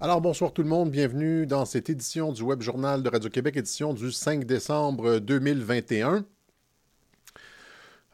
Alors 0.00 0.20
bonsoir 0.20 0.52
tout 0.52 0.62
le 0.62 0.68
monde, 0.68 0.92
bienvenue 0.92 1.44
dans 1.44 1.64
cette 1.64 1.90
édition 1.90 2.30
du 2.30 2.42
Web 2.42 2.62
Journal 2.62 3.02
de 3.02 3.08
Radio-Québec, 3.08 3.56
édition 3.56 3.94
du 3.94 4.12
5 4.12 4.44
décembre 4.44 5.18
2021. 5.18 6.24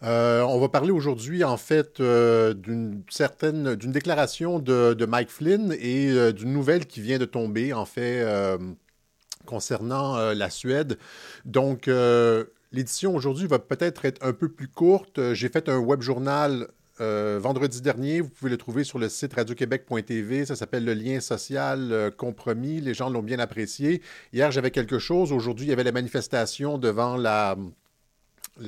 Euh, 0.03 0.41
on 0.45 0.59
va 0.59 0.71
parler 0.71 0.93
aujourd'hui 0.93 1.45
en 1.45 1.59
fait 1.59 2.01
euh, 2.01 2.55
d'une 2.55 3.03
certaine 3.11 3.75
d'une 3.75 3.93
déclaration 3.93 4.61
de, 4.61 5.05
Mike 5.07 5.29
Flynn 5.29 5.77
et 5.79 6.11
euh, 6.11 6.33
d'une 6.33 6.55
nouvelle 6.55 6.87
qui 6.87 7.03
vient 7.03 7.19
de 7.19 7.27
tomber 7.27 7.75
en 7.75 7.85
fait 7.85 8.27
concernant 9.45 10.33
la 10.33 10.49
Suède. 10.49 10.97
Donc 11.45 11.91
l'édition 12.73 13.15
aujourd'hui 13.15 13.47
va 13.47 13.59
peut-être 13.59 14.07
être 14.07 14.25
un 14.27 14.33
peu 14.33 14.49
plus 14.49 14.69
courte. 14.69 15.35
J'ai 15.35 15.51
fait 15.51 15.69
un 15.69 15.77
web 15.77 16.01
journal 16.01 16.69
euh, 17.01 17.41
vendredi 17.41 17.81
dernier, 17.81 18.21
vous 18.21 18.29
pouvez 18.29 18.51
le 18.51 18.57
trouver 18.57 18.85
sur 18.85 18.99
le 18.99 19.09
site 19.09 19.35
radioquebec.tv. 19.35 20.47
Ça 20.47 20.55
s'appelle 20.55 20.85
le 20.85 20.95
lien 20.95 21.21
social 21.21 21.91
euh, 21.91 22.11
compromis. 22.11 22.81
Les 22.81 22.95
gens 22.95 23.11
l'ont 23.11 23.23
bien 23.23 23.41
apprécié. 23.41 24.01
Hier, 24.33 24.53
j'avais 24.53 24.71
quelque 24.71 25.01
chose. 25.01 25.33
Aujourd'hui, 25.33 25.67
il 25.67 25.71
y 25.71 25.73
avait 25.73 25.85
la 25.85 25.93
manifestation 25.93 26.79
devant 26.79 27.17
la, 27.17 27.57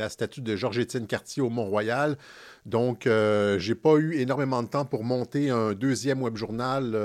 statue 0.09 0.41
de 0.41 0.57
Georges-Étienne 0.57 1.07
Cartier 1.07 1.41
au 1.41 1.51
Mont-Royal. 1.51 2.19
Donc, 2.65 3.07
euh, 3.07 3.61
je 3.61 3.69
n'ai 3.69 3.77
pas 3.77 3.95
eu 3.97 4.15
énormément 4.15 4.63
de 4.65 4.69
temps 4.69 4.85
pour 4.85 5.05
monter 5.05 5.51
un 5.51 5.75
deuxième 5.75 6.21
web 6.21 6.37
journal 6.37 6.99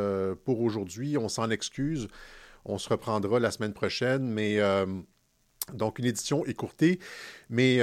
pour 0.43 0.61
aujourd'hui. 0.61 1.17
On 1.19 1.29
s'en 1.29 1.51
excuse. 1.51 2.07
On 2.65 2.79
se 2.79 2.89
reprendra 2.89 3.39
la 3.39 3.51
semaine 3.51 3.73
prochaine, 3.73 4.23
mais 4.27 4.59
donc 5.73 5.99
une 5.99 6.05
édition 6.05 6.45
écourtée, 6.45 6.99
mais 7.49 7.79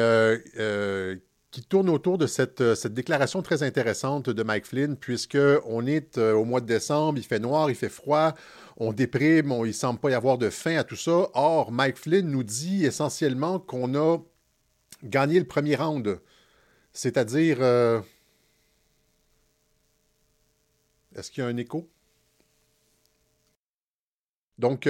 qui 1.50 1.62
tourne 1.62 1.88
autour 1.88 2.18
de 2.18 2.26
euh, 2.60 2.74
cette, 2.74 2.92
déclaration 2.92 3.42
très 3.42 3.62
intéressante 3.62 4.28
de 4.28 4.42
Mike 4.42 4.66
Flynn, 4.66 4.96
puisqu'on 4.96 5.86
est 5.86 6.18
euh, 6.18 6.34
au 6.34 6.44
mois 6.44 6.60
de 6.60 6.66
décembre, 6.66 7.18
il 7.18 7.24
fait 7.24 7.38
noir, 7.38 7.70
il 7.70 7.76
fait 7.76 7.88
froid, 7.88 8.34
on 8.76 8.92
déprime, 8.92 9.52
il 9.64 9.68
ne 9.68 9.72
semble 9.72 9.98
pas 9.98 10.10
y 10.10 10.14
avoir 10.14 10.36
de 10.36 10.50
fin 10.50 10.76
à 10.76 10.84
tout 10.84 10.96
ça. 10.96 11.28
Or, 11.34 11.72
Mike 11.72 11.96
Flynn 11.96 12.28
nous 12.28 12.44
dit 12.44 12.84
essentiellement 12.84 13.58
qu'on 13.58 13.94
a 13.94 14.18
gagné 15.02 15.38
le 15.38 15.46
premier 15.46 15.76
round. 15.76 16.20
C'est-à-dire. 16.92 17.58
Euh, 17.60 18.00
est-ce 21.16 21.30
qu'il 21.30 21.42
y 21.42 21.46
a 21.46 21.48
un 21.48 21.56
écho? 21.56 21.88
Donc, 24.58 24.88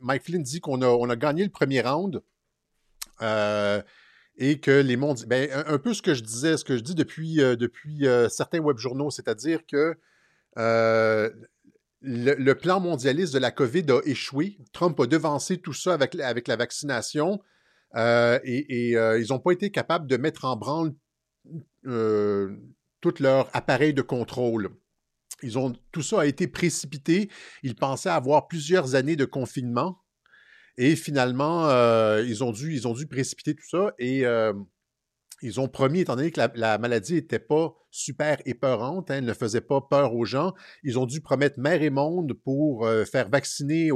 Mike 0.00 0.22
Flynn 0.22 0.42
dit 0.42 0.60
qu'on 0.60 0.82
a, 0.82 0.86
on 0.86 1.08
a 1.08 1.16
gagné 1.16 1.44
le 1.44 1.50
premier 1.50 1.80
round 1.80 2.22
et 4.36 4.60
que 4.60 4.70
les 4.70 4.96
mondes. 4.96 5.24
Ben, 5.26 5.48
un, 5.66 5.78
peu 5.78 5.94
ce 5.94 6.02
que 6.02 6.14
je 6.14 6.22
disais, 6.22 6.56
ce 6.56 6.64
que 6.64 6.76
je 6.76 6.82
dis 6.82 6.94
depuis, 6.94 7.40
euh, 7.40 7.56
depuis 7.56 8.06
euh, 8.06 8.28
certains 8.28 8.60
web 8.60 8.78
journaux, 8.78 9.10
c'est-à-dire 9.10 9.60
que 9.66 9.96
euh, 10.58 11.30
le, 12.00 12.52
plan 12.54 12.80
mondialiste 12.80 13.34
de 13.34 13.38
la 13.38 13.50
COVID 13.50 13.86
a 13.90 14.00
échoué. 14.04 14.58
Trump 14.72 14.98
a 15.00 15.06
devancé 15.06 15.58
tout 15.58 15.72
ça 15.72 15.94
avec, 15.94 16.18
avec 16.18 16.48
la 16.48 16.56
vaccination 16.56 17.40
et, 17.94 18.90
ils 18.90 19.26
n'ont 19.28 19.38
pas 19.38 19.52
été 19.52 19.70
capables 19.70 20.06
de 20.06 20.16
mettre 20.16 20.44
en 20.44 20.56
branle 20.56 20.94
tout 21.82 23.14
leur 23.20 23.50
appareil 23.52 23.94
de 23.94 24.02
contrôle. 24.02 24.70
Ils 25.42 25.58
ont, 25.58 25.72
tout 25.90 26.02
ça 26.02 26.20
a 26.20 26.26
été 26.26 26.46
précipité. 26.46 27.28
Ils 27.62 27.74
pensaient 27.74 28.10
avoir 28.10 28.48
plusieurs 28.48 28.94
années 28.94 29.16
de 29.16 29.24
confinement 29.24 30.01
et 30.78 30.96
finalement, 30.96 31.68
euh, 31.68 32.24
ils, 32.26 32.42
ont 32.42 32.52
dû, 32.52 32.72
ils 32.72 32.88
ont 32.88 32.94
dû 32.94 33.06
précipiter 33.06 33.54
tout 33.54 33.68
ça 33.68 33.94
et 33.98 34.24
euh, 34.24 34.54
ils 35.42 35.60
ont 35.60 35.68
promis, 35.68 36.00
étant 36.00 36.16
donné 36.16 36.30
que 36.30 36.40
la, 36.54 36.78
maladie 36.78 37.14
n'était 37.14 37.38
pas 37.38 37.74
super 37.90 38.40
épeurante, 38.46 39.10
hein, 39.10 39.16
elle 39.18 39.24
ne 39.26 39.34
faisait 39.34 39.60
pas 39.60 39.82
peur 39.82 40.14
aux 40.14 40.24
gens, 40.24 40.54
ils 40.82 40.98
ont 40.98 41.04
dû 41.04 41.20
promettre 41.20 41.58
mer 41.58 41.82
et 41.82 41.90
monde 41.90 42.32
pour 42.32 42.86
euh, 42.86 43.04
faire 43.04 43.28
vacciner 43.28 43.90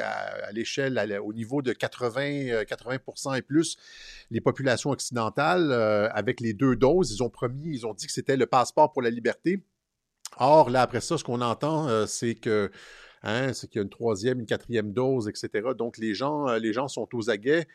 à, 0.00 0.52
l'échelle, 0.52 1.20
au 1.22 1.34
niveau 1.34 1.60
de 1.60 1.72
80, 1.72 2.62
80% 2.62 3.36
et 3.36 3.42
plus 3.42 3.76
les 4.30 4.40
populations 4.40 4.90
occidentales 4.90 5.72
avec 6.12 6.40
les 6.40 6.54
deux 6.54 6.76
doses. 6.76 7.12
Ils 7.12 7.22
ont 7.22 7.30
promis, 7.30 7.74
ils 7.74 7.86
ont 7.86 7.92
dit 7.92 8.06
que 8.06 8.12
c'était 8.12 8.36
le 8.36 8.46
passeport 8.46 8.92
pour 8.92 9.02
la 9.02 9.10
liberté. 9.10 9.62
Or, 10.38 10.70
là, 10.70 10.82
après 10.82 11.00
ça, 11.00 11.18
ce 11.18 11.24
qu'on 11.24 11.42
entend, 11.42 12.06
c'est 12.06 12.34
que 12.34 12.70
Hein, 13.26 13.54
c'est 13.54 13.68
qu'il 13.68 13.78
y 13.78 13.80
a 13.80 13.84
une 13.84 13.90
troisième, 13.90 14.40
une 14.40 14.46
quatrième 14.46 14.92
dose, 14.92 15.28
etc. 15.28 15.70
Donc, 15.76 15.96
les 15.96 16.14
gens, 16.14 16.46
euh, 16.46 16.58
les 16.58 16.74
gens 16.74 16.88
sont 16.88 17.08
aux 17.14 17.30
aguets 17.30 17.66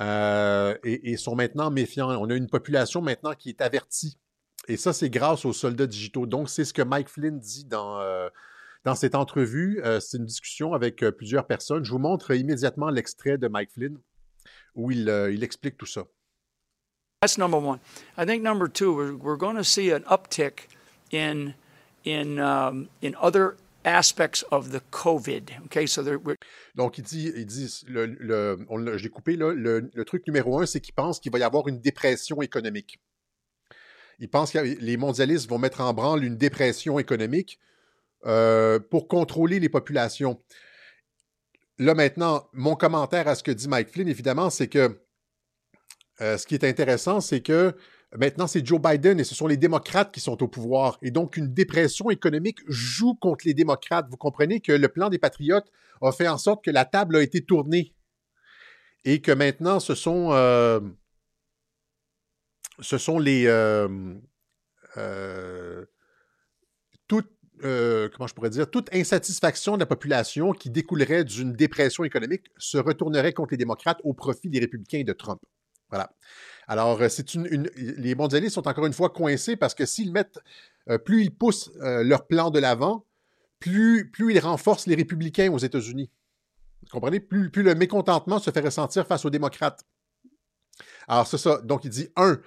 euh, 0.00 0.76
et, 0.82 1.16
sont 1.16 1.36
maintenant 1.36 1.70
méfiants. 1.70 2.10
On 2.20 2.28
a 2.28 2.34
une 2.34 2.48
population 2.48 3.00
maintenant 3.00 3.32
qui 3.34 3.50
est 3.50 3.60
avertie. 3.60 4.18
Et 4.66 4.76
ça, 4.76 4.92
c'est 4.92 5.08
grâce 5.08 5.44
aux 5.44 5.52
soldats 5.52 5.86
digitaux. 5.86 6.26
Donc, 6.26 6.50
c'est 6.50 6.64
ce 6.64 6.74
que 6.74 6.82
Mike 6.82 7.08
Flynn 7.08 7.38
dit 7.38 7.64
dans, 7.64 8.00
euh, 8.00 8.28
dans 8.84 8.96
cette 8.96 9.14
entrevue. 9.14 9.80
c'est 10.00 10.18
une 10.18 10.26
discussion 10.26 10.74
avec 10.74 11.04
plusieurs 11.16 11.46
personnes. 11.46 11.84
Je 11.84 11.92
vous 11.92 12.00
montre 12.00 12.32
immédiatement 12.32 12.90
l'extrait 12.90 13.38
de 13.38 13.46
Mike 13.46 13.70
Flynn 13.70 13.98
où 14.74 14.90
il, 14.90 15.08
il 15.32 15.44
explique 15.44 15.76
tout 15.76 15.86
ça. 15.86 16.06
That's 17.20 17.38
number 17.38 17.58
one. 17.58 17.78
I 18.16 18.24
think 18.24 18.42
number 18.42 18.68
two, 18.68 18.94
we're, 18.94 19.16
we're 19.16 19.36
going 19.36 19.56
to 19.56 19.64
see 19.64 19.92
an 19.92 20.02
uptick 20.08 20.68
in 21.10 21.54
in 22.04 22.38
um, 22.38 22.88
in 23.02 23.16
other 23.20 23.56
aspects 23.84 24.44
of 24.50 24.70
the 24.70 24.80
COVID. 24.90 25.44
Okay, 25.66 25.86
so 25.86 26.02
Donc, 26.74 26.98
il 26.98 27.04
dit, 27.04 27.32
il 27.34 27.46
dit 27.46 27.84
on, 28.68 28.84
coupé 29.12 29.36
là, 29.36 29.52
le, 29.52 29.90
le, 29.92 30.04
truc 30.04 30.26
numéro 30.26 30.60
un, 30.60 30.66
c'est 30.66 30.80
qu'il 30.80 30.94
pense 30.94 31.20
qu'il 31.20 31.32
va 31.32 31.38
y 31.38 31.42
avoir 31.42 31.68
une 31.68 31.80
dépression 31.80 32.42
économique. 32.42 32.98
Il 34.18 34.28
pense 34.28 34.50
que 34.50 34.58
les 34.58 34.96
mondialistes 34.96 35.48
vont 35.48 35.58
mettre 35.58 35.80
en 35.80 35.94
branle 35.94 36.24
une 36.24 36.36
dépression 36.36 36.98
économique 36.98 37.58
euh, 38.26 38.80
pour 38.80 39.06
contrôler 39.06 39.60
les 39.60 39.68
populations. 39.68 40.42
Là, 41.78 41.94
maintenant, 41.94 42.48
mon 42.52 42.74
commentaire 42.74 43.28
à 43.28 43.36
ce 43.36 43.44
que 43.44 43.52
dit 43.52 43.68
Mike 43.68 43.90
Flynn, 43.90 44.08
évidemment, 44.08 44.50
c'est 44.50 44.66
que 44.66 45.00
euh, 46.20 46.36
ce 46.36 46.46
qui 46.46 46.54
est 46.54 46.64
intéressant, 46.64 47.20
c'est 47.20 47.40
que 47.40 47.76
Maintenant, 48.16 48.46
c'est 48.46 48.64
Joe 48.64 48.80
Biden 48.80 49.20
et 49.20 49.24
ce 49.24 49.34
sont 49.34 49.46
les 49.46 49.58
démocrates 49.58 50.12
qui 50.12 50.20
sont 50.20 50.42
au 50.42 50.48
pouvoir. 50.48 50.98
Et 51.02 51.10
donc, 51.10 51.36
une 51.36 51.52
dépression 51.52 52.08
économique 52.08 52.60
joue 52.66 53.14
contre 53.14 53.46
les 53.46 53.52
démocrates. 53.52 54.06
Vous 54.10 54.16
comprenez 54.16 54.60
que 54.60 54.72
le 54.72 54.88
plan 54.88 55.10
des 55.10 55.18
patriotes 55.18 55.70
a 56.00 56.12
fait 56.12 56.28
en 56.28 56.38
sorte 56.38 56.64
que 56.64 56.70
la 56.70 56.86
table 56.86 57.16
a 57.16 57.22
été 57.22 57.44
tournée 57.44 57.94
et 59.04 59.20
que 59.20 59.32
maintenant, 59.32 59.78
ce 59.78 59.94
sont, 59.94 60.32
euh, 60.32 60.80
ce 62.80 62.96
sont 62.96 63.18
les... 63.18 63.46
Euh, 63.46 64.14
euh, 64.96 65.84
toute, 67.08 67.30
comment 67.60 68.26
je 68.26 68.34
pourrais 68.34 68.50
dire, 68.50 68.70
toute 68.70 68.94
insatisfaction 68.94 69.74
de 69.74 69.80
la 69.80 69.86
population 69.86 70.52
qui 70.52 70.70
découlerait 70.70 71.24
d'une 71.24 71.52
dépression 71.52 72.04
économique 72.04 72.46
se 72.56 72.78
retournerait 72.78 73.34
contre 73.34 73.52
les 73.52 73.58
démocrates 73.58 74.00
au 74.02 74.14
profit 74.14 74.48
des 74.48 74.60
républicains 74.60 74.98
et 74.98 75.04
de 75.04 75.12
Trump. 75.12 75.40
Voilà. 75.90 76.10
Alors, 76.68 77.00
euh, 77.00 77.08
c'est 77.08 77.34
une, 77.34 77.46
les 77.76 78.14
mondialistes 78.14 78.54
sont 78.54 78.68
encore 78.68 78.86
une 78.86 78.92
fois 78.92 79.08
coincés 79.08 79.56
parce 79.56 79.74
que 79.74 79.86
s'ils 79.86 80.12
mettent, 80.12 80.38
euh, 80.90 80.98
plus 80.98 81.22
ils 81.22 81.34
poussent 81.34 81.72
euh, 81.80 82.04
leur 82.04 82.26
plan 82.26 82.50
de 82.50 82.58
l'avant, 82.58 83.06
plus, 83.58 84.10
plus 84.10 84.34
ils 84.34 84.38
renforcent 84.38 84.86
les 84.86 84.94
républicains 84.94 85.50
aux 85.50 85.58
États-Unis. 85.58 86.10
Vous 86.82 86.88
comprenez? 86.90 87.20
Plus, 87.20 87.50
plus 87.50 87.62
le 87.62 87.74
mécontentement 87.74 88.38
se 88.38 88.50
fait 88.50 88.60
ressentir 88.60 89.06
face 89.06 89.24
aux 89.24 89.30
démocrates. 89.30 89.84
Alors, 91.08 91.26
c'est 91.26 91.38
ça. 91.38 91.58
Donc, 91.62 91.86
il 91.86 91.90
dit, 91.90 92.08
un, 92.16 92.38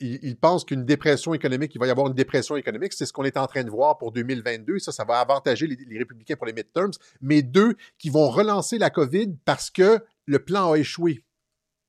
il, 0.00 0.36
pense 0.40 0.64
qu'une 0.64 0.86
dépression 0.86 1.34
économique, 1.34 1.74
il 1.74 1.78
va 1.78 1.86
y 1.86 1.90
avoir 1.90 2.06
une 2.06 2.14
dépression 2.14 2.56
économique. 2.56 2.94
C'est 2.94 3.04
ce 3.04 3.12
qu'on 3.12 3.24
est 3.24 3.36
en 3.36 3.46
train 3.46 3.62
de 3.62 3.70
voir 3.70 3.98
pour 3.98 4.10
2022. 4.10 4.78
Ça, 4.78 4.90
ça 4.90 5.04
va 5.04 5.20
avantager 5.20 5.66
les, 5.66 5.76
les 5.76 5.98
républicains 5.98 6.36
pour 6.36 6.46
les 6.46 6.54
midterms. 6.54 6.92
Mais 7.20 7.42
deux, 7.42 7.74
qui 7.98 8.08
vont 8.08 8.30
relancer 8.30 8.78
la 8.78 8.88
COVID 8.88 9.34
parce 9.44 9.70
que 9.70 10.02
le 10.24 10.38
plan 10.38 10.72
a 10.72 10.78
échoué. 10.78 11.22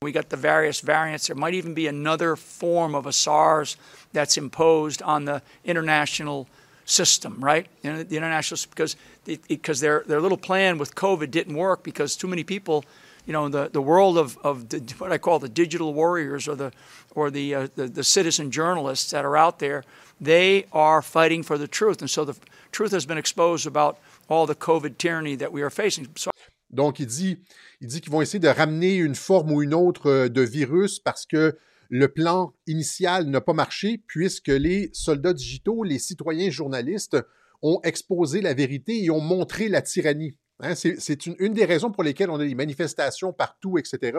We 0.02 0.14
got 0.14 0.30
the 0.30 0.38
various 0.38 0.80
variants. 0.80 1.28
There 1.28 1.36
might 1.36 1.56
even 1.56 1.74
be 1.74 1.86
another 1.86 2.38
form 2.38 2.96
of 2.96 3.06
a 3.06 3.12
SARS 3.12 3.76
that's 4.14 4.38
imposed 4.38 5.02
on 5.02 5.26
the 5.26 5.42
international 5.66 6.48
system, 6.86 7.44
right? 7.44 7.68
The 7.82 8.16
international 8.16 8.62
because 8.70 8.96
because 9.26 9.82
their 9.82 10.06
their 10.08 10.22
little 10.22 10.38
plan 10.38 10.78
with 10.78 10.96
COVID 10.96 11.32
didn't 11.32 11.54
work 11.54 11.84
because 11.84 12.16
too 12.16 12.30
many 12.30 12.46
people, 12.46 12.86
you 13.26 13.34
know, 13.34 13.50
the, 13.50 13.68
the 13.68 13.82
world 13.82 14.18
of, 14.18 14.38
of 14.38 14.70
the, 14.70 14.80
what 15.00 15.12
I 15.12 15.18
call 15.18 15.38
the 15.38 15.50
digital 15.50 15.94
warriors 15.94 16.48
or 16.48 16.56
the 16.56 16.72
or 17.14 17.30
the, 17.30 17.54
uh, 17.54 17.68
the 17.76 17.90
the 17.90 18.04
citizen 18.06 18.52
journalists 18.52 19.12
that 19.12 19.26
are 19.26 19.36
out 19.36 19.60
there, 19.60 19.84
they 20.22 20.64
are 20.72 21.02
fighting 21.02 21.44
for 21.44 21.58
the 21.58 21.68
truth, 21.68 22.00
and 22.00 22.10
so 22.10 22.24
the 22.24 22.38
truth 22.72 22.92
has 22.92 23.06
been 23.06 23.18
exposed 23.18 23.68
about 23.68 24.00
all 24.30 24.46
the 24.46 24.56
COVID 24.56 24.98
tyranny 24.98 25.36
that 25.36 25.52
we 25.52 25.62
are 25.62 25.70
facing. 25.70 26.08
So, 26.16 26.32
Donc, 26.70 27.00
il 27.00 27.08
dit, 27.08 27.40
il 27.82 27.88
dit 27.88 28.02
qu'ils 28.02 28.12
vont 28.12 28.22
essayer 28.22 28.40
de 28.40 28.48
ramener 28.48 28.96
une 28.96 29.16
forme 29.16 29.52
ou 29.52 29.62
une 29.62 29.74
autre 29.74 30.08
euh, 30.08 30.30
de 30.30 30.42
virus 30.42 31.00
parce 31.00 31.26
que 31.26 31.58
le 31.90 32.08
plan 32.08 32.54
initial 32.68 33.26
n'a 33.26 33.42
pas 33.42 33.54
marché 33.54 34.04
puisque 34.06 34.50
les 34.50 34.92
soldats 34.94 35.34
digitaux, 35.34 35.84
les 35.84 35.98
citoyens 35.98 36.52
journalistes 36.52 37.18
ont 37.62 37.80
exposé 37.84 38.42
la 38.42 38.54
vérité 38.54 39.04
et 39.04 39.10
ont 39.10 39.22
montré 39.22 39.68
la 39.70 39.82
tyrannie. 39.82 40.38
Hein, 40.62 40.76
c'est 40.76 41.26
une, 41.26 41.36
une, 41.40 41.54
des 41.54 41.66
raisons 41.66 41.90
pour 41.90 42.04
lesquelles 42.04 42.30
on 42.30 42.40
a 42.40 42.46
des 42.46 42.54
manifestations 42.54 43.34
partout, 43.34 43.78
etc. 43.78 44.18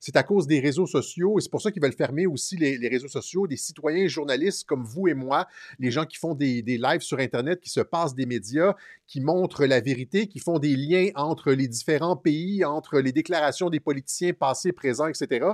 C'est 0.00 0.16
à 0.16 0.22
cause 0.22 0.46
des 0.46 0.60
réseaux 0.60 0.86
sociaux 0.86 1.38
et 1.38 1.42
c'est 1.42 1.50
pour 1.50 1.60
ça 1.60 1.70
qu'ils 1.70 1.82
veulent 1.82 1.92
fermer 1.92 2.26
aussi 2.26 2.56
les, 2.56 2.88
réseaux 2.88 3.08
sociaux. 3.08 3.46
Des 3.46 3.58
citoyens 3.58 4.08
journalistes 4.08 4.66
comme 4.66 4.82
vous 4.82 5.08
et 5.08 5.14
moi, 5.14 5.46
les 5.78 5.90
gens 5.90 6.06
qui 6.06 6.16
font 6.16 6.34
des, 6.34 6.62
lives 6.62 7.02
sur 7.02 7.18
Internet, 7.18 7.60
qui 7.60 7.68
se 7.68 7.80
passent 7.80 8.14
des 8.14 8.24
médias, 8.24 8.74
qui 9.06 9.20
montrent 9.20 9.66
la 9.66 9.80
vérité, 9.80 10.26
qui 10.26 10.38
font 10.38 10.58
des 10.58 10.74
liens 10.74 11.10
entre 11.16 11.52
les 11.52 11.68
différents 11.68 12.16
pays, 12.16 12.64
entre 12.64 12.98
les 12.98 13.12
déclarations 13.12 13.68
des 13.68 13.78
politiciens 13.78 14.32
passés, 14.32 14.72
présents, 14.72 15.06
etc. 15.06 15.46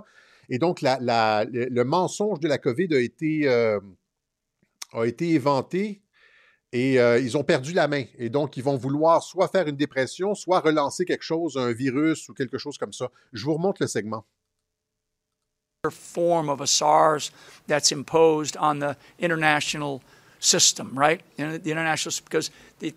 Et 0.49 0.59
donc, 0.59 0.81
le, 0.81 1.83
mensonge 1.83 2.39
de 2.39 2.47
la 2.47 2.59
COVID 2.59 2.95
a 2.95 3.01
été, 3.01 3.49
euh, 3.49 3.81
a 4.93 5.05
été 5.07 5.31
éventé 5.31 6.03
et 6.73 7.01
euh, 7.01 7.19
ils 7.19 7.37
ont 7.37 7.43
perdu 7.43 7.73
la 7.73 7.89
main. 7.89 8.05
Et 8.17 8.29
donc, 8.29 8.57
ils 8.57 8.63
vont 8.63 8.77
vouloir 8.77 9.25
soit 9.25 9.49
faire 9.49 9.67
une 9.67 9.77
dépression, 9.77 10.37
soit 10.37 10.61
relancer 10.61 11.05
quelque 11.05 11.25
chose, 11.25 11.57
un 11.57 11.73
virus 11.73 12.29
ou 12.29 12.35
quelque 12.35 12.59
chose 12.59 12.79
comme 12.79 12.93
ça. 12.93 13.11
Je 13.33 13.45
vous 13.45 13.55
remonte 13.55 13.81
le 13.81 13.89
segment. 13.89 14.25
Form 15.91 16.49
of 16.49 16.61
a 16.61 16.67
SARS 16.67 17.31
that's 17.67 17.93
imposed 17.93 18.57
on 18.57 18.79
the 18.79 18.97
international 19.19 20.03
system, 20.41 20.99
right? 20.99 21.21
The 21.37 21.71
international 21.71 22.15
because 22.25 22.51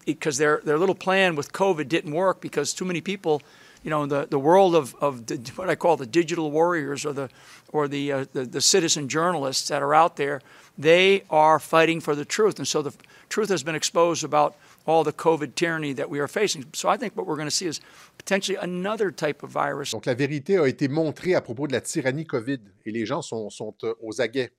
because 0.06 0.38
their 0.38 0.62
their 0.64 0.78
little 0.78 0.96
plan 0.96 1.36
with 1.36 1.54
COVID 1.54 1.88
didn't 1.88 2.14
work 2.14 2.42
because 2.42 2.74
too 2.74 2.86
many 2.86 3.02
people, 3.02 3.42
you 3.84 3.90
know, 3.90 4.06
the, 4.06 4.28
the 4.30 4.40
world 4.40 4.76
of, 4.76 4.96
of 4.96 5.26
the, 5.26 5.38
what 5.56 5.70
I 5.70 5.76
call 5.76 5.98
the 5.98 6.06
digital 6.06 6.52
warriors 6.52 7.06
or 7.06 7.14
the 7.14 7.30
or 7.72 7.88
the, 7.88 8.12
uh, 8.12 8.26
the 8.34 8.46
the 8.46 8.62
citizen 8.62 9.08
journalists 9.08 9.68
that 9.70 9.82
are 9.82 9.94
out 9.94 10.16
there, 10.16 10.42
they 10.78 11.24
are 11.30 11.60
fighting 11.60 12.02
for 12.02 12.16
the 12.16 12.26
truth, 12.26 12.58
and 12.60 12.68
so 12.68 12.82
the 12.82 12.94
truth 13.30 13.50
has 13.50 13.64
been 13.64 13.76
exposed 13.76 14.24
about 14.24 14.56
all 14.90 15.04
the 15.04 15.16
COVID 15.16 15.56
tyranny 15.56 15.94
that 15.94 16.10
we 16.10 16.20
are 16.20 16.28
facing. 16.28 16.66
So 16.74 16.90
I 16.90 16.98
think 16.98 17.16
what 17.16 17.28
we're 17.28 17.36
going 17.36 17.48
to 17.48 17.56
see 17.56 17.68
is 17.68 17.80
potentially 18.18 18.58
another 18.62 19.12
type 19.12 19.44
of 19.44 19.52
virus. 19.52 19.92
Donc 19.92 20.06
la 20.06 20.16
vérité 20.16 20.58
a 20.58 20.68
été 20.68 20.88
montrée 20.88 21.36
à 21.36 21.42
propos 21.42 21.68
de 21.68 21.74
la 21.74 21.82
tyrannie 21.82 22.26
COVID 22.26 22.60
et 22.86 22.92
les 22.92 23.06
gens 23.06 23.22
sont, 23.22 23.50
sont 23.50 23.76
euh, 23.84 23.94
aux 24.02 24.20
aguets. 24.22 24.52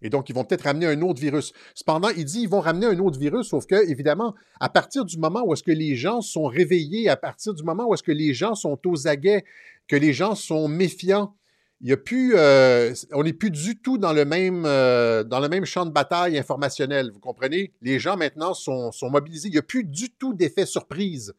Et 0.00 0.10
donc, 0.10 0.28
ils 0.28 0.34
vont 0.34 0.44
peut-être 0.44 0.62
ramener 0.62 0.86
un 0.86 1.02
autre 1.02 1.20
virus. 1.20 1.52
Cependant, 1.74 2.10
il 2.10 2.24
dit 2.24 2.42
ils 2.42 2.48
vont 2.48 2.60
ramener 2.60 2.86
un 2.86 2.98
autre 3.00 3.18
virus, 3.18 3.48
sauf 3.48 3.66
que, 3.66 3.90
évidemment, 3.90 4.34
à 4.60 4.68
partir 4.68 5.04
du 5.04 5.18
moment 5.18 5.42
où 5.44 5.52
est-ce 5.52 5.64
que 5.64 5.72
les 5.72 5.96
gens 5.96 6.20
sont 6.20 6.44
réveillés, 6.44 7.08
à 7.08 7.16
partir 7.16 7.52
du 7.52 7.64
moment 7.64 7.88
où 7.88 7.94
est-ce 7.94 8.04
que 8.04 8.12
les 8.12 8.32
gens 8.32 8.54
sont 8.54 8.78
aux 8.86 9.08
aguets, 9.08 9.44
que 9.88 9.96
les 9.96 10.12
gens 10.12 10.36
sont 10.36 10.68
méfiants, 10.68 11.34
il 11.80 11.88
y 11.88 11.92
a 11.92 11.96
plus, 11.96 12.34
euh, 12.34 12.92
on 13.12 13.22
n'est 13.22 13.32
plus 13.32 13.50
du 13.50 13.80
tout 13.80 13.98
dans 13.98 14.12
le 14.12 14.24
même 14.24 14.64
euh, 14.66 15.22
dans 15.22 15.38
le 15.38 15.48
même 15.48 15.64
champ 15.64 15.86
de 15.86 15.92
bataille 15.92 16.36
informationnel. 16.36 17.10
Vous 17.12 17.20
comprenez? 17.20 17.72
Les 17.82 18.00
gens 18.00 18.16
maintenant 18.16 18.52
sont, 18.52 18.90
sont 18.90 19.10
mobilisés. 19.10 19.48
Il 19.48 19.52
n'y 19.52 19.58
a 19.58 19.62
plus 19.62 19.84
du 19.84 20.10
tout 20.10 20.34
d'effet 20.34 20.66
surprise. 20.66 21.34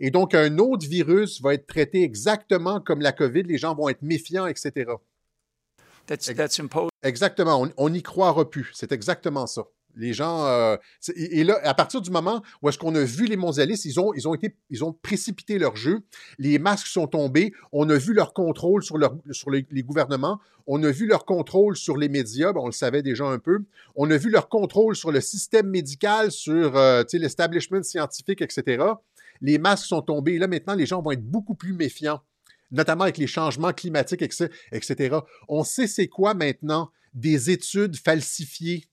Et 0.00 0.10
donc 0.10 0.34
un 0.34 0.58
autre 0.58 0.86
virus 0.86 1.40
va 1.40 1.54
être 1.54 1.66
traité 1.66 2.02
exactement 2.02 2.80
comme 2.80 3.00
la 3.00 3.12
COVID. 3.12 3.44
Les 3.44 3.58
gens 3.58 3.74
vont 3.74 3.88
être 3.88 4.02
méfiants, 4.02 4.46
etc. 4.46 4.90
That's, 6.06 6.34
that's 6.34 6.60
exactement. 7.02 7.68
On 7.76 7.90
n'y 7.90 8.02
croira 8.02 8.48
plus. 8.48 8.70
C'est 8.74 8.92
exactement 8.92 9.46
ça. 9.46 9.62
Les 9.96 10.12
gens. 10.12 10.46
Euh, 10.46 10.76
et, 11.14 11.42
là, 11.42 11.58
à 11.64 11.72
partir 11.72 12.02
du 12.02 12.10
moment 12.10 12.42
où 12.60 12.68
est-ce 12.68 12.78
qu'on 12.78 12.94
a 12.94 13.02
vu 13.02 13.24
les 13.24 13.36
mondialistes, 13.36 13.86
ils 13.86 13.98
ont, 13.98 14.12
ils 14.14 14.28
ont 14.28 14.34
été, 14.34 14.54
précipité 15.02 15.58
leur 15.58 15.74
jeu. 15.74 16.00
Les 16.38 16.58
masques 16.58 16.86
sont 16.86 17.06
tombés. 17.06 17.52
On 17.72 17.88
a 17.88 17.96
vu 17.96 18.12
leur 18.12 18.34
contrôle 18.34 18.82
sur 18.82 18.98
les, 18.98 19.82
gouvernements. 19.82 20.38
On 20.66 20.82
a 20.82 20.90
vu 20.90 21.06
leur 21.06 21.24
contrôle 21.24 21.76
sur 21.76 21.96
les 21.96 22.10
médias. 22.10 22.52
on 22.54 22.66
le 22.66 22.72
savait 22.72 23.02
déjà 23.02 23.24
un 23.24 23.38
peu. 23.38 23.64
On 23.94 24.10
a 24.10 24.18
vu 24.18 24.30
leur 24.30 24.48
contrôle 24.50 24.96
sur 24.96 25.10
le 25.10 25.22
système 25.22 25.68
médical, 25.68 26.30
sur 26.30 26.76
euh, 26.76 27.02
l'establishment 27.14 27.82
scientifique, 27.82 28.42
etc. 28.42 28.84
Les 29.40 29.58
masques 29.58 29.86
sont 29.86 30.02
tombés. 30.02 30.34
Et 30.34 30.38
là, 30.38 30.46
maintenant, 30.46 30.74
les 30.74 30.86
gens 30.86 31.00
vont 31.00 31.12
être 31.12 31.24
beaucoup 31.24 31.54
plus 31.54 31.72
méfiants 31.72 32.20
notamment 32.72 33.04
avec 33.04 33.18
les 33.18 33.28
changements 33.28 33.72
climatiques, 33.72 34.22
etc. 34.22 35.18
On 35.48 35.62
sait 35.62 35.86
c'est 35.86 36.08
quoi 36.08 36.34
maintenant 36.34 36.90
des 37.14 37.50
études 37.50 37.96
falsifiées 37.96 38.84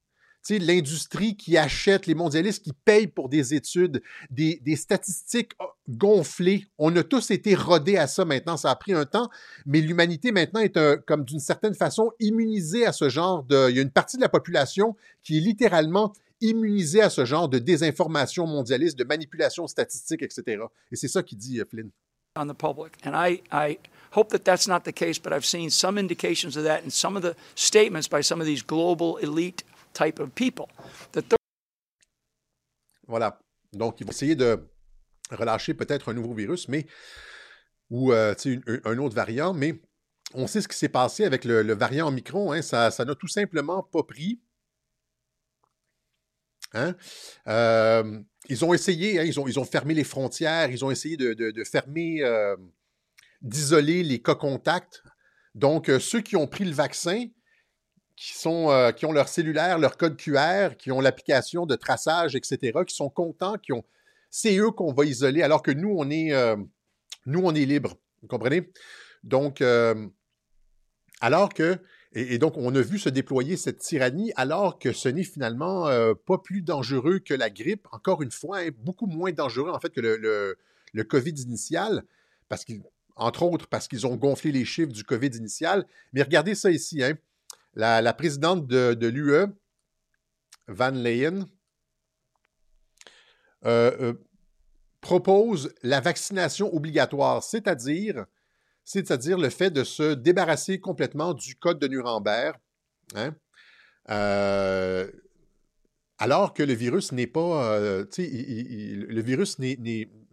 l'industrie 0.50 1.35
qui 1.35 1.57
achète, 1.57 2.05
les 2.05 2.15
mondialistes 2.15 2.63
qui 2.63 2.73
payent 2.73 3.07
pour 3.07 3.29
des 3.29 3.53
études, 3.53 4.01
des, 4.29 4.59
statistiques 4.75 5.53
oh, 5.59 5.65
gonflées. 5.89 6.67
On 6.77 6.95
a 6.95 7.03
tous 7.03 7.31
été 7.31 7.55
rodés 7.55 7.97
à 7.97 8.07
ça 8.07 8.25
maintenant. 8.25 8.57
Ça 8.57 8.71
a 8.71 8.75
pris 8.75 8.93
un 8.93 9.05
temps, 9.05 9.29
mais 9.65 9.81
l'humanité 9.81 10.31
maintenant 10.31 10.59
est 10.59 10.77
comme 11.05 11.23
d'une 11.23 11.39
certaine 11.39 11.73
façon 11.73 12.12
immunisée 12.19 12.85
à 12.85 12.91
ce 12.91 13.09
genre 13.09 13.43
de... 13.43 13.69
Il 13.69 13.75
y 13.75 13.79
a 13.79 13.81
une 13.81 13.91
partie 13.91 14.17
de 14.17 14.21
la 14.21 14.29
population 14.29 14.95
qui 15.23 15.38
est 15.38 15.41
littéralement 15.41 16.13
immunisée 16.41 17.01
à 17.01 17.09
ce 17.09 17.23
genre 17.23 17.47
de 17.47 17.59
désinformation 17.59 18.45
mondialiste, 18.45 18.97
de 18.97 19.05
manipulation 19.05 19.65
statistique, 19.67 20.23
etc. 20.23 20.63
Et 20.91 20.97
c'est 20.97 21.07
ça 21.07 21.23
qui 21.23 21.35
dit 21.35 21.59
euh, 21.59 21.65
Flynn. 21.65 21.89
On 22.35 22.47
the 22.47 22.57
public. 22.57 22.93
And 23.05 23.13
I 23.15 23.77
hope 24.12 24.29
that 24.29 24.43
that's 24.43 24.67
not 24.67 24.81
the 24.81 24.91
case, 24.91 25.19
but 25.19 25.31
I've 25.31 25.45
seen 25.45 25.69
some 25.69 26.00
indications 26.00 26.57
of 26.57 26.63
that 26.63 26.83
in 26.83 26.89
some 26.89 27.15
of 27.15 27.21
the 27.21 27.35
statements 27.55 28.09
by 28.09 28.21
some 28.21 28.41
of 28.41 28.47
these 28.47 28.63
global 28.63 29.17
elite 29.17 29.63
type 29.93 30.19
of 30.19 30.31
people. 30.31 30.65
Voilà. 33.07 33.39
Donc, 33.73 34.00
ils 34.00 34.05
vont 34.05 34.12
essayer 34.12 34.35
de 34.35 34.59
relâcher 35.31 35.73
peut-être 35.73 36.09
un 36.09 36.13
nouveau 36.13 36.33
virus, 36.33 36.67
mais 36.67 36.85
ou 37.89 38.12
euh, 38.12 38.33
un, 38.85 38.97
autre 38.97 39.15
variant, 39.15 39.53
mais 39.53 39.79
on 40.33 40.47
sait 40.47 40.62
ce 40.62 40.67
qui 40.67 40.77
s'est 40.77 40.89
passé 40.89 41.25
avec 41.25 41.45
le, 41.45 41.73
variant 41.73 42.07
Omicron. 42.07 42.51
Hein, 42.51 42.62
ça, 42.62 42.89
n'a 42.89 43.15
tout 43.15 43.27
simplement 43.27 43.83
pas 43.83 44.03
pris. 44.03 44.41
Hein? 46.73 46.95
Euh, 47.47 48.19
ils 48.50 48.65
ont 48.65 48.73
essayé, 48.73 49.19
hein, 49.19 49.23
ils, 49.23 49.39
ont, 49.39 49.47
ils 49.47 49.59
ont 49.59 49.65
fermé 49.65 49.93
les 49.93 50.03
frontières, 50.03 50.71
ils 50.71 50.83
ont 50.83 50.89
essayé 50.89 51.17
de, 51.17 51.63
fermer, 51.63 52.23
euh, 52.23 52.55
d'isoler 53.41 54.03
les 54.03 54.21
cas 54.21 54.35
contacts. 54.35 55.03
Donc, 55.53 55.91
ceux 56.00 56.21
qui 56.21 56.35
ont 56.35 56.47
pris 56.47 56.65
le 56.65 56.73
vaccin, 56.73 57.27
qui, 58.15 58.34
sont, 58.34 58.70
euh, 58.70 58.91
qui 58.91 59.05
ont 59.05 59.12
leur 59.12 59.27
cellulaire, 59.27 59.77
leur 59.79 59.98
code 59.98 60.17
QR, 60.17 60.75
qui 60.77 60.91
ont 60.91 61.01
l'application 61.01 61.65
de 61.65 61.75
traçage, 61.75 62.36
etc., 62.36 62.79
qui 62.86 62.96
sont 62.96 63.10
contents, 63.10 63.58
qui 63.58 63.74
ont. 63.74 63.84
C'est 64.29 64.58
eux 64.58 64.72
qu'on 64.72 64.93
va 64.93 65.05
isoler, 65.05 65.41
alors 65.41 65.62
que 65.62 65.72
nous, 65.72 65.93
on 65.98 66.10
est, 66.10 66.34
euh, 66.34 66.55
nous, 67.25 67.41
on 67.43 67.53
est 67.53 67.65
libre. 67.65 67.98
Vous 68.22 68.27
comprenez? 68.27 68.72
Donc, 69.24 69.62
euh, 69.62 70.08
alors 71.22 71.53
que. 71.53 71.77
Et, 72.15 72.38
donc, 72.38 72.58
on 72.58 72.75
a 72.75 72.82
vu 72.82 73.00
se 73.00 73.10
déployer 73.10 73.58
cette 73.58 73.79
tyrannie 73.79 74.32
alors 74.36 74.77
que 74.77 74.91
ce 74.91 75.10
n'est 75.10 75.24
finalement 75.24 75.88
pas 76.27 76.38
plus 76.38 76.62
dangereux 76.62 77.17
que 77.17 77.34
la 77.34 77.50
grippe. 77.50 77.88
Encore 77.91 78.22
une 78.22 78.29
fois, 78.29 78.60
hein, 78.60 78.70
beaucoup 78.84 79.08
moins 79.08 79.32
dangereux 79.32 79.72
en 79.72 79.79
fait 79.79 79.89
que 79.89 80.00
le, 80.00 80.55
le, 80.93 81.03
COVID 81.03 81.32
initial, 81.32 82.03
parce 82.50 82.65
entre 83.15 83.41
autres 83.41 83.65
parce 83.65 83.88
qu'ils 83.88 84.05
ont 84.05 84.15
gonflé 84.15 84.51
les 84.51 84.63
chiffres 84.63 84.91
du 84.91 85.03
COVID 85.03 85.32
initial. 85.36 85.88
Mais 86.13 86.22
regardez 86.22 86.53
ça 86.53 86.70
ici, 86.70 87.03
hein 87.03 87.17
la, 87.75 88.13
présidente 88.13 88.68
de, 88.68 89.08
l'UE, 89.08 89.48
Van 90.68 90.92
Leyen, 90.92 91.48
euh, 93.65 93.92
euh, 94.01 94.13
propose 95.01 95.74
la 95.84 96.00
vaccination 96.00 96.74
obligatoire, 96.74 97.44
c'est-à-dire 97.44 98.25
c'est-à-dire 98.86 99.38
le 99.38 99.50
fait 99.50 99.72
de 99.72 99.86
se 99.86 100.13
débarrasser 100.13 100.82
complètement 100.82 101.34
du 101.34 101.56
code 101.56 101.80
de 101.80 101.88
Nuremberg. 101.88 102.58
Hein? 103.15 103.34
Euh, 104.10 105.10
alors 106.18 106.53
que 106.53 106.63
le 106.63 106.74
virus 106.74 107.13
n'est 107.13 107.27
pas, 107.27 107.80
le 107.80 109.22
virus 109.22 109.58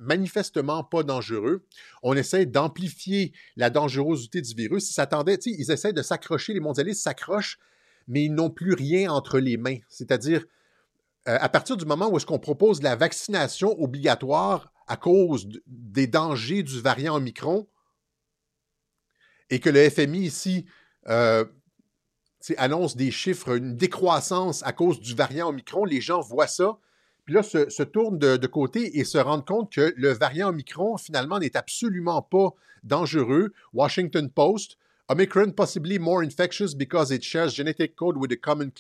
manifestement 0.00 0.82
pas 0.82 1.02
dangereux. 1.02 1.64
On 2.02 2.16
essaie 2.16 2.46
d'amplifier 2.46 3.32
la 3.56 3.70
dangerosité 3.70 4.40
du 4.40 4.54
virus. 4.54 4.90
Ils 4.90 4.94
s'attendaient, 4.94 5.38
ils 5.46 5.70
essaient 5.70 5.92
de 5.92 6.02
s'accrocher, 6.02 6.54
les 6.54 6.60
mondialistes 6.60 7.02
s'accrochent, 7.02 7.58
mais 8.08 8.24
ils 8.24 8.34
n'ont 8.34 8.50
plus 8.50 8.74
rien 8.74 9.12
entre 9.12 9.38
les 9.38 9.56
mains. 9.56 9.78
C'est-à-dire, 9.88 10.44
euh, 11.28 11.38
à 11.40 11.48
partir 11.48 11.76
du 11.76 11.84
moment 11.84 12.08
où 12.08 12.16
est-ce 12.16 12.26
qu'on 12.26 12.38
propose 12.38 12.82
la 12.82 12.96
vaccination 12.96 13.80
obligatoire 13.80 14.72
à 14.88 14.96
cause 14.96 15.46
des 15.66 16.06
dangers 16.06 16.62
du 16.62 16.80
variant 16.80 17.16
Omicron, 17.16 17.68
et 19.50 19.60
que 19.60 19.70
le 19.70 19.88
FMI 19.88 20.20
ici 20.20 20.64
euh, 21.08 21.44
annonce 22.56 22.96
des 22.96 23.10
chiffres, 23.10 23.56
une 23.56 23.76
décroissance 23.76 24.62
à 24.64 24.72
cause 24.72 25.00
du 25.00 25.14
variant 25.14 25.48
Omicron, 25.48 25.84
les 25.84 26.00
gens 26.00 26.20
voient 26.20 26.46
ça, 26.46 26.78
là 27.32 27.42
se, 27.42 27.82
tournent 27.82 28.18
de, 28.18 28.46
côté 28.46 28.98
et 28.98 29.04
se 29.04 29.18
rendent 29.18 29.46
compte 29.46 29.72
que 29.72 29.92
le 29.96 30.12
variant 30.12 30.48
Omicron, 30.48 30.96
finalement, 30.96 31.38
n'est 31.38 31.56
absolument 31.56 32.22
pas 32.22 32.54
dangereux. 32.82 33.52
Washington 33.72 34.30
Post, 34.30 34.78
Omicron 35.08 35.52
possibly 35.52 35.98
more 35.98 36.22
infectious 36.22 36.74
because 36.74 37.10
it 37.10 37.22
shares 37.22 37.54
genetic 37.54 37.96
code 37.96 38.16
with 38.16 38.30
the 38.30 38.40
common, 38.40 38.70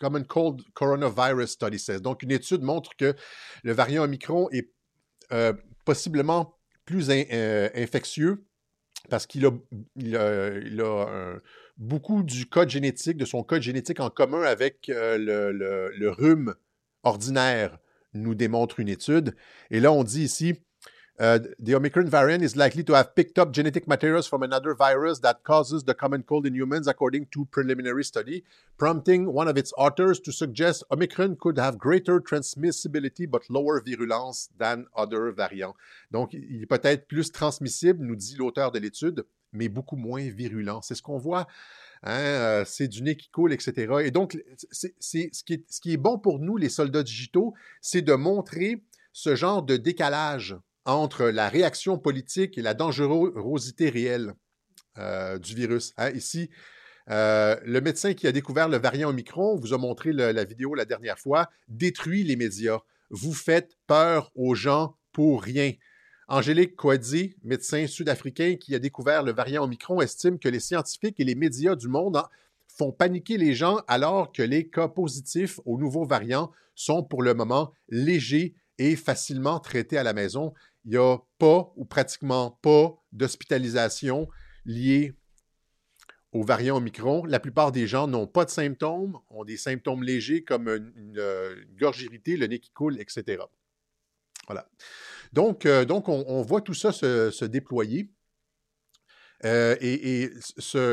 common 0.00 0.24
cold 0.24 0.62
coronavirus 0.74 1.48
study 1.48 1.78
says. 1.78 2.00
Donc, 2.00 2.22
une 2.22 2.32
étude 2.32 2.62
montre 2.62 2.96
que 2.96 3.14
le 3.62 3.72
variant 3.72 4.04
Omicron 4.04 4.48
est 4.50 4.68
euh, 5.32 5.52
possiblement 5.84 6.56
plus 6.84 7.08
euh, 7.10 7.68
infectieux 7.74 8.44
parce 9.08 9.26
qu'il 9.26 9.46
a, 9.46 9.50
il 9.96 10.16
a, 10.16 11.40
beaucoup 11.78 12.22
du 12.22 12.46
code 12.46 12.70
génétique, 12.70 13.16
de 13.16 13.24
son 13.24 13.42
code 13.42 13.62
génétique 13.62 14.00
en 14.00 14.10
commun 14.10 14.42
avec 14.42 14.88
euh, 14.88 15.18
le, 15.18 16.10
rhume 16.10 16.54
ordinaire, 17.02 17.78
nous 18.14 18.34
démontre 18.34 18.80
une 18.80 18.88
étude. 18.88 19.34
Et 19.70 19.80
là, 19.80 19.92
on 19.92 20.04
dit 20.04 20.22
ici, 20.22 20.56
Uh, 21.20 21.38
the 21.58 21.74
Omicron 21.74 22.08
variant 22.08 22.42
is 22.42 22.56
likely 22.56 22.82
to 22.82 22.94
have 22.94 23.14
picked 23.14 23.38
up 23.38 23.52
genetic 23.52 23.86
materials 23.86 24.26
from 24.26 24.42
another 24.42 24.74
virus 24.74 25.20
that 25.20 25.44
causes 25.44 25.84
the 25.84 25.94
common 25.94 26.22
cold 26.22 26.46
in 26.46 26.54
humans, 26.54 26.88
according 26.88 27.26
to 27.26 27.44
preliminary 27.44 28.02
study, 28.02 28.42
prompting 28.78 29.32
one 29.32 29.46
of 29.46 29.58
its 29.58 29.74
authors 29.76 30.18
to 30.18 30.32
suggest 30.32 30.82
Omicron 30.90 31.36
could 31.36 31.58
have 31.58 31.76
greater 31.76 32.18
transmissibility 32.18 33.30
but 33.30 33.48
lower 33.50 33.80
virulence 33.80 34.48
than 34.58 34.86
other 34.96 35.30
variants. 35.30 35.76
Donc, 36.10 36.32
il 36.32 36.62
est 36.62 36.66
peut-être 36.66 37.06
plus 37.06 37.30
transmissible, 37.30 38.02
nous 38.04 38.16
dit 38.16 38.34
l'auteur 38.36 38.72
de 38.72 38.78
l'étude, 38.78 39.24
mais 39.52 39.68
beaucoup 39.68 39.96
moins 39.96 40.28
virulent. 40.30 40.80
C'est 40.80 40.94
ce 40.94 41.02
qu'on 41.02 41.18
voit. 41.18 41.46
Hein, 42.04 42.18
euh, 42.18 42.64
c'est 42.66 42.88
du 42.88 43.02
nez 43.02 43.16
qui 43.16 43.30
coule, 43.30 43.52
etc. 43.52 43.94
Et 44.04 44.10
donc, 44.10 44.36
c'est, 44.70 44.94
ce, 44.98 45.44
qui 45.44 45.54
est, 45.54 45.64
ce 45.70 45.80
qui 45.80 45.92
est 45.92 45.96
bon 45.96 46.18
pour 46.18 46.40
nous, 46.40 46.56
les 46.56 46.68
soldats 46.68 47.02
digitaux, 47.02 47.54
c'est 47.80 48.02
de 48.02 48.14
montrer 48.14 48.82
ce 49.12 49.36
genre 49.36 49.62
de 49.62 49.76
décalage 49.76 50.56
entre 50.84 51.26
la 51.26 51.48
réaction 51.48 51.98
politique 51.98 52.58
et 52.58 52.62
la 52.62 52.74
dangerosité 52.74 53.88
réelle 53.88 54.34
euh, 54.98 55.38
du 55.38 55.54
virus. 55.54 55.92
Hein. 55.96 56.10
Ici, 56.10 56.50
euh, 57.10 57.56
le 57.64 57.80
médecin 57.80 58.14
qui 58.14 58.26
a 58.26 58.32
découvert 58.32 58.68
le 58.68 58.78
variant 58.78 59.10
Omicron, 59.10 59.56
vous 59.56 59.72
a 59.72 59.78
montré 59.78 60.12
la 60.12 60.44
vidéo 60.44 60.74
la 60.74 60.84
dernière 60.84 61.18
fois, 61.18 61.50
détruit 61.68 62.24
les 62.24 62.36
médias. 62.36 62.80
Vous 63.10 63.32
faites 63.32 63.76
peur 63.86 64.32
aux 64.34 64.54
gens 64.54 64.96
pour 65.12 65.42
rien. 65.42 65.72
Angélique 66.32 66.76
Kouadzi, 66.76 67.36
médecin 67.44 67.86
sud-africain 67.86 68.56
qui 68.58 68.74
a 68.74 68.78
découvert 68.78 69.22
le 69.22 69.34
variant 69.34 69.64
Omicron, 69.64 70.00
estime 70.00 70.38
que 70.38 70.48
les 70.48 70.60
scientifiques 70.60 71.20
et 71.20 71.24
les 71.24 71.34
médias 71.34 71.76
du 71.76 71.88
monde 71.88 72.22
font 72.68 72.90
paniquer 72.90 73.36
les 73.36 73.54
gens 73.54 73.80
alors 73.86 74.32
que 74.32 74.40
les 74.40 74.66
cas 74.70 74.88
positifs 74.88 75.60
au 75.66 75.76
nouveau 75.76 76.06
variant 76.06 76.50
sont 76.74 77.02
pour 77.02 77.22
le 77.22 77.34
moment 77.34 77.74
légers 77.90 78.54
et 78.78 78.96
facilement 78.96 79.60
traités 79.60 79.98
à 79.98 80.02
la 80.02 80.14
maison 80.14 80.54
il 80.86 80.92
n'y 80.92 80.96
a 80.96 81.18
pas 81.38 81.70
ou 81.76 81.84
pratiquement 81.84 82.58
pas 82.62 82.98
d'hospitalisation 83.12 84.26
liée 84.64 85.12
au 86.32 86.42
variant 86.42 86.78
Omicron. 86.78 87.26
La 87.26 87.40
plupart 87.40 87.72
des 87.72 87.86
gens 87.86 88.06
n'ont 88.08 88.26
pas 88.26 88.46
de 88.46 88.50
symptômes, 88.50 89.18
ont 89.28 89.44
des 89.44 89.58
symptômes 89.58 90.02
légers 90.02 90.44
comme 90.44 90.68
une, 90.68 91.22
gorge 91.78 92.00
irritée, 92.00 92.38
le 92.38 92.46
nez 92.46 92.58
qui 92.58 92.70
coule, 92.70 92.98
etc. 92.98 93.42
Voilà. 94.46 94.66
Donc, 95.32 95.64
euh, 95.64 95.84
donc 95.84 96.08
on, 96.08 96.42
voit 96.42 96.60
tout 96.60 96.74
ça 96.74 96.92
se, 96.92 97.44
déployer. 97.44 98.10
Euh, 99.44 99.76
et, 99.80 100.30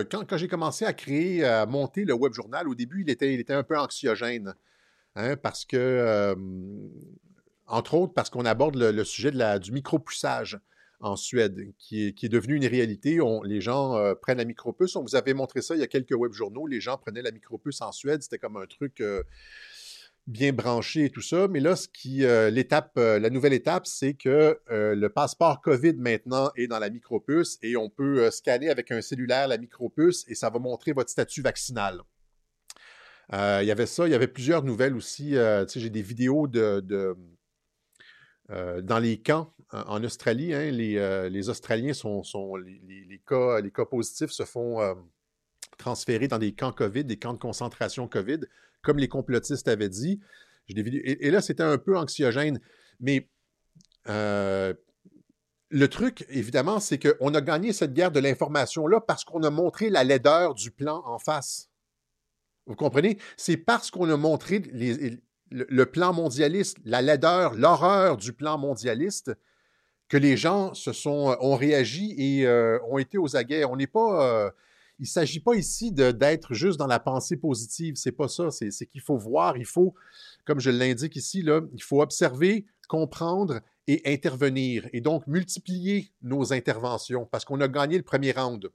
quand, 0.10 0.38
j'ai 0.38 0.48
commencé 0.48 0.86
à 0.86 0.94
créer, 0.94 1.44
à 1.44 1.66
monter 1.66 2.06
le 2.06 2.14
web 2.14 2.34
journal, 2.34 2.68
au 2.68 2.76
début, 2.76 3.04
il 3.04 3.10
était, 3.10 3.54
un 3.54 3.64
peu 3.64 3.78
anxiogène. 3.78 4.56
Hein, 5.16 5.36
parce 5.36 5.66
que 5.66 5.76
euh, 5.76 6.36
entre 7.66 7.96
autres 7.96 8.14
parce 8.14 8.30
qu'on 8.30 8.46
aborde 8.46 8.76
le, 8.78 9.04
sujet 9.04 9.32
de 9.32 9.38
la, 9.38 9.60
du 9.60 9.72
micropuçage 9.72 10.60
en 11.02 11.16
Suède, 11.16 11.74
qui 11.78 12.08
est, 12.08 12.30
devenu 12.30 12.56
une 12.56 12.66
réalité. 12.66 13.20
les 13.44 13.62
gens 13.62 14.16
prennent 14.22 14.38
la 14.38 14.46
micropuce. 14.46 14.96
On 14.96 15.02
vous 15.02 15.16
avait 15.16 15.34
montré 15.34 15.62
ça 15.62 15.76
il 15.76 15.80
y 15.80 15.84
a 15.84 15.88
quelques 15.88 16.16
web 16.16 16.32
journaux. 16.32 16.68
Les 16.68 16.82
gens 16.82 16.98
prenaient 16.98 17.22
la 17.22 17.32
micropuce 17.32 17.82
en 17.82 17.92
Suède. 17.92 18.22
C'était 18.22 18.38
comme 18.38 18.58
un 18.58 18.66
truc 18.66 19.02
bien 20.30 20.54
branché 20.54 21.06
et 21.06 21.10
tout 21.10 21.22
ça. 21.22 21.48
Mais 21.48 21.60
là, 21.60 21.76
ce 21.76 21.88
qui, 21.88 22.24
euh, 22.24 22.50
l'étape, 22.50 22.94
la 22.96 23.30
nouvelle 23.30 23.54
étape, 23.54 23.86
c'est 23.86 24.14
que 24.14 24.60
le 24.70 25.08
passeport 25.08 25.62
COVID 25.62 25.94
maintenant 25.96 26.52
est 26.56 26.68
dans 26.68 26.80
la 26.80 26.90
micropuce 26.90 27.58
et 27.62 27.76
on 27.76 27.90
peut 27.90 28.30
scanner 28.32 28.70
avec 28.70 28.92
un 28.92 29.02
cellulaire 29.02 29.48
la 29.48 29.58
micropuce 29.58 30.26
et 30.28 30.36
ça 30.36 30.50
va 30.50 30.60
montrer 30.60 30.94
votre 30.94 31.10
statut 31.10 31.42
vaccinal. 31.42 32.02
il 33.34 33.66
y 33.66 33.72
avait 33.72 33.86
ça, 33.86 34.08
il 34.08 34.12
y 34.12 34.16
avait 34.16 34.28
plusieurs 34.28 34.64
nouvelles 34.64 34.96
aussi. 34.96 35.36
j'ai 35.76 35.90
des 35.90 36.02
vidéos 36.02 36.48
de 36.48 37.16
euh, 38.52 38.82
dans 38.82 39.00
les 39.00 39.22
camps 39.22 39.54
en 39.72 40.04
Australie, 40.04 40.54
hein, 40.56 40.72
euh, 40.74 41.30
les, 41.30 41.50
Australiens 41.50 41.94
sont, 41.94 42.24
les, 42.56 43.22
cas, 43.28 43.62
les 43.62 43.70
cas 43.70 43.86
positifs 43.86 44.32
se 44.32 44.44
font 44.44 44.82
euh, 44.82 44.96
transférer 45.78 46.28
dans 46.28 46.40
des 46.40 46.54
camps 46.54 46.72
COVID, 46.72 47.04
des 47.04 47.20
camps 47.20 47.34
de 47.34 47.40
concentration 47.40 48.08
COVID, 48.08 48.40
comme 48.82 48.98
les 48.98 49.08
complotistes 49.08 49.68
avaient 49.68 49.90
dit. 49.90 50.20
Et, 50.70 51.28
et, 51.28 51.32
là, 51.32 51.42
c'était 51.42 51.64
un 51.64 51.78
peu 51.78 51.98
anxiogène. 51.98 52.60
Mais 53.00 53.28
le 55.72 55.88
truc, 55.88 56.26
évidemment, 56.30 56.80
c'est 56.80 56.98
qu'on 56.98 57.34
a 57.34 57.42
gagné 57.42 57.74
cette 57.74 57.94
guerre 57.94 58.12
de 58.12 58.20
l'information-là 58.20 59.02
parce 59.02 59.24
qu'on 59.24 59.44
a 59.44 59.50
montré 59.50 59.90
la 59.90 60.04
laideur 60.04 60.56
du 60.56 60.72
plan 60.72 61.04
en 61.06 61.20
face. 61.20 61.70
Vous 62.66 62.76
comprenez? 62.76 63.18
C'est 63.38 63.58
parce 63.58 63.92
qu'on 63.92 64.10
a 64.10 64.18
montré 64.18 64.60
le, 65.52 65.84
plan 65.86 66.14
mondialiste, 66.14 66.78
la 66.86 67.02
laideur, 67.02 67.54
l'horreur 67.56 68.18
du 68.18 68.34
plan 68.34 68.58
mondialiste, 68.58 69.32
que 70.08 70.18
les 70.18 70.38
gens 70.38 70.74
se 70.74 70.92
sont, 70.92 71.32
euh, 71.32 71.36
ont 71.40 71.56
réagi 71.56 72.16
et 72.18 72.48
euh, 72.48 72.80
ont 72.90 72.98
été 72.98 73.18
aux 73.18 73.36
aguets. 73.36 73.66
On 73.66 73.76
n'est 73.76 73.88
pas. 73.88 74.46
Euh, 74.46 74.52
il 75.00 75.04
ne 75.04 75.08
s'agit 75.08 75.40
pas 75.40 75.56
ici 75.56 75.92
d'être 75.92 76.54
juste 76.54 76.78
dans 76.78 76.88
la 76.88 77.00
pensée 77.00 77.38
positive. 77.38 77.96
C'est 77.96 78.12
pas 78.12 78.28
ça. 78.28 78.52
C'est 78.52 78.86
qu'il 78.86 79.02
faut 79.02 79.18
voir, 79.18 79.58
il 79.58 79.66
faut, 79.66 79.94
comme 80.46 80.60
je 80.60 80.70
l'indique 80.70 81.16
ici, 81.16 81.42
là, 81.42 81.62
il 81.74 81.82
faut 81.82 82.02
observer, 82.02 82.66
comprendre 82.88 83.62
et 83.88 84.02
intervenir. 84.06 84.88
Et 84.94 85.02
donc 85.02 85.26
multiplier 85.26 86.12
nos 86.22 86.54
interventions 86.54 87.26
parce 87.26 87.46
qu'on 87.46 87.62
a 87.62 87.68
gagné 87.68 87.98
le 87.98 88.04
premier 88.04 88.32
round. 88.32 88.70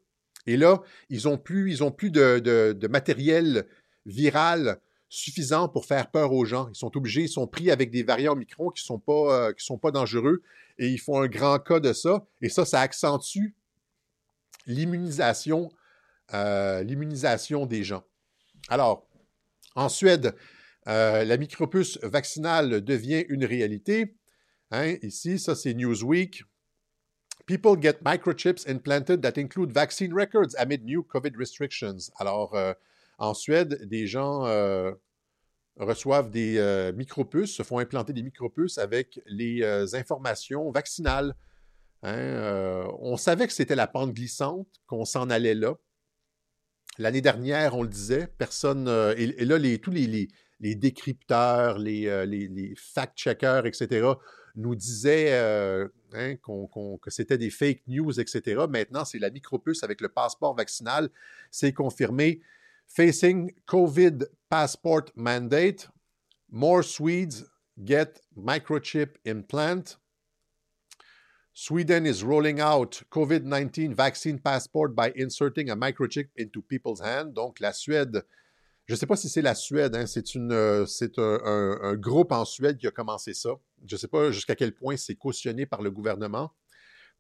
Et 0.47 0.57
là, 0.57 0.83
ils 1.11 1.25
n'ont 1.25 1.39
plus, 1.39 1.71
ils 1.71 1.85
ont 1.85 1.91
plus 1.91 2.11
de, 2.11 2.39
de 2.39 2.89
matériel 2.89 3.67
viral 4.07 4.81
suffisant 5.15 5.69
pour 5.69 5.87
faire 5.87 6.11
peur 6.11 6.33
aux 6.33 6.45
gens. 6.45 6.69
Ils 6.71 6.77
sont 6.77 6.97
obligés, 6.97 7.23
ils 7.23 7.29
sont 7.29 7.47
pris 7.47 7.71
avec 7.71 7.91
des 7.91 8.03
variants 8.03 8.35
micro 8.35 8.71
qui 8.71 8.83
ne 8.83 8.87
sont, 8.87 9.03
euh, 9.09 9.53
sont 9.59 9.79
pas 9.79 9.91
dangereux 9.91 10.43
et 10.79 10.89
ils 10.89 10.99
font 10.99 11.21
un 11.21 11.29
grand 11.29 11.59
cas 11.59 11.81
de 11.81 11.93
ça. 11.93 12.27
Et 12.41 12.49
ça, 12.49 12.65
ça 12.65 12.81
accentue 12.81 13.55
l'immunisation, 14.67 15.71
euh, 16.33 16.83
l'immunisation 16.83 17.67
des 17.67 17.85
gens. 17.85 18.05
Alors, 18.69 19.07
en 19.75 19.89
Suède, 19.89 20.35
euh, 20.89 21.25
la 21.25 21.37
micropuce 21.37 21.99
vaccinale 22.03 22.83
devient 22.83 23.25
une 23.29 23.45
réalité. 23.45 24.17
Hein, 24.71 24.97
ici, 25.03 25.39
ça 25.39 25.55
c'est 25.55 25.75
Newsweek. 25.75 26.45
People 27.47 27.77
get 27.81 27.99
microchips 28.03 28.67
implanted 28.67 29.21
that 29.21 29.39
include 29.39 29.71
vaccine 29.71 30.15
records 30.15 30.55
amid 30.57 30.85
new 30.85 31.03
COVID 31.03 31.33
restrictions. 31.37 32.11
Alors, 32.19 32.57
en 33.19 33.35
Suède, 33.35 33.87
des 33.89 34.07
gens 34.07 34.47
euh, 34.47 34.93
reçoivent 35.77 36.31
des 36.31 36.59
euh, 36.59 36.93
micropuces, 36.93 37.55
se 37.55 37.63
font 37.63 37.79
implanter 37.79 38.13
des 38.13 38.23
micropuces 38.23 38.79
avec 38.79 39.21
les 39.27 39.63
euh, 39.63 39.87
informations 39.95 40.71
vaccinales. 40.71 41.35
Hein, 42.03 42.87
on 42.99 43.17
savait 43.17 43.47
que 43.47 43.53
c'était 43.53 43.77
la 43.77 43.87
pente 43.87 44.13
glissante, 44.13 44.69
qu'on 44.87 45.05
s'en 45.05 45.31
allait 45.31 45.55
là. 45.55 45.75
L'année 46.99 47.21
dernière, 47.21 47.77
on 47.77 47.83
le 47.83 47.89
disait, 47.89 48.29
personne. 48.39 48.89
Et, 49.17 49.45
là, 49.45 49.59
tous 49.79 49.91
les, 49.91 50.29
décrypteurs, 50.61 51.79
les, 51.79 52.75
fact-checkers, 52.77 53.67
etc., 53.67 54.13
nous 54.57 54.77
disaient 54.77 55.37
hein, 56.13 56.37
que 57.03 57.11
c'était 57.11 57.39
des 57.39 57.51
fake 57.51 57.83
news, 57.89 58.21
etc. 58.21 58.65
Maintenant, 58.69 59.05
c'est 59.05 59.19
la 59.19 59.31
micropuce 59.31 59.83
avec 59.83 60.01
le 60.01 60.09
passeport 60.09 60.55
vaccinal. 60.55 61.11
C'est 61.51 61.73
confirmé. 61.73 62.41
Facing 62.87 63.53
COVID 63.67 64.19
passport 64.49 65.07
mandate, 65.17 65.89
more 66.51 66.85
Swedes 66.85 67.45
get 67.83 68.21
microchip 68.37 69.19
implant. 69.27 69.99
Sweden 71.55 72.05
is 72.05 72.25
rolling 72.25 72.61
out 72.61 73.03
COVID-19 73.11 73.95
vaccine 73.95 74.39
passport 74.39 74.95
by 74.95 75.13
inserting 75.17 75.71
a 75.71 75.77
microchip 75.77 76.29
into 76.37 76.61
people's 76.63 77.01
hand. 77.01 77.33
Donc, 77.33 77.61
la 77.61 77.73
Suède, 77.73 78.25
je 78.87 78.95
ne 78.95 78.99
sais 78.99 79.07
pas 79.07 79.17
si 79.17 79.29
c'est 79.29 79.41
la 79.41 79.55
Suède, 79.55 79.95
hein, 79.95 80.07
c'est, 80.07 80.27
c'est 80.27 81.19
un, 81.19 81.79
un, 81.83 81.95
groupe 81.95 82.33
en 82.33 82.45
Suède 82.45 82.77
qui 82.77 82.87
a 82.87 82.91
commencé 82.91 83.33
ça. 83.35 83.51
Je 83.87 83.95
ne 83.95 83.99
sais 83.99 84.09
pas 84.09 84.31
jusqu'à 84.33 84.57
quel 84.57 84.75
point 84.75 84.97
c'est 84.97 85.15
cautionné 85.15 85.65
par 85.65 85.81
le 85.81 85.91
gouvernement. 85.91 86.53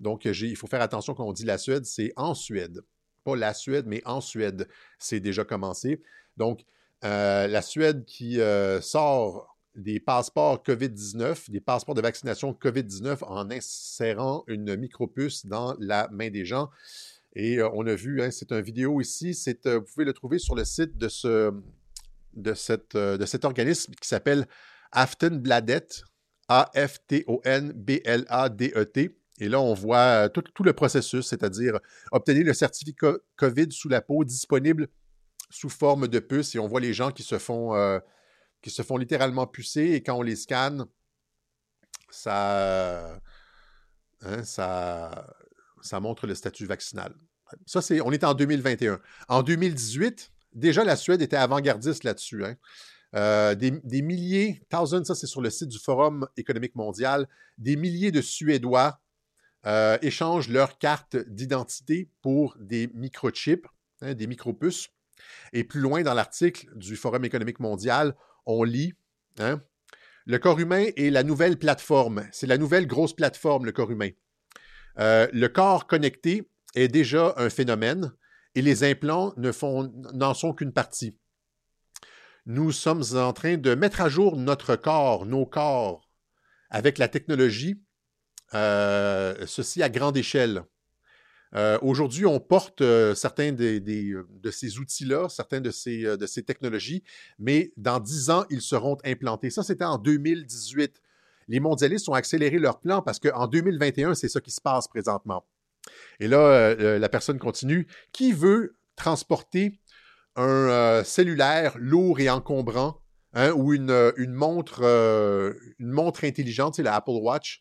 Donc, 0.01 0.25
il 0.25 0.57
faut 0.57 0.67
faire 0.67 0.83
attention 0.83 1.15
quand 1.15 1.25
on 1.25 1.33
dit 1.33 1.45
la 1.45 1.57
Suède, 1.57 1.87
c'est 1.87 2.13
en 2.17 2.35
Suède 2.35 2.83
pas 3.25 3.35
la 3.35 3.55
Suède, 3.55 3.87
mais 3.89 4.03
en 4.05 4.21
Suède, 4.21 4.69
c'est 4.99 5.21
déjà 5.21 5.45
commencé. 5.45 6.03
Donc, 6.37 6.65
euh, 7.05 7.49
la 7.49 7.63
Suède 7.63 8.05
qui 8.05 8.41
euh, 8.41 8.81
sort 8.81 9.54
des 9.77 10.01
passeports 10.01 10.63
COVID-19, 10.63 11.51
des 11.51 11.61
passeports 11.61 11.95
de 11.95 12.01
vaccination 12.01 12.53
COVID-19 12.53 13.25
en 13.25 13.51
insérant 13.51 14.45
une 14.47 14.77
micropuce 14.77 15.47
dans 15.47 15.75
la 15.79 16.09
main 16.13 16.31
des 16.31 16.45
gens. 16.45 16.71
Et 17.35 17.59
euh, 17.59 17.69
on 17.75 17.87
a 17.87 17.95
vu, 17.95 18.23
hein, 18.23 18.31
c'est 18.31 18.53
une 18.53 18.61
vidéo 18.61 19.01
ici, 19.01 19.37
vous 19.65 19.83
pouvez 19.83 20.05
le 20.05 20.13
trouver 20.13 20.39
sur 20.39 20.55
le 20.55 20.65
site 20.65 20.97
de, 20.97 21.09
de 22.35 22.55
cet 22.55 23.45
organisme 23.45 23.95
qui 23.95 24.09
s'appelle 24.09 24.47
Aftenbladet, 24.93 25.89
A-F-T-O-N-B-L-A-D-E-T. 26.49 27.75
Et 29.41 29.49
là, 29.49 29.61
on 29.61 29.75
voit 29.75 30.27
euh, 30.27 30.29
tout, 30.29 30.63
le 30.63 30.73
processus, 30.73 31.27
c'est-à-dire 31.27 31.81
obtenir 32.13 32.45
le 32.45 32.55
certificat 32.55 33.15
COVID 33.37 33.73
sous 33.73 33.89
la 33.89 34.01
peau 34.01 34.23
disponible 34.25 34.87
sous 35.51 35.69
forme 35.69 36.07
de 36.07 36.21
puce. 36.21 36.55
Et 36.55 36.61
on 36.61 36.69
voit 36.69 36.81
les 36.81 36.93
gens 36.93 37.11
qui 37.11 37.25
se 37.25 37.39
font, 37.39 37.75
euh, 37.75 37.99
qui 38.65 38.71
se 38.71 38.81
font 38.81 38.97
littéralement 38.97 39.47
pucer. 39.47 39.93
Et 39.93 40.03
quand 40.03 40.15
on 40.15 40.23
les 40.23 40.37
scanne, 40.37 40.87
ça, 42.09 43.21
hein, 44.23 44.43
ça, 44.43 46.01
montre 46.01 46.27
le 46.27 46.35
statut 46.35 46.65
vaccinal. 46.65 47.15
Ça, 47.67 47.83
c'est, 47.83 48.01
on 48.01 48.11
est 48.11 48.25
en 48.25 48.33
2021. 48.33 49.01
En 49.29 49.43
2018, 49.43 50.33
déjà, 50.55 50.83
la 50.83 50.97
Suède 50.97 51.21
était 51.21 51.37
avant-gardiste 51.37 52.05
là-dessus. 52.05 52.43
Hein. 52.47 52.57
Euh, 53.15 53.55
des, 53.55 54.01
milliers, 54.01 54.63
thousand, 54.71 55.05
ça 55.05 55.15
c'est 55.15 55.27
sur 55.27 55.43
le 55.43 55.51
site 55.51 55.69
du 55.69 55.79
Forum 55.79 56.27
économique 56.39 56.75
mondial, 56.75 57.29
des 57.59 57.77
milliers 57.77 58.11
de 58.13 58.23
Suédois 58.23 58.99
euh, 59.67 59.99
échangent 60.01 60.49
leurs 60.49 60.79
cartes 60.79 61.17
d'identité 61.17 62.09
pour 62.23 62.57
des 62.59 62.89
microchips, 62.95 63.67
hein, 64.01 64.15
des 64.15 64.27
micropuces. 64.27 64.89
Et 65.53 65.65
plus 65.65 65.81
loin 65.81 66.03
dans 66.03 66.15
l'article 66.15 66.67
du 66.75 66.97
Forum 66.97 67.25
économique 67.25 67.61
mondial, 67.61 68.17
on 68.47 68.65
lit 68.65 68.95
hein, 69.39 69.63
Le 70.27 70.39
corps 70.39 70.61
humain 70.61 70.87
est 70.97 71.11
la 71.11 71.23
nouvelle 71.23 71.59
plateforme. 71.59 72.27
C'est 72.33 72.47
la 72.47 72.59
nouvelle 72.59 72.87
grosse 72.87 73.15
plateforme, 73.15 73.67
le 73.67 73.73
corps 73.73 73.91
humain. 73.91 74.11
Euh, 74.99 75.29
le 75.33 75.49
corps 75.49 75.87
connecté 75.87 76.51
est 76.75 76.89
déjà 76.89 77.35
un 77.37 77.51
phénomène 77.51 78.13
et 78.55 78.63
les 78.63 78.85
implants 78.85 79.35
n'en 79.37 80.35
sont 80.35 80.55
qu'une 80.55 80.73
partie 80.73 81.17
nous 82.47 82.73
sommes 82.73 83.03
en 83.15 83.33
train 83.33 83.57
de 83.57 83.75
mettre 83.75 84.01
à 84.01 84.09
jour 84.09 84.37
notre 84.37 84.77
corps, 84.77 85.27
nos 85.27 85.47
corps, 85.47 86.11
avec 86.71 86.99
la 86.99 87.09
technologie, 87.09 87.83
euh, 88.53 89.47
ceci 89.47 89.83
à 89.83 89.89
grande 89.89 90.17
échelle. 90.17 90.65
Euh, 91.57 91.79
aujourd'hui, 91.83 92.27
on 92.27 92.41
porte 92.41 92.81
euh, 92.81 93.15
certains 93.15 93.53
de 93.53 94.51
ces 94.51 94.79
outils-là, 94.79 95.29
certains 95.29 95.61
de 95.61 95.71
ces, 95.71 96.43
technologies, 96.45 97.03
mais 97.39 97.73
dans 97.77 98.01
dix 98.01 98.31
ans, 98.31 98.45
ils 98.51 98.63
seront 98.63 98.97
implantés. 99.05 99.51
Ça, 99.51 99.63
c'était 99.63 99.85
en 99.85 99.99
2018. 99.99 101.01
Les 101.49 101.61
mondialistes 101.61 102.09
ont 102.09 102.15
accéléré 102.15 102.59
leur 102.59 102.81
plan 102.81 103.03
parce 103.03 103.19
qu'en 103.19 103.47
2021, 103.47 104.15
c'est 104.15 104.29
ça 104.29 104.41
qui 104.41 104.51
se 104.51 104.61
passe 104.61 104.89
présentement. 104.89 105.45
Et 106.19 106.29
là, 106.29 106.75
la 106.75 107.09
personne 107.11 107.39
continue. 107.39 107.87
Qui 108.13 108.33
veut 108.33 108.77
transporter 108.97 109.79
un 110.37 110.69
euh, 110.69 111.05
cellulaire 111.05 111.77
lourd 111.79 112.21
et 112.21 112.29
encombrant 112.29 113.01
hein, 113.35 113.53
ou 113.53 113.73
une, 113.73 113.91
euh, 113.91 114.13
montre, 114.29 114.81
euh, 114.83 115.55
une 115.79 115.91
montre 115.91 116.25
intelligente, 116.25 116.75
c'est 116.77 116.83
la 116.83 116.95
Apple 116.95 117.19
Watch, 117.23 117.61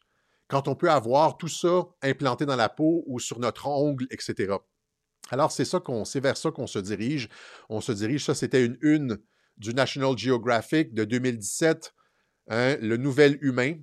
quand 0.53 0.67
on 0.67 0.75
peut 0.75 0.91
avoir 0.91 1.37
tout 1.37 1.47
ça 1.47 1.87
implanté 2.03 2.45
dans 2.45 2.55
la 2.55 2.69
peau 2.69 3.03
ou 3.07 3.19
sur 3.19 3.39
notre 3.39 3.65
ongle, 3.65 4.05
etc. 4.11 4.53
Alors, 5.31 5.51
c'est 5.51 5.65
ça 5.65 5.79
qu'on, 5.79 6.03
vers 6.03 6.37
ça 6.37 6.51
qu'on 6.51 6.67
se 6.67 6.77
dirige. 6.77 7.27
On 7.69 7.81
se 7.81 7.91
dirige, 7.91 8.23
ça, 8.23 8.35
c'était 8.35 8.63
une 8.63 8.77
une 8.81 9.17
du 9.57 9.73
National 9.73 10.15
Geographic 10.15 10.93
de 10.93 11.05
2017, 11.05 11.95
hein, 12.49 12.77
le 12.81 12.97
nouvel 12.97 13.39
humain. 13.41 13.77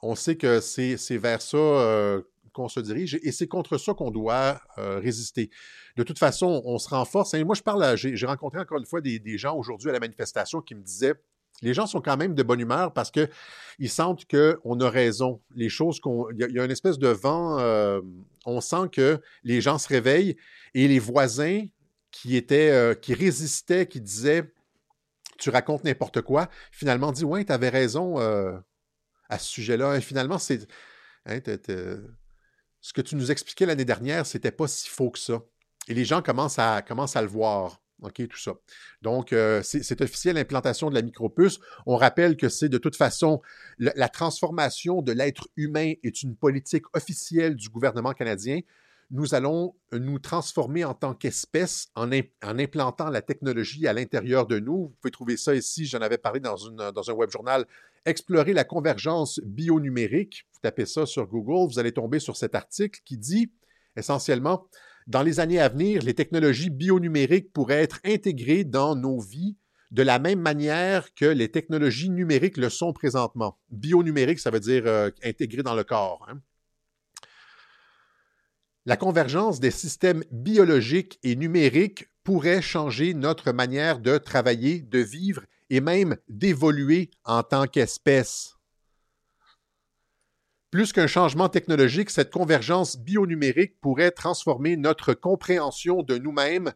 On 0.00 0.14
sait 0.14 0.36
que 0.36 0.60
c'est, 0.60 0.96
vers 1.18 1.42
ça 1.42 2.22
qu'on 2.54 2.68
se 2.70 2.80
dirige 2.80 3.20
et 3.22 3.30
c'est 3.30 3.46
contre 3.46 3.76
ça 3.76 3.92
qu'on 3.92 4.10
doit 4.10 4.58
résister 4.78 5.50
de 5.96 6.02
toute 6.02 6.18
façon, 6.18 6.62
on 6.64 6.78
se 6.78 6.88
renforce. 6.88 7.34
Et 7.34 7.44
moi, 7.44 7.54
je 7.54 7.62
parle, 7.62 7.96
j'ai 7.96 8.26
rencontré 8.26 8.58
encore 8.58 8.78
une 8.78 8.86
fois 8.86 9.02
des, 9.02 9.20
gens 9.36 9.54
aujourd'hui 9.56 9.90
à 9.90 9.92
la 9.92 10.00
manifestation 10.00 10.62
qui 10.62 10.74
me 10.74 10.82
disaient 10.82 11.14
les 11.62 11.74
gens 11.74 11.86
sont 11.86 12.00
quand 12.00 12.16
même 12.16 12.34
de 12.34 12.42
bonne 12.42 12.60
humeur 12.60 12.92
parce 12.92 13.10
qu'ils 13.10 13.90
sentent 13.90 14.26
qu'on 14.26 14.80
a 14.80 14.90
raison. 14.90 15.40
Les 15.54 15.68
choses 15.68 16.00
qu'on. 16.00 16.30
Il 16.30 16.38
y, 16.38 16.58
a 16.58 16.64
une 16.64 16.70
espèce 16.70 16.98
de 16.98 17.08
vent. 17.08 17.58
Euh, 17.58 18.00
on 18.46 18.60
sent 18.60 18.88
que 18.92 19.20
les 19.44 19.60
gens 19.60 19.78
se 19.78 19.88
réveillent 19.88 20.36
et 20.74 20.88
les 20.88 20.98
voisins 20.98 21.64
qui 22.10 22.36
étaient. 22.36 22.70
Euh, 22.70 22.94
qui 22.94 23.14
résistaient, 23.14 23.86
qui 23.86 24.00
disaient 24.00 24.50
Tu 25.38 25.50
racontes 25.50 25.84
n'importe 25.84 26.22
quoi, 26.22 26.48
finalement 26.72 27.12
dit 27.12 27.24
Ouais, 27.24 27.44
tu 27.44 27.52
avais 27.52 27.68
raison 27.68 28.18
euh, 28.20 28.56
à 29.28 29.38
ce 29.38 29.48
sujet-là. 29.50 29.96
Et 29.96 30.00
finalement, 30.00 30.38
c'est. 30.38 30.66
Hein, 31.26 31.40
ce 32.82 32.94
que 32.94 33.02
tu 33.02 33.14
nous 33.14 33.30
expliquais 33.30 33.66
l'année 33.66 33.84
dernière, 33.84 34.24
c'était 34.24 34.50
pas 34.50 34.66
si 34.66 34.88
faux 34.88 35.10
que 35.10 35.18
ça. 35.18 35.42
Et 35.86 35.92
les 35.92 36.06
gens 36.06 36.22
commencent 36.22 36.58
à, 36.58 36.76
à 36.76 37.22
le 37.22 37.28
voir. 37.28 37.82
OK, 38.02 38.26
tout 38.28 38.38
ça. 38.38 38.54
Donc, 39.02 39.32
euh, 39.32 39.62
c'est 39.62 40.00
officiel 40.00 40.36
l'implantation 40.36 40.90
de 40.90 40.94
la 40.94 41.02
micropuce. 41.02 41.60
On 41.86 41.96
rappelle 41.96 42.36
que 42.36 42.48
c'est 42.48 42.68
de 42.68 42.78
toute 42.78 42.96
façon 42.96 43.40
la, 43.78 44.08
transformation 44.08 45.02
de 45.02 45.12
l'être 45.12 45.48
humain 45.56 45.92
est 46.02 46.22
une 46.22 46.36
politique 46.36 46.84
officielle 46.94 47.56
du 47.56 47.68
gouvernement 47.68 48.12
canadien. 48.12 48.60
Nous 49.10 49.34
allons 49.34 49.74
nous 49.92 50.20
transformer 50.20 50.84
en 50.84 50.94
tant 50.94 51.14
qu'espèce 51.14 51.88
en, 51.96 52.10
en, 52.12 52.58
implantant 52.58 53.10
la 53.10 53.22
technologie 53.22 53.86
à 53.88 53.92
l'intérieur 53.92 54.46
de 54.46 54.60
nous. 54.60 54.88
Vous 54.88 54.96
pouvez 55.00 55.10
trouver 55.10 55.36
ça 55.36 55.54
ici, 55.54 55.84
j'en 55.84 56.00
avais 56.00 56.18
parlé 56.18 56.40
dans, 56.40 56.56
une, 56.56 56.76
dans 56.76 57.10
un 57.10 57.12
web 57.12 57.30
journal. 57.30 57.66
Explorer 58.06 58.52
la 58.52 58.64
convergence 58.64 59.40
bionumérique. 59.44 60.46
Vous 60.52 60.60
tapez 60.62 60.86
ça 60.86 61.06
sur 61.06 61.26
Google, 61.26 61.70
vous 61.70 61.78
allez 61.78 61.92
tomber 61.92 62.20
sur 62.20 62.36
cet 62.36 62.54
article 62.54 63.00
qui 63.04 63.18
dit 63.18 63.50
essentiellement 63.96 64.68
dans 65.10 65.22
les 65.24 65.40
années 65.40 65.58
à 65.58 65.68
venir, 65.68 66.02
les 66.02 66.14
technologies 66.14 66.70
bionumériques 66.70 67.52
pourraient 67.52 67.82
être 67.82 67.98
intégrées 68.04 68.62
dans 68.62 68.94
nos 68.94 69.18
vies 69.18 69.56
de 69.90 70.04
la 70.04 70.20
même 70.20 70.38
manière 70.38 71.12
que 71.14 71.24
les 71.24 71.50
technologies 71.50 72.10
numériques 72.10 72.56
le 72.56 72.70
sont 72.70 72.92
présentement. 72.92 73.58
Bionumérique, 73.70 74.38
ça 74.38 74.52
veut 74.52 74.60
dire 74.60 74.84
euh, 74.86 75.10
dans 75.64 75.74
le 75.74 75.82
corps. 75.82 76.24
Hein. 76.30 76.40
La 78.86 78.96
convergence 78.96 79.58
des 79.58 79.72
systèmes 79.72 80.22
biologiques 80.30 81.18
et 81.24 81.34
numériques 81.34 82.08
pourrait 82.22 82.62
changer 82.62 83.12
notre 83.12 83.50
manière 83.50 83.98
de 83.98 84.16
travailler, 84.16 84.80
de 84.80 85.00
vivre 85.00 85.42
et 85.70 85.80
même 85.80 86.18
d'évoluer 86.28 87.10
en 87.24 87.42
tant 87.42 87.66
qu'espèce. 87.66 88.59
Plus 90.70 90.92
qu'un 90.92 91.08
changement 91.08 91.48
technologique, 91.48 92.10
cette 92.10 92.30
convergence 92.30 92.96
bionumérique 92.96 93.80
pourrait 93.80 94.12
transformer 94.12 94.76
notre 94.76 95.14
compréhension 95.14 96.04
de 96.04 96.16
nous-mêmes 96.16 96.72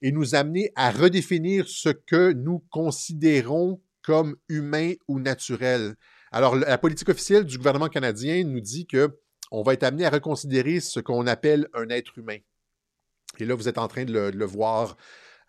et 0.00 0.10
nous 0.10 0.34
amener 0.34 0.72
à 0.74 0.90
redéfinir 0.90 1.68
ce 1.68 1.90
que 1.90 2.32
nous 2.32 2.60
considérons 2.70 3.80
comme 4.02 4.36
humain 4.48 4.94
ou 5.06 5.20
naturel. 5.20 5.96
Alors, 6.32 6.56
la 6.56 6.78
politique 6.78 7.10
officielle 7.10 7.44
du 7.44 7.58
gouvernement 7.58 7.88
canadien 7.88 8.42
nous 8.44 8.60
dit 8.60 8.86
que 8.86 9.18
on 9.50 9.62
va 9.62 9.74
être 9.74 9.84
amené 9.84 10.06
à 10.06 10.10
reconsidérer 10.10 10.80
ce 10.80 11.00
qu'on 11.00 11.26
appelle 11.26 11.68
un 11.74 11.88
être 11.90 12.18
humain. 12.18 12.38
Et 13.38 13.44
là, 13.44 13.54
vous 13.54 13.68
êtes 13.68 13.78
en 13.78 13.86
train 13.86 14.04
de 14.04 14.30
le, 14.34 14.44
voir. 14.46 14.96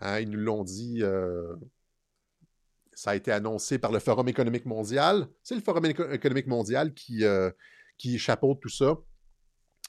Hein, 0.02 0.20
ils 0.20 0.30
nous 0.30 0.40
l'ont 0.40 0.64
dit. 0.64 1.00
Euh, 1.02 1.56
ça 2.94 3.12
a 3.12 3.16
été 3.16 3.32
annoncé 3.32 3.80
par 3.80 3.92
le 3.92 4.00
Forum 4.00 4.28
économique 4.28 4.66
mondial. 4.66 5.28
C'est 5.42 5.56
le 5.56 5.62
Forum 5.62 5.86
économique 5.86 6.48
mondial 6.48 6.94
qui, 6.94 7.24
euh, 7.24 7.50
qui 7.98 8.20
chapeaute 8.20 8.60
tout 8.62 8.70
ça. 8.70 8.98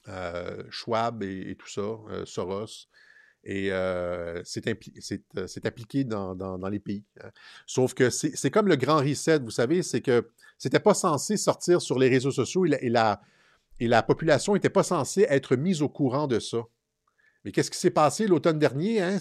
Euh, 0.09 0.63
Schwab 0.71 1.23
et, 1.23 1.55
tout 1.59 1.69
ça, 1.69 1.81
euh, 1.83 2.25
Soros. 2.25 2.87
Et 3.45 3.71
euh, 3.73 4.43
c'est 4.45 4.67
appliqué 5.67 6.05
dans, 6.05 6.69
les 6.71 6.81
pays. 6.81 7.05
Hein. 7.23 7.31
Sauf 7.67 7.95
que 7.95 8.11
c'est 8.11 8.51
comme 8.51 8.69
le 8.69 8.77
grand 8.77 8.99
reset, 8.99 9.39
vous 9.39 9.51
savez, 9.51 9.83
c'est 9.83 10.01
que 10.01 10.31
c'était 10.59 10.81
pas 10.81 10.95
censé 10.95 11.37
sortir 11.37 11.81
sur 11.81 11.99
les 11.99 12.09
réseaux 12.09 12.33
sociaux 12.33 12.67
et 12.67 12.89
la, 12.91 14.03
population 14.03 14.55
n'était 14.55 14.71
pas 14.71 14.83
censée 14.83 15.27
être 15.29 15.57
mise 15.57 15.83
au 15.83 15.89
courant 15.89 16.27
de 16.27 16.41
ça. 16.41 16.59
Mais 17.45 17.53
qu'est-ce 17.53 17.71
qui 17.71 17.79
s'est 17.79 17.91
passé 17.91 18.27
l'automne 18.27 18.59
dernier? 18.59 19.01
Hein? 19.01 19.19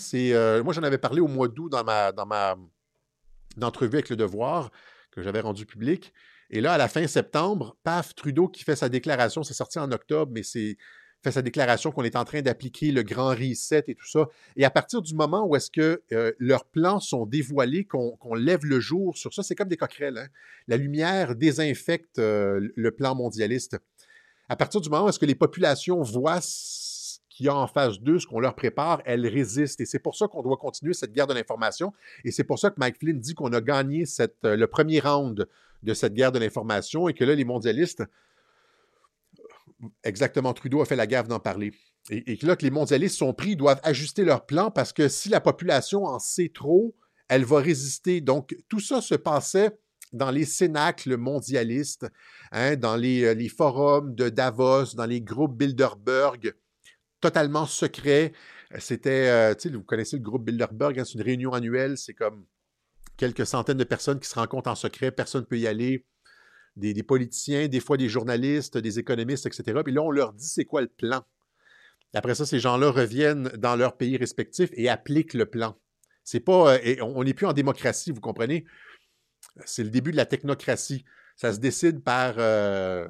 moi, 0.63 0.73
j'en 0.73 0.83
avais 0.83 0.97
parlé 0.97 1.21
au 1.21 1.27
mois 1.27 1.47
d'août 1.47 1.69
dans 1.69 1.83
ma, 1.83 2.11
dans 2.11 2.25
ma 2.25 2.57
entrevue 3.61 3.97
avec 3.97 4.09
Le 4.09 4.15
Devoir, 4.15 4.71
que 5.11 5.21
j'avais 5.21 5.41
rendu 5.41 5.65
public. 5.65 6.11
Et 6.49 6.61
là, 6.61 6.73
à 6.73 6.77
la 6.77 6.87
fin 6.87 7.05
septembre, 7.07 7.77
paf, 7.83 8.15
Trudeau 8.15 8.47
qui 8.47 8.63
fait 8.63 8.75
sa 8.75 8.89
déclaration, 8.89 9.43
c'est 9.43 9.53
sorti 9.53 9.79
en 9.79 9.91
octobre, 9.91 10.31
mais 10.33 10.43
c'est 10.43 10.77
fait 11.23 11.31
sa 11.31 11.41
déclaration 11.41 11.91
qu'on 11.91 12.03
est 12.03 12.15
en 12.15 12.25
train 12.25 12.41
d'appliquer 12.41 12.91
le 12.91 13.03
grand 13.03 13.29
reset 13.29 13.83
et 13.87 13.95
tout 13.95 14.07
ça. 14.07 14.27
Et 14.55 14.65
à 14.65 14.69
partir 14.69 15.01
du 15.01 15.15
moment 15.15 15.45
où 15.45 15.55
est-ce 15.55 15.71
que 15.71 16.03
euh, 16.11 16.31
leurs 16.37 16.65
plans 16.65 16.99
sont 16.99 17.25
dévoilés, 17.25 17.85
qu'on 17.85 18.35
lève 18.35 18.63
le 18.65 18.79
jour 18.79 19.17
sur 19.17 19.33
ça, 19.33 19.43
c'est 19.43 19.55
comme 19.55 19.67
des 19.67 19.77
coquerelles. 19.77 20.17
Hein. 20.17 20.27
La 20.67 20.77
lumière 20.77 21.35
désinfecte 21.35 22.19
euh, 22.19 22.69
le 22.75 22.91
plan 22.91 23.15
mondialiste. 23.15 23.77
À 24.49 24.55
partir 24.55 24.79
du 24.79 24.89
moment 24.89 25.05
où 25.05 25.09
est-ce 25.09 25.19
que 25.19 25.25
les 25.25 25.35
populations 25.35 26.01
voient 26.01 26.39
ce 26.39 27.19
qu'il 27.29 27.47
y 27.47 27.49
a 27.49 27.55
en 27.55 27.67
phase 27.67 27.99
2, 27.99 28.19
ce 28.19 28.27
qu'on 28.27 28.39
leur 28.39 28.55
prépare, 28.55 29.01
elles 29.05 29.27
résistent. 29.27 29.81
Et 29.81 29.85
c'est 29.85 29.99
pour 29.99 30.15
ça 30.15 30.27
qu'on 30.27 30.41
doit 30.41 30.57
continuer 30.57 30.93
cette 30.93 31.11
guerre 31.11 31.27
de 31.27 31.33
l'information. 31.33 31.93
Et 32.23 32.31
c'est 32.31 32.43
pour 32.43 32.57
ça 32.57 32.69
que 32.69 32.75
Mike 32.77 32.97
Flynn 32.99 33.19
dit 33.19 33.33
qu'on 33.33 33.53
a 33.53 33.61
gagné 33.61 34.05
euh, 34.19 34.55
le 34.55 34.67
premier 34.67 34.99
round 34.99 35.47
de 35.83 35.93
cette 35.93 36.13
guerre 36.13 36.31
de 36.31 36.39
l'information 36.39 37.07
et 37.07 37.13
que 37.13 37.23
là, 37.23 37.35
les 37.35 37.45
mondialistes, 37.45 38.03
exactement, 40.03 40.53
Trudeau 40.53 40.81
a 40.81 40.85
fait 40.85 40.95
la 40.95 41.07
guerre 41.07 41.23
d'en 41.23 41.39
parler. 41.39 41.71
Et, 42.09 42.37
que 42.37 42.45
là, 42.45 42.55
que 42.55 42.63
les 42.63 42.71
mondialistes 42.71 43.17
sont 43.17 43.33
pris, 43.33 43.55
doivent 43.55 43.81
ajuster 43.83 44.23
leur 44.23 44.45
plan 44.45 44.71
parce 44.71 44.93
que 44.93 45.09
si 45.09 45.27
la 45.29 45.41
population 45.41 46.05
en 46.05 46.19
sait 46.19 46.51
trop, 46.53 46.95
elle 47.27 47.43
va 47.43 47.59
résister. 47.59 48.21
Donc, 48.21 48.55
tout 48.69 48.79
ça 48.79 49.01
se 49.01 49.15
passait 49.15 49.77
dans 50.13 50.31
les 50.31 50.45
cénacles 50.45 51.17
mondialistes, 51.17 52.07
hein, 52.53 52.77
dans 52.77 52.95
les, 52.95 53.25
euh, 53.25 53.33
les, 53.33 53.49
forums 53.49 54.15
de 54.15 54.29
Davos, 54.29 54.95
dans 54.95 55.05
les 55.05 55.19
groupes 55.19 55.57
Bilderberg, 55.57 56.53
totalement 57.19 57.65
secrets. 57.65 58.31
C'était, 58.79 59.27
euh, 59.27 59.53
vous 59.73 59.83
connaissez 59.83 60.15
le 60.15 60.23
groupe 60.23 60.45
Bilderberg, 60.45 60.97
hein, 60.97 61.03
c'est 61.03 61.15
une 61.15 61.23
réunion 61.23 61.51
annuelle, 61.51 61.97
c'est 61.97 62.13
comme 62.13 62.45
quelques 63.17 63.45
centaines 63.45 63.77
de 63.77 63.83
personnes 63.83 64.19
qui 64.19 64.29
se 64.29 64.35
rencontrent 64.35 64.69
en 64.69 64.75
secret, 64.75 65.11
personne 65.11 65.41
ne 65.41 65.47
peut 65.47 65.59
y 65.59 65.67
aller. 65.67 66.05
des, 66.75 67.03
politiciens, 67.03 67.67
des 67.67 67.79
fois 67.79 67.97
des 67.97 68.07
journalistes, 68.07 68.77
des 68.77 68.99
économistes, 68.99 69.47
etc. 69.47 69.81
Puis 69.83 69.93
là, 69.93 70.03
on 70.03 70.11
leur 70.11 70.33
dit 70.33 70.47
c'est 70.47 70.65
quoi 70.65 70.81
le 70.81 70.87
plan. 70.87 71.25
après 72.13 72.35
ça, 72.35 72.45
ces 72.45 72.59
gens-là 72.59 72.91
reviennent 72.91 73.49
dans 73.57 73.75
leur 73.75 73.97
pays 73.97 74.17
respectif 74.17 74.69
et 74.73 74.87
appliquent 74.87 75.33
le 75.33 75.47
plan. 75.47 75.77
C'est 76.23 76.39
pas, 76.39 76.77
euh, 76.77 76.95
on 77.01 77.23
n'est 77.23 77.33
plus 77.33 77.45
en 77.45 77.53
démocratie, 77.53 78.11
vous 78.11 78.21
comprenez? 78.21 78.65
C'est 79.65 79.83
le 79.83 79.89
début 79.89 80.11
de 80.11 80.17
la 80.17 80.25
technocratie. 80.25 81.05
Ça 81.35 81.53
se 81.53 81.59
décide 81.59 82.03
par 82.03 82.35
euh, 82.37 83.07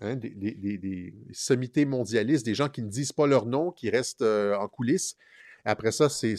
hein, 0.00 0.16
des, 0.16 1.14
sommités 1.32 1.84
mondialistes, 1.84 2.46
des 2.46 2.54
gens 2.54 2.68
qui 2.68 2.82
ne 2.82 2.88
disent 2.88 3.12
pas 3.12 3.26
leur 3.26 3.46
nom, 3.46 3.72
qui 3.72 3.90
restent 3.90 4.22
euh, 4.22 4.54
en 4.56 4.68
coulisses. 4.68 5.16
Après 5.64 5.92
ça, 5.92 6.08
c'est 6.08 6.36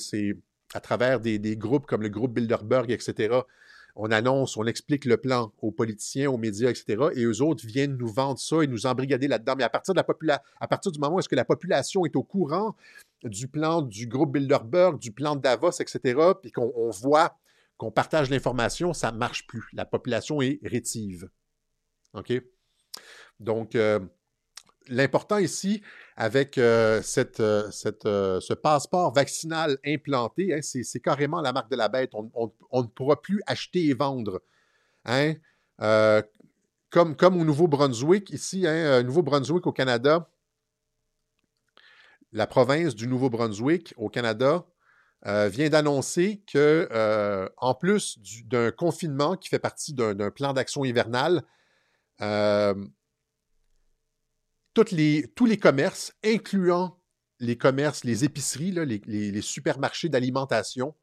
à 0.73 0.79
travers 0.79 1.19
des, 1.19 1.57
groupes 1.57 1.85
comme 1.85 2.01
le 2.01 2.09
groupe 2.09 2.33
Bilderberg, 2.33 2.91
etc. 2.91 3.39
On 3.95 4.11
annonce, 4.11 4.57
on 4.57 4.65
explique 4.65 5.05
le 5.05 5.17
plan 5.17 5.53
aux 5.61 5.71
politiciens, 5.71 6.29
aux 6.29 6.37
médias, 6.37 6.69
etc. 6.69 7.05
Et 7.15 7.23
eux 7.23 7.41
autres 7.41 7.65
viennent 7.65 7.95
nous 7.95 8.11
vendre 8.11 8.39
ça 8.39 8.61
et 8.61 8.67
nous 8.67 8.85
embrigader 8.85 9.27
là-dedans. 9.27 9.55
Mais 9.57 9.63
à 9.63 9.69
partir, 9.69 9.93
de 9.93 10.01
la 10.23 10.43
à 10.59 10.67
partir 10.67 10.91
du 10.91 10.99
moment 10.99 11.15
où 11.15 11.19
est-ce 11.19 11.29
que 11.29 11.35
la 11.35 11.45
population 11.45 12.05
est 12.05 12.15
au 12.17 12.23
courant 12.23 12.75
du 13.23 13.47
plan 13.47 13.81
du 13.81 14.07
groupe 14.07 14.33
Bilderberg, 14.33 14.99
du 14.99 15.11
plan 15.11 15.35
de 15.35 15.41
Davos, 15.41 15.71
etc., 15.79 16.19
puis 16.41 16.51
qu'on 16.51 16.89
voit 16.89 17.37
qu'on 17.77 17.91
partage 17.91 18.29
l'information, 18.29 18.93
ça 18.93 19.11
ne 19.11 19.17
marche 19.17 19.47
plus. 19.47 19.63
La 19.73 19.85
population 19.85 20.41
est 20.41 20.59
rétive. 20.63 21.29
OK? 22.13 22.33
Donc, 23.39 23.75
euh, 23.75 23.99
l'important 24.87 25.37
ici, 25.37 25.81
avec 26.15 26.57
euh, 26.57 27.01
cette, 27.01 27.39
euh, 27.39 27.69
ce 27.71 28.53
passeport 28.53 29.13
vaccinal 29.13 29.77
implanté, 29.85 30.53
hein, 30.53 30.59
c'est 30.61 30.99
carrément 30.99 31.41
la 31.41 31.51
marque 31.51 31.69
de 31.69 31.75
la 31.75 31.89
bête. 31.89 32.11
On, 32.13 32.81
ne 32.81 32.87
pourra 32.87 33.21
plus 33.21 33.41
acheter 33.47 33.85
et 33.87 33.93
vendre. 33.93 34.41
Hein? 35.05 35.33
comme, 36.89 37.15
au 37.21 37.43
Nouveau-Brunswick, 37.43 38.29
ici, 38.29 38.65
hein, 38.65 39.03
Nouveau-Brunswick 39.03 39.67
au 39.67 39.73
Canada, 39.73 40.29
la 42.31 42.47
province 42.47 42.95
du 42.95 43.07
Nouveau-Brunswick 43.07 43.93
au 43.97 44.09
Canada 44.09 44.65
euh, 45.25 45.47
vient 45.47 45.69
d'annoncer 45.69 46.43
que, 46.51 46.87
euh, 46.91 47.49
en 47.57 47.73
plus 47.73 48.19
d'un 48.45 48.71
confinement 48.71 49.35
qui 49.35 49.49
fait 49.49 49.57
partie 49.57 49.93
d'un 49.93 50.29
plan 50.29 50.53
d'action 50.53 50.85
hivernal, 50.85 51.43
les, 54.91 55.27
tous 55.35 55.45
les 55.45 55.57
commerces, 55.57 56.13
incluant 56.23 56.99
les 57.39 57.57
commerces, 57.57 58.03
les 58.03 58.23
épiceries, 58.23 58.71
les, 58.71 59.41
supermarchés 59.41 60.09
d'alimentation, 60.09 60.95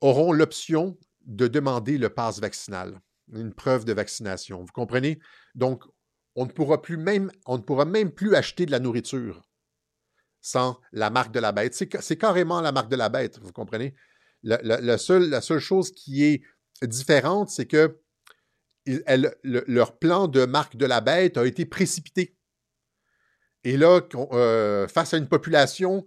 auront 0.00 0.32
l'option 0.32 0.98
de 1.22 1.48
demander 1.48 1.98
le 1.98 2.08
pass 2.08 2.40
vaccinal, 2.40 3.00
une 3.32 3.52
preuve 3.52 3.84
de 3.84 3.92
vaccination. 3.92 4.60
Vous 4.60 4.72
comprenez? 4.72 5.18
Donc, 5.54 5.84
on 6.34 6.46
ne 6.46 6.50
pourra 6.50 6.82
plus 6.82 6.96
même, 6.96 7.30
on 7.46 7.58
ne 7.58 7.62
pourra 7.62 7.84
même 7.84 8.12
plus 8.12 8.34
acheter 8.34 8.66
de 8.66 8.70
la 8.70 8.78
nourriture 8.78 9.42
sans 10.40 10.78
la 10.92 11.10
marque 11.10 11.32
de 11.32 11.40
la 11.40 11.52
bête. 11.52 11.74
C'est 11.74 12.16
carrément 12.16 12.60
la 12.60 12.72
marque 12.72 12.90
de 12.90 12.96
la 12.96 13.08
bête, 13.08 13.38
vous 13.40 13.52
comprenez? 13.52 13.94
la 14.44 14.98
seule 14.98 15.58
chose 15.58 15.90
qui 15.90 16.22
est 16.22 16.42
différente, 16.82 17.50
c'est 17.50 17.66
que 17.66 18.00
leur 19.42 19.98
plan 19.98 20.28
de 20.28 20.44
marque 20.44 20.76
de 20.76 20.86
la 20.86 21.00
bête 21.00 21.36
a 21.36 21.46
été 21.46 21.66
précipité. 21.66 22.37
Et 23.64 23.76
là, 23.76 24.00
euh, 24.14 24.88
face 24.88 25.14
à 25.14 25.16
une 25.16 25.28
population 25.28 26.06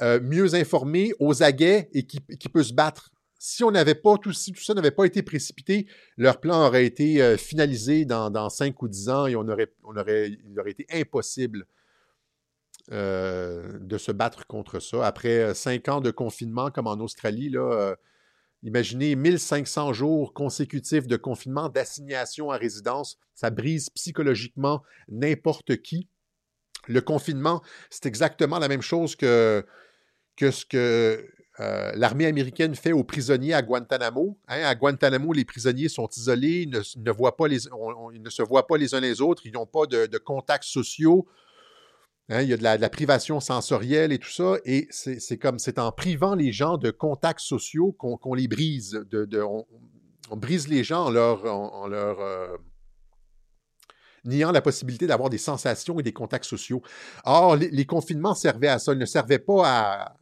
euh, 0.00 0.20
mieux 0.20 0.56
informée, 0.56 1.12
aux 1.20 1.44
aguets 1.44 1.88
et 1.92 2.04
qui, 2.04 2.20
peut 2.20 2.64
se 2.64 2.72
battre, 2.72 3.10
si 3.38 3.62
on 3.62 3.70
n'avait 3.70 3.94
pas 3.94 4.18
tout, 4.18 4.32
tout 4.32 4.64
ça 4.64 4.74
n'avait 4.74 4.90
pas 4.90 5.04
été 5.04 5.22
précipité, 5.22 5.86
leur 6.16 6.40
plan 6.40 6.66
aurait 6.66 6.84
été 6.84 7.22
euh, 7.22 7.36
finalisé 7.36 8.04
dans, 8.04 8.28
dans 8.28 8.50
5 8.50 8.82
ou 8.82 8.88
10 8.88 9.08
ans 9.08 9.26
et 9.26 9.36
on 9.36 9.46
aurait, 9.48 9.72
il 9.84 10.58
aurait 10.58 10.72
été 10.72 10.86
impossible 10.92 11.66
de 12.90 13.96
se 13.96 14.12
battre 14.12 14.46
contre 14.46 14.78
ça. 14.78 15.06
Après 15.06 15.38
euh, 15.38 15.54
cinq 15.54 15.88
ans 15.88 16.02
de 16.02 16.10
confinement, 16.10 16.70
comme 16.70 16.86
en 16.86 16.96
Australie, 16.96 17.48
là, 17.48 17.94
imaginez 18.62 19.14
1500 19.14 19.92
jours 19.92 20.34
consécutifs 20.34 21.06
de 21.06 21.16
confinement, 21.16 21.68
d'assignation 21.68 22.50
à 22.50 22.56
résidence, 22.56 23.16
ça 23.34 23.50
brise 23.50 23.90
psychologiquement 23.90 24.82
n'importe 25.08 25.76
qui. 25.76 26.08
Le 26.88 27.00
confinement, 27.00 27.62
c'est 27.90 28.06
exactement 28.06 28.58
la 28.58 28.68
même 28.68 28.82
chose 28.82 29.16
que, 29.16 29.64
que 30.36 30.50
ce 30.50 30.64
que 30.66 31.28
l'armée 31.94 32.26
américaine 32.26 32.74
fait 32.74 32.92
aux 32.92 33.04
prisonniers 33.04 33.54
à 33.54 33.62
Guantanamo. 33.62 34.38
Hein. 34.48 34.64
à 34.64 34.74
Guantanamo, 34.74 35.32
les 35.32 35.44
prisonniers 35.44 35.88
sont 35.88 36.08
isolés, 36.16 36.66
ne, 36.66 36.80
ne 36.96 37.10
voient 37.12 37.36
pas 37.36 37.46
les, 37.46 37.66
ils 38.12 38.22
ne 38.22 38.30
se 38.30 38.42
voient 38.42 38.66
pas 38.66 38.76
les 38.76 38.94
uns 38.94 39.00
les 39.00 39.20
autres, 39.20 39.42
ils 39.46 39.52
n'ont 39.52 39.66
pas 39.66 39.86
de, 39.86 40.18
contacts 40.18 40.64
sociaux, 40.64 41.28
Hein, 42.30 42.40
il 42.40 42.48
y 42.48 42.54
a 42.54 42.56
de 42.56 42.62
la, 42.62 42.88
privation 42.88 43.38
sensorielle 43.38 44.10
et 44.10 44.18
tout 44.18 44.30
ça, 44.30 44.56
et 44.64 44.88
c'est 44.90 45.36
comme 45.36 45.58
c'est 45.58 45.78
en 45.78 45.92
privant 45.92 46.34
les 46.34 46.52
gens 46.52 46.78
de 46.78 46.90
contacts 46.90 47.40
sociaux 47.40 47.92
qu'on 47.92 48.34
les 48.34 48.48
brise. 48.48 49.04
On, 50.30 50.36
brise 50.36 50.68
les 50.68 50.84
gens 50.84 51.04
en 51.04 51.10
leur, 51.10 51.44
en, 51.44 51.86
leur 51.86 52.20
euh, 52.20 52.56
niant 54.24 54.52
la 54.52 54.62
possibilité 54.62 55.06
d'avoir 55.06 55.30
des 55.30 55.38
sensations 55.38 55.98
et 56.00 56.02
des 56.02 56.12
contacts 56.12 56.44
sociaux. 56.44 56.82
Or, 57.24 57.56
les, 57.56 57.86
confinements 57.86 58.34
servaient 58.34 58.68
à 58.68 58.78
ça, 58.78 58.92
ils 58.92 58.98
ne 58.98 59.06
servaient 59.06 59.38
pas 59.38 59.62
à, 59.66 60.16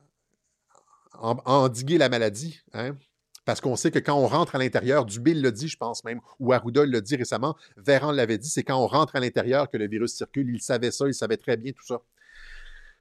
endiguer 1.45 1.99
la 1.99 2.09
maladie. 2.09 2.61
Hein. 2.73 2.97
Parce 3.45 3.61
qu'on 3.61 3.75
sait 3.75 3.91
que 3.91 3.99
quand 3.99 4.15
on 4.15 4.27
rentre 4.27 4.55
à 4.55 4.59
l'intérieur, 4.59 5.05
Dubil 5.05 5.43
l'a 5.43 5.51
dit, 5.51 5.69
je 5.69 5.77
pense 5.77 6.05
même, 6.05 6.21
ou 6.39 6.53
Arruda 6.53 6.87
l'a 6.87 7.01
dit 7.01 7.17
récemment, 7.17 7.57
Véran 7.77 8.13
l'avait 8.13 8.39
dit, 8.39 8.49
c'est 8.49 8.63
quand 8.63 8.79
on 8.79 8.87
rentre 8.87 9.17
à 9.17 9.21
l'intérieur 9.21 9.69
que 9.69 9.77
le 9.77 9.89
virus 9.89 10.15
circule. 10.15 10.49
Il 10.55 10.63
savait 10.63 10.93
ça, 10.93 11.07
il 11.09 11.15
savait 11.15 11.37
très 11.37 11.57
bien 11.57 11.73
tout 11.73 11.85
ça. 11.85 12.03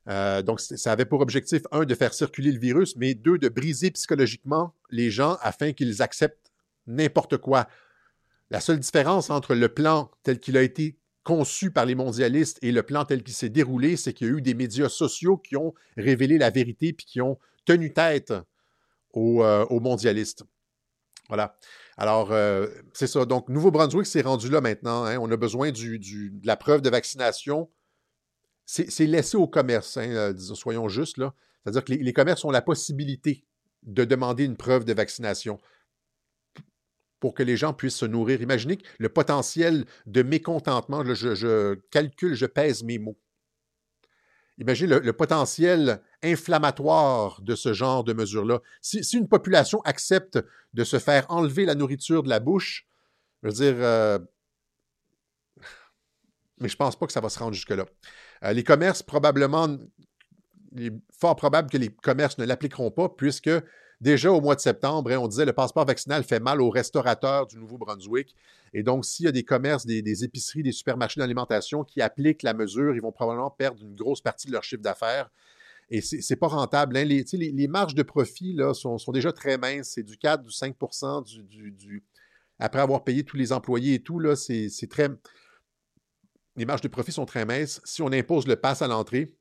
Euh, 0.09 0.41
donc, 0.41 0.59
ça 0.59 0.91
avait 0.91 1.05
pour 1.05 1.21
objectif, 1.21 1.61
un, 1.71 1.85
de 1.85 1.93
faire 1.93 2.13
circuler 2.13 2.51
le 2.51 2.59
virus, 2.59 2.95
mais 2.95 3.13
deux, 3.13 3.37
de 3.37 3.49
briser 3.49 3.91
psychologiquement 3.91 4.73
les 4.89 5.11
gens 5.11 5.37
afin 5.41 5.73
qu'ils 5.73 6.01
acceptent 6.01 6.51
n'importe 6.87 7.37
quoi. 7.37 7.67
La 8.51 8.59
seule 8.59 8.79
différence 8.79 9.29
entre 9.29 9.55
le 9.55 9.69
plan 9.69 10.11
tel 10.23 10.37
qu'il 10.37 10.57
a 10.57 10.61
été 10.61 10.99
conçu 11.23 11.71
par 11.71 11.85
les 11.85 11.95
mondialistes 11.95 12.59
et 12.61 12.73
le 12.73 12.83
plan 12.83 13.05
tel 13.05 13.23
qu'il 13.23 13.33
s'est 13.33 13.49
déroulé, 13.49 13.95
c'est 13.95 14.11
qu'il 14.11 14.27
y 14.27 14.29
a 14.29 14.33
eu 14.33 14.41
des 14.41 14.53
médias 14.53 14.89
sociaux 14.89 15.37
qui 15.37 15.55
ont 15.55 15.73
révélé 15.95 16.37
la 16.37 16.49
vérité 16.49 16.91
puis 16.91 17.05
qui 17.05 17.21
ont 17.21 17.39
tenu 17.63 17.93
tête 17.93 18.33
euh, 19.15 19.65
aux, 19.65 19.79
mondialistes. 19.79 20.43
Voilà. 21.29 21.57
Alors, 21.95 22.33
euh, 22.33 22.67
c'est 22.93 23.07
ça. 23.07 23.25
Donc, 23.25 23.47
Nouveau-Brunswick 23.47 24.05
s'est 24.05 24.21
rendu 24.21 24.49
là 24.49 24.59
maintenant. 24.59 25.05
Hein. 25.05 25.17
On 25.19 25.31
a 25.31 25.37
besoin 25.37 25.71
du, 25.71 25.99
de 25.99 26.45
la 26.45 26.57
preuve 26.57 26.81
de 26.81 26.89
vaccination. 26.89 27.69
C'est 28.65 29.05
laissé 29.05 29.37
au 29.37 29.47
commerce, 29.47 29.95
hein, 29.95 30.09
euh, 30.09 30.37
soyons 30.37 30.89
justes. 30.89 31.21
C'est-à-dire 31.63 31.85
que 31.85 31.93
les, 31.93 32.13
commerces 32.13 32.43
ont 32.43 32.51
la 32.51 32.61
possibilité 32.61 33.45
de 33.83 34.03
demander 34.03 34.43
une 34.43 34.57
preuve 34.57 34.83
de 34.83 34.93
vaccination 34.93 35.57
pour 37.21 37.33
que 37.33 37.43
les 37.43 37.55
gens 37.55 37.73
puissent 37.73 37.95
se 37.95 38.05
nourrir. 38.05 38.41
Imaginez 38.41 38.79
le 38.99 39.07
potentiel 39.07 39.85
de 40.05 40.23
mécontentement. 40.23 41.05
je 41.05 41.75
calcule, 41.91 42.33
je 42.33 42.45
pèse 42.45 42.83
mes 42.83 42.99
mots. 42.99 43.17
Imaginez 44.57 44.99
le, 44.99 45.13
potentiel 45.13 46.01
inflammatoire 46.21 47.41
de 47.41 47.55
ce 47.55 47.73
genre 47.73 48.03
de 48.03 48.13
mesures-là. 48.13 48.59
Si, 48.81 48.99
une 49.17 49.27
population 49.27 49.81
accepte 49.81 50.37
de 50.73 50.83
se 50.83 50.99
faire 50.99 51.25
enlever 51.29 51.65
la 51.65 51.73
nourriture 51.73 52.21
de 52.21 52.29
la 52.29 52.39
bouche, 52.39 52.87
je 53.41 53.47
veux 53.47 53.53
dire, 53.53 53.75
euh, 53.79 54.19
mais 56.59 56.67
je 56.67 56.75
ne 56.75 56.77
pense 56.77 56.95
pas 56.95 57.07
que 57.07 57.13
ça 57.13 57.21
va 57.21 57.29
se 57.29 57.39
rendre 57.39 57.53
jusque-là. 57.53 57.85
Euh, 58.43 58.53
les 58.53 58.63
commerces, 58.63 59.01
probablement, 59.01 59.79
il 60.73 60.85
est 60.85 60.93
fort 61.11 61.35
probable 61.35 61.71
que 61.71 61.77
les 61.77 61.89
commerces 61.89 62.37
ne 62.37 62.45
l'appliqueront 62.45 62.91
pas, 62.91 63.09
puisque 63.09 63.49
déjà 64.01 64.31
au 64.31 64.41
mois 64.41 64.55
de 64.55 64.59
septembre, 64.59 65.11
hein, 65.11 65.17
on 65.19 65.27
disait 65.27 65.45
le 65.45 65.53
passeport 65.53 65.85
vaccinal 65.85 66.23
fait 66.23 66.39
mal 66.39 66.59
aux 66.59 66.69
restaurateurs 66.69 67.47
du 67.47 67.57
Nouveau-Brunswick. 67.57 68.35
Et 68.73 68.83
donc, 68.83 69.05
s'il 69.05 69.25
y 69.25 69.29
a 69.29 69.31
des 69.31 69.43
commerces, 69.43 69.85
des, 69.85 70.23
épiceries, 70.23 70.63
des 70.63 70.71
supermarchés 70.71 71.19
d'alimentation 71.19 71.83
qui 71.83 72.01
appliquent 72.01 72.43
la 72.43 72.53
mesure, 72.53 72.95
ils 72.95 73.01
vont 73.01 73.11
probablement 73.11 73.51
perdre 73.51 73.83
une 73.83 73.95
grosse 73.95 74.21
partie 74.21 74.47
de 74.47 74.53
leur 74.53 74.63
chiffre 74.63 74.81
d'affaires. 74.81 75.29
Et 75.89 76.01
ce 76.01 76.15
n'est 76.15 76.37
pas 76.37 76.47
rentable. 76.47 76.97
Hein. 76.97 77.03
Les, 77.03 77.67
marges 77.67 77.95
de 77.95 78.03
profit 78.03 78.57
sont, 78.73 78.97
déjà 79.11 79.31
très 79.31 79.57
minces. 79.57 79.89
C'est 79.89 80.03
du 80.03 80.17
4, 80.17 80.41
du 80.41 80.51
5 80.51 80.75
du, 81.43 82.03
après 82.59 82.79
avoir 82.79 83.03
payé 83.03 83.23
tous 83.23 83.37
les 83.37 83.51
employés 83.51 83.95
et 83.95 84.03
tout, 84.03 84.21
c'est 84.35 84.89
très. 84.89 85.09
Les 86.55 86.65
marges 86.65 86.81
de 86.81 86.87
profit 86.87 87.11
sont 87.11 87.25
très 87.25 87.45
minces. 87.45 87.81
Si 87.83 88.01
on 88.01 88.11
impose 88.11 88.47
le 88.47 88.55
pass 88.55 88.81
à 88.81 88.87
l'entrée, 88.87 89.35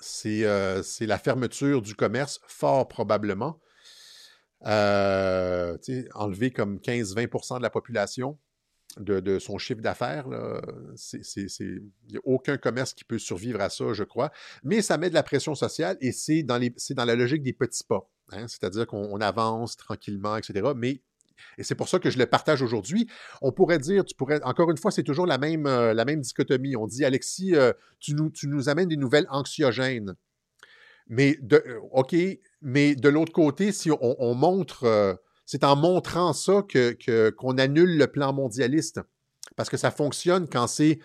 c'est 0.00 0.44
euh, 0.44 0.82
la 1.00 1.18
fermeture 1.18 1.82
du 1.82 1.94
commerce, 1.94 2.40
fort 2.46 2.88
probablement. 2.88 3.60
Euh, 4.66 5.78
enlever 6.14 6.50
comme 6.50 6.78
15-20% 6.78 7.58
de 7.58 7.62
la 7.62 7.70
population 7.70 8.38
de, 8.98 9.38
son 9.38 9.56
chiffre 9.56 9.80
d'affaires, 9.80 10.26
il 10.28 11.82
n'y 12.10 12.16
a 12.16 12.20
aucun 12.24 12.56
commerce 12.56 12.92
qui 12.92 13.04
peut 13.04 13.18
survivre 13.18 13.60
à 13.60 13.70
ça, 13.70 13.92
je 13.92 14.04
crois. 14.04 14.32
Mais 14.64 14.82
ça 14.82 14.98
met 14.98 15.08
de 15.08 15.14
la 15.14 15.22
pression 15.22 15.54
sociale 15.54 15.96
et 16.00 16.12
c'est 16.12 16.42
dans, 16.42 16.58
la 16.58 17.14
logique 17.14 17.42
des 17.42 17.52
petits 17.52 17.84
pas. 17.84 18.10
Hein. 18.32 18.48
C'est-à-dire 18.48 18.86
qu'on 18.86 19.20
avance 19.20 19.76
tranquillement, 19.76 20.36
etc. 20.36 20.72
Mais 20.76 21.02
et 21.58 21.62
c'est 21.62 21.74
pour 21.74 21.88
ça 21.88 21.98
que 21.98 22.10
je 22.10 22.18
le 22.18 22.26
partage 22.26 22.62
aujourd'hui. 22.62 23.08
On 23.42 23.52
pourrait 23.52 23.78
dire, 23.78 24.04
tu 24.04 24.14
pourrais, 24.14 24.42
encore 24.42 24.70
une 24.70 24.76
fois, 24.76 24.90
c'est 24.90 25.02
toujours 25.02 25.26
la 25.26 25.38
même, 25.38 25.66
euh, 25.66 25.94
la 25.94 26.04
même 26.04 26.20
dichotomie. 26.20 26.76
On 26.76 26.86
dit, 26.86 27.04
Alexis, 27.04 27.54
euh, 27.54 27.72
tu, 27.98 28.14
nous, 28.14 28.30
tu 28.30 28.48
amènes 28.66 28.88
des 28.88 28.96
nouvelles 28.96 29.26
anxiogènes. 29.30 30.14
Mais, 31.08 31.38
euh, 31.52 31.78
OK, 31.92 32.14
mais 32.62 32.94
de 32.94 33.08
l'autre 33.08 33.32
côté, 33.32 33.72
si 33.72 33.90
on, 33.90 34.34
montre, 34.34 35.18
c'est 35.46 35.64
en 35.64 35.76
montrant 35.76 36.32
ça 36.32 36.64
qu'on 37.38 37.58
annule 37.58 37.96
le 37.96 38.06
plan 38.06 38.32
mondialiste. 38.32 39.00
Parce 39.56 39.68
que 39.68 39.76
ça 39.76 39.90
fonctionne 39.90 40.48
quand 40.48 40.66
c'est 40.66 40.98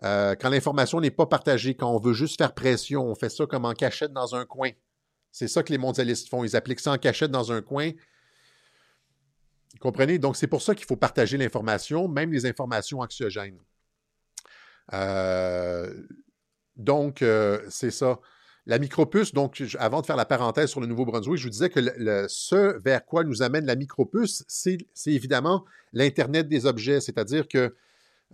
quand 0.00 0.48
l'information 0.50 1.00
n'est 1.00 1.10
pas 1.10 1.26
partagée, 1.26 1.74
quand 1.74 1.90
on 1.90 1.98
veut 1.98 2.12
juste 2.12 2.38
faire 2.38 2.54
pression, 2.54 3.04
on 3.04 3.14
fait 3.14 3.28
ça 3.28 3.46
comme 3.46 3.64
en 3.64 3.74
cachette 3.74 4.12
dans 4.12 4.34
un 4.34 4.44
coin. 4.44 4.70
C'est 5.30 5.48
ça 5.48 5.62
que 5.62 5.72
les 5.72 5.78
mondialistes 5.78 6.28
font. 6.28 6.44
Ils 6.44 6.56
appliquent 6.56 6.80
ça 6.80 6.92
en 6.92 6.98
cachette 6.98 7.30
dans 7.30 7.52
un 7.52 7.62
coin 7.62 7.92
comprenez? 9.82 10.18
Donc, 10.18 10.36
c'est 10.36 10.46
pour 10.46 10.62
ça 10.62 10.74
qu'il 10.74 10.86
faut 10.86 10.96
partager 10.96 11.36
l'information, 11.36 12.08
même 12.08 12.32
les 12.32 12.46
informations 12.46 13.00
anxiogènes. 13.00 13.58
Euh, 14.92 16.06
donc, 16.76 17.22
euh, 17.22 17.60
c'est 17.68 17.90
ça. 17.90 18.20
La 18.66 18.78
micropuce, 18.78 19.32
donc, 19.32 19.60
avant 19.78 20.00
de 20.00 20.06
faire 20.06 20.16
la 20.16 20.24
parenthèse 20.24 20.70
sur 20.70 20.80
le 20.80 20.86
Nouveau-Brunswick, 20.86 21.36
je 21.36 21.44
vous 21.44 21.50
disais 21.50 21.68
que 21.68 21.80
ce 22.28 22.78
vers 22.80 23.04
quoi 23.04 23.24
nous 23.24 23.42
amène 23.42 23.66
la 23.66 23.74
micropuce, 23.74 24.44
c'est 24.46 24.78
évidemment 25.06 25.64
l'Internet 25.92 26.48
des 26.48 26.66
objets, 26.66 27.00
c'est-à-dire 27.00 27.48
que 27.48 27.74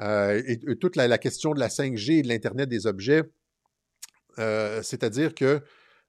euh, 0.00 0.74
toute 0.80 0.96
la, 0.96 1.18
question 1.18 1.54
de 1.54 1.60
la 1.60 1.68
5G 1.68 2.18
et 2.18 2.22
de 2.22 2.28
l'Internet 2.28 2.68
des 2.68 2.86
objets, 2.86 3.22
c'est-à-dire 4.36 5.34
que 5.34 5.62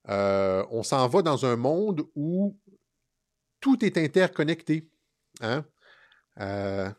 on 0.07 0.83
s'en 0.83 1.07
va 1.07 1.21
dans 1.21 1.45
un 1.45 1.55
monde 1.55 2.03
où 2.15 2.57
tout 3.59 3.83
est 3.85 3.97
interconnecté. 3.97 4.89
Hein? 5.41 5.65
Euh, 6.39 6.89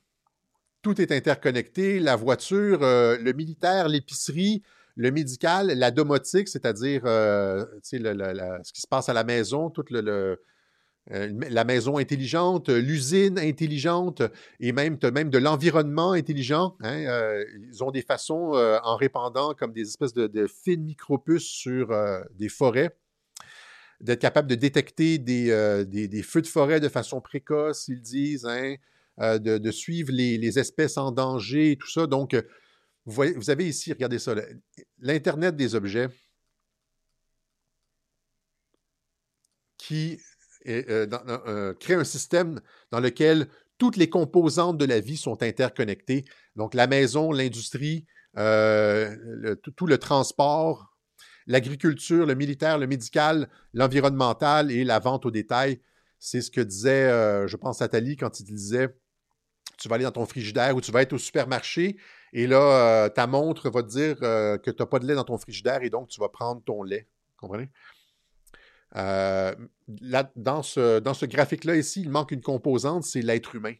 tout 0.82 1.00
est 1.00 1.12
interconnecté, 1.12 2.00
la 2.00 2.16
voiture, 2.16 2.82
euh, 2.82 3.18
le 3.18 3.32
militaire, 3.32 3.88
l'épicerie, 3.88 4.62
le 4.96 5.10
médical, 5.10 5.68
la 5.68 5.90
domotique, 5.90 6.48
c'est-à-dire 6.48 7.02
euh, 7.04 7.64
ce 7.82 8.72
qui 8.72 8.80
se 8.80 8.86
passe 8.88 9.08
à 9.08 9.12
la 9.12 9.24
maison, 9.24 9.70
toute 9.70 9.90
la 9.90 11.64
maison 11.64 11.98
intelligente, 11.98 12.68
l'usine 12.68 13.38
intelligente 13.38 14.22
et 14.60 14.72
même, 14.72 14.98
même 15.12 15.30
de 15.30 15.38
l'environnement 15.38 16.12
intelligent. 16.12 16.76
Hein, 16.80 17.42
ils 17.70 17.82
ont 17.82 17.90
des 17.90 18.02
façons, 18.02 18.52
en 18.82 18.96
répandant 18.96 19.54
comme 19.54 19.72
des 19.72 19.82
espèces 19.82 20.14
de, 20.14 20.26
de 20.26 20.46
fines 20.46 20.84
micropuces 20.84 21.48
sur 21.48 21.88
des 22.38 22.48
forêts, 22.48 22.94
d'être 24.00 24.20
capable 24.20 24.48
de 24.48 24.54
détecter 24.54 25.22
euh, 25.28 25.84
des, 25.84 26.08
des, 26.08 26.22
feux 26.22 26.42
de 26.42 26.46
forêt 26.46 26.80
de 26.80 26.88
façon 26.88 27.20
précoce, 27.20 27.88
ils 27.88 28.00
disent, 28.00 28.46
hein, 28.46 28.74
euh, 29.20 29.38
de, 29.38 29.70
suivre 29.70 30.10
les, 30.12 30.58
espèces 30.58 30.96
en 30.96 31.12
danger 31.12 31.72
et 31.72 31.76
tout 31.76 31.90
ça. 31.90 32.06
Donc, 32.06 32.34
euh, 32.34 32.42
vous, 33.06 33.50
avez 33.50 33.68
ici, 33.68 33.92
regardez 33.92 34.18
ça, 34.18 34.34
l'Internet 34.98 35.56
des 35.56 35.74
objets 35.74 36.08
qui 39.78 40.20
crée 40.64 41.94
un 41.94 42.04
système 42.04 42.60
dans 42.90 43.00
lequel 43.00 43.48
toutes 43.78 43.96
les 43.96 44.10
composantes 44.10 44.76
de 44.76 44.84
la 44.84 45.00
vie 45.00 45.16
sont 45.16 45.42
interconnectées. 45.42 46.24
Donc, 46.54 46.74
la 46.74 46.86
maison, 46.86 47.32
l'industrie, 47.32 48.06
tout 48.34 49.86
le 49.86 49.96
transport, 49.98 50.90
l'agriculture, 51.50 52.26
le 52.26 52.34
militaire, 52.34 52.78
le 52.78 52.86
médical, 52.86 53.48
l'environnemental 53.74 54.70
et 54.70 54.84
la 54.84 54.98
vente 54.98 55.26
au 55.26 55.30
détail. 55.30 55.80
C'est 56.18 56.42
ce 56.42 56.50
que 56.50 56.60
disait, 56.60 57.10
euh, 57.10 57.46
je 57.46 57.56
pense, 57.56 57.80
Nathalie 57.80 58.16
quand 58.16 58.40
il 58.40 58.44
disait 58.44 58.94
tu 59.80 59.88
vas 59.88 59.96
aller 59.96 60.04
dans 60.04 60.12
ton 60.12 60.26
frigidaire 60.26 60.76
ou 60.76 60.80
tu 60.80 60.92
vas 60.92 61.02
être 61.02 61.12
au 61.12 61.18
supermarché 61.18 61.96
et 62.32 62.46
là, 62.46 63.04
euh, 63.04 63.08
ta 63.08 63.26
montre 63.26 63.70
va 63.70 63.82
te 63.82 63.88
dire 63.88 64.16
euh, 64.22 64.56
que 64.58 64.70
tu 64.70 64.80
n'as 64.80 64.86
pas 64.86 64.98
de 64.98 65.06
lait 65.06 65.14
dans 65.14 65.24
ton 65.24 65.38
frigidaire 65.38 65.82
et 65.82 65.90
donc 65.90 66.08
tu 66.08 66.20
vas 66.20 66.28
prendre 66.28 66.62
ton 66.62 66.82
lait. 66.82 67.08
Comprenez? 67.36 67.70
là, 68.92 70.32
dans 70.34 70.62
ce, 70.62 70.98
dans 70.98 71.14
ce 71.14 71.24
graphique-là 71.24 71.76
ici, 71.76 72.02
il 72.02 72.10
manque 72.10 72.32
une 72.32 72.40
composante, 72.40 73.04
c'est 73.04 73.22
l'être 73.22 73.54
humain. 73.54 73.74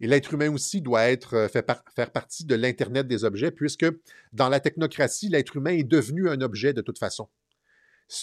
Et 0.00 0.06
l'être 0.06 0.34
humain 0.34 0.52
aussi 0.52 0.80
doit 0.82 1.08
être, 1.08 1.34
euh, 1.34 1.48
faire 1.48 2.10
partie 2.10 2.44
de 2.44 2.54
l'Internet 2.54 3.06
des 3.06 3.24
objets, 3.24 3.50
puisque 3.50 3.86
dans 4.32 4.48
la 4.48 4.60
technocratie, 4.60 5.28
l'être 5.28 5.56
humain 5.56 5.70
est 5.70 5.84
devenu 5.84 6.28
un 6.28 6.40
objet 6.40 6.72
de 6.72 6.82
toute 6.82 6.98
façon. 6.98 7.28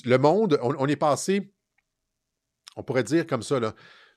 Le 0.06 0.18
monde, 0.18 0.60
on, 0.62 0.88
est 0.88 0.96
passé, 0.96 1.52
on 2.76 2.84
pourrait 2.84 3.04
dire 3.04 3.26
comme 3.26 3.42
ça, 3.42 3.60
là, 3.60 3.74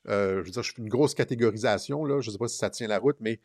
euh, 0.09 0.40
je 0.40 0.47
veux 0.47 0.51
dire, 0.51 0.62
je 0.62 0.73
fais 0.73 0.83
une 0.83 0.88
grosse 0.88 1.14
catégorisation, 1.14 2.05
là, 2.05 2.21
je 2.21 2.29
ne 2.29 2.33
sais 2.33 2.38
pas 2.38 2.49
si 2.49 2.59
ça 2.59 2.71
tient 2.71 2.88
la 2.88 2.99
route, 2.99 3.17
mais 3.21 3.40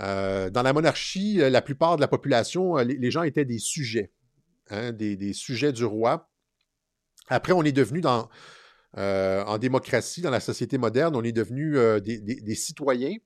euh, 0.00 0.50
dans 0.50 0.62
la 0.62 0.72
monarchie, 0.72 1.36
la 1.36 1.62
plupart 1.62 1.96
de 1.96 2.00
la 2.00 2.08
population, 2.08 2.76
les, 2.76 3.10
gens 3.10 3.22
étaient 3.22 3.44
des 3.44 3.58
sujets, 3.58 4.10
hein, 4.70 4.92
des, 4.92 5.32
sujets 5.32 5.72
du 5.72 5.84
roi. 5.84 6.30
Après, 7.28 7.52
on 7.52 7.62
est 7.62 7.72
devenu 7.72 8.00
dans, 8.00 8.28
en 8.96 9.58
démocratie, 9.58 10.20
dans 10.20 10.30
la 10.30 10.40
société 10.40 10.78
moderne, 10.78 11.16
on 11.16 11.22
est 11.22 11.32
devenu 11.32 11.76
des, 12.00 12.54
citoyens 12.54 13.16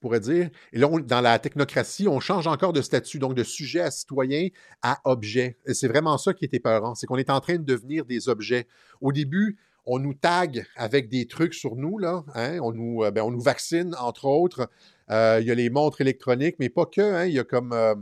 pourrait 0.00 0.20
dire. 0.20 0.50
Et 0.72 0.78
là, 0.78 0.88
dans 1.06 1.20
la 1.20 1.38
technocratie, 1.38 2.08
on 2.08 2.18
change 2.20 2.46
encore 2.46 2.72
de 2.72 2.82
statut, 2.82 3.18
donc 3.18 3.34
de 3.34 3.44
sujet 3.44 3.80
à 3.80 3.90
citoyen 3.90 4.48
à 4.82 5.00
objet. 5.04 5.58
Et 5.66 5.74
c'est 5.74 5.88
vraiment 5.88 6.18
ça 6.18 6.34
qui 6.34 6.44
est 6.44 6.54
épeurant, 6.54 6.94
c'est 6.94 7.06
qu'on 7.06 7.18
est 7.18 7.30
en 7.30 7.40
train 7.40 7.56
de 7.56 7.64
devenir 7.64 8.04
des 8.04 8.28
objets. 8.28 8.66
Au 9.00 9.12
début, 9.12 9.58
on 9.86 9.98
nous 9.98 10.14
tag 10.14 10.66
avec 10.76 11.08
des 11.08 11.26
trucs 11.26 11.54
sur 11.54 11.76
nous, 11.76 11.98
là. 11.98 12.24
Hein, 12.34 12.58
on, 12.60 12.72
nous, 12.72 13.04
euh, 13.04 13.10
ben, 13.10 13.22
on 13.22 13.30
nous 13.30 13.40
vaccine, 13.40 13.94
entre 13.98 14.26
autres. 14.26 14.68
Euh, 15.10 15.38
il 15.40 15.46
y 15.46 15.50
a 15.50 15.54
les 15.54 15.70
montres 15.70 16.00
électroniques, 16.00 16.56
mais 16.58 16.68
pas 16.68 16.86
que. 16.86 17.00
Hein, 17.00 17.26
il 17.26 17.34
y 17.34 17.38
a 17.38 17.44
comme 17.44 17.72
euh, 17.72 17.94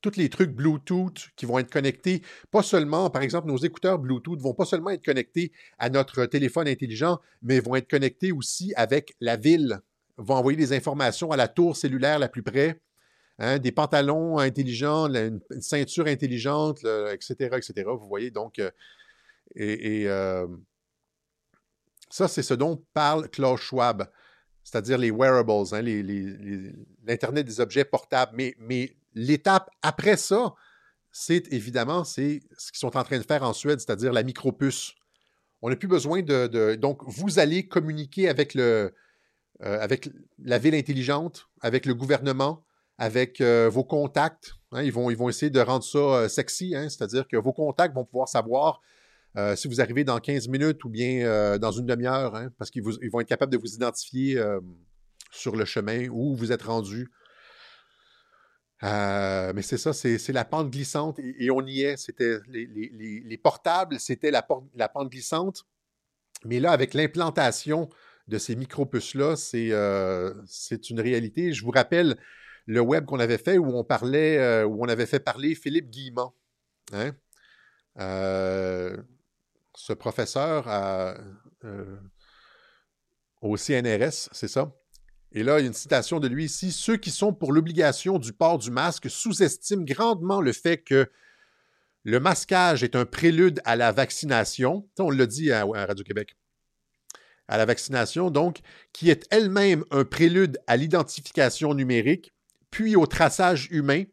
tous 0.00 0.16
les 0.16 0.28
trucs 0.28 0.50
Bluetooth 0.50 1.28
qui 1.36 1.46
vont 1.46 1.58
être 1.58 1.70
connectés, 1.70 2.22
pas 2.50 2.62
seulement, 2.62 3.10
par 3.10 3.22
exemple, 3.22 3.48
nos 3.48 3.58
écouteurs 3.58 3.98
Bluetooth 3.98 4.40
vont 4.40 4.54
pas 4.54 4.64
seulement 4.64 4.90
être 4.90 5.04
connectés 5.04 5.52
à 5.78 5.90
notre 5.90 6.26
téléphone 6.26 6.68
intelligent, 6.68 7.20
mais 7.42 7.60
vont 7.60 7.76
être 7.76 7.90
connectés 7.90 8.32
aussi 8.32 8.72
avec 8.76 9.16
la 9.20 9.36
ville 9.36 9.80
vont 10.18 10.34
envoyer 10.34 10.56
des 10.56 10.72
informations 10.72 11.30
à 11.30 11.36
la 11.36 11.48
tour 11.48 11.76
cellulaire 11.76 12.18
la 12.18 12.28
plus 12.28 12.42
près, 12.42 12.80
hein, 13.38 13.58
des 13.58 13.72
pantalons 13.72 14.38
intelligents, 14.38 15.12
une, 15.14 15.40
ceinture 15.60 16.06
intelligente, 16.06 16.78
etc., 17.12 17.34
etc. 17.56 17.84
Vous 17.86 18.08
voyez, 18.08 18.30
donc, 18.30 18.60
et, 19.54 20.08
ça, 22.08 22.28
c'est 22.28 22.42
ce 22.42 22.54
dont 22.54 22.84
parle 22.94 23.28
Klaus 23.28 23.60
Schwab, 23.60 24.08
c'est-à-dire 24.62 24.98
les 24.98 25.10
wearables, 25.10 25.52
hein, 25.72 25.82
l'Internet 25.82 27.46
des 27.46 27.60
objets 27.60 27.84
portables. 27.84 28.32
Mais, 28.34 28.96
l'étape 29.14 29.70
après 29.80 30.16
ça, 30.18 30.54
c'est 31.10 31.50
évidemment 31.50 32.04
c'est 32.04 32.42
ce 32.58 32.70
qu'ils 32.70 32.80
sont 32.80 32.98
en 32.98 33.02
train 33.02 33.18
de 33.18 33.24
faire 33.24 33.42
en 33.42 33.54
Suède, 33.54 33.80
c'est-à-dire 33.80 34.12
la 34.12 34.22
micropuce. 34.22 34.94
On 35.62 35.70
n'a 35.70 35.76
plus 35.76 35.88
besoin 35.88 36.20
de, 36.20 36.74
Donc, 36.74 37.02
vous 37.06 37.38
allez 37.38 37.66
communiquer 37.66 38.28
avec 38.28 38.54
le, 38.54 38.92
euh, 39.62 39.80
avec 39.80 40.10
la 40.38 40.58
ville 40.58 40.74
intelligente, 40.74 41.48
avec 41.62 41.86
le 41.86 41.94
gouvernement, 41.94 42.62
avec 42.98 43.40
euh, 43.40 43.70
vos 43.70 43.84
contacts. 43.84 44.52
Hein, 44.72 44.82
ils, 44.82 44.92
vont, 44.92 45.10
ils 45.10 45.16
vont 45.16 45.30
essayer 45.30 45.50
de 45.50 45.60
rendre 45.60 45.84
ça 45.84 45.98
euh, 45.98 46.28
sexy, 46.28 46.74
hein, 46.76 46.88
c'est-à-dire 46.88 47.26
que 47.26 47.36
vos 47.36 47.54
contacts 47.54 47.94
vont 47.94 48.04
pouvoir 48.04 48.28
savoir 48.28 48.82
si 49.54 49.68
vous 49.68 49.80
arrivez 49.80 50.04
dans 50.04 50.18
15 50.18 50.48
minutes 50.48 50.84
ou 50.84 50.88
bien 50.88 51.58
dans 51.58 51.72
une 51.72 51.86
demi-heure, 51.86 52.34
hein, 52.34 52.50
parce 52.58 52.70
qu'ils 52.70 52.82
vont 52.82 53.20
être 53.20 53.28
capables 53.28 53.52
de 53.52 53.58
vous 53.58 53.74
identifier 53.74 54.42
sur 55.30 55.56
le 55.56 55.64
chemin 55.64 56.08
où 56.08 56.34
vous 56.34 56.52
êtes 56.52 56.62
rendu. 56.62 57.10
mais 58.82 59.62
c'est 59.62 59.78
ça, 59.78 59.92
c'est 59.92 60.32
la 60.32 60.44
pente 60.44 60.70
glissante 60.70 61.18
et, 61.18 61.50
on 61.50 61.66
y 61.66 61.82
est. 61.82 61.96
C'était 61.96 62.38
les, 62.48 63.40
portables, 63.42 64.00
c'était 64.00 64.30
la, 64.30 64.42
pente 64.42 65.10
glissante. 65.10 65.66
Mais 66.44 66.60
là, 66.60 66.72
avec 66.72 66.94
l'implantation 66.94 67.88
de 68.28 68.38
ces 68.38 68.56
micro-puces-là, 68.56 69.34
euh, 69.54 70.34
c'est 70.46 70.90
une 70.90 71.00
réalité. 71.00 71.52
Je 71.52 71.64
vous 71.64 71.70
rappelle 71.70 72.16
le 72.66 72.80
web 72.80 73.04
qu'on 73.04 73.20
avait 73.20 73.38
fait 73.38 73.58
où 73.58 73.66
on 73.76 73.84
parlait, 73.84 74.38
euh, 74.38 74.66
où 74.66 74.84
on 74.84 74.88
avait 74.88 75.06
fait 75.06 75.20
parler 75.20 75.54
Philippe 75.54 75.90
Guillemont. 75.90 76.32
Hein? 76.92 77.12
Euh, 77.98 78.96
ce 79.76 79.92
professeur 79.92 80.66
au 83.40 83.56
CNRS, 83.56 84.28
c'est 84.32 84.48
ça? 84.48 84.72
Et 85.32 85.42
là, 85.42 85.58
il 85.58 85.62
y 85.62 85.64
a 85.64 85.68
une 85.68 85.74
citation 85.74 86.18
de 86.18 86.28
lui 86.28 86.44
ici. 86.46 86.72
Ceux 86.72 86.96
qui 86.96 87.10
sont 87.10 87.32
pour 87.32 87.52
l'obligation 87.52 88.18
du 88.18 88.32
port 88.32 88.58
du 88.58 88.70
masque 88.70 89.10
sous-estiment 89.10 89.84
grandement 89.84 90.40
le 90.40 90.52
fait 90.52 90.78
que 90.78 91.10
le 92.04 92.20
masquage 92.20 92.82
est 92.82 92.96
un 92.96 93.04
prélude 93.04 93.60
à 93.64 93.76
la 93.76 93.92
vaccination. 93.92 94.88
on 94.98 95.10
l'a 95.10 95.26
dit 95.26 95.52
à 95.52 95.64
Radio-Québec 95.64 96.36
à 97.48 97.56
la 97.56 97.64
vaccination, 97.64 98.30
donc, 98.30 98.60
qui 98.92 99.10
est 99.10 99.26
elle-même 99.30 99.84
un 99.90 100.04
prélude 100.04 100.58
à 100.66 100.76
l'identification 100.76 101.74
numérique, 101.74 102.32
puis 102.70 102.96
au 102.96 103.06
traçage 103.06 103.68
humain 103.70 104.04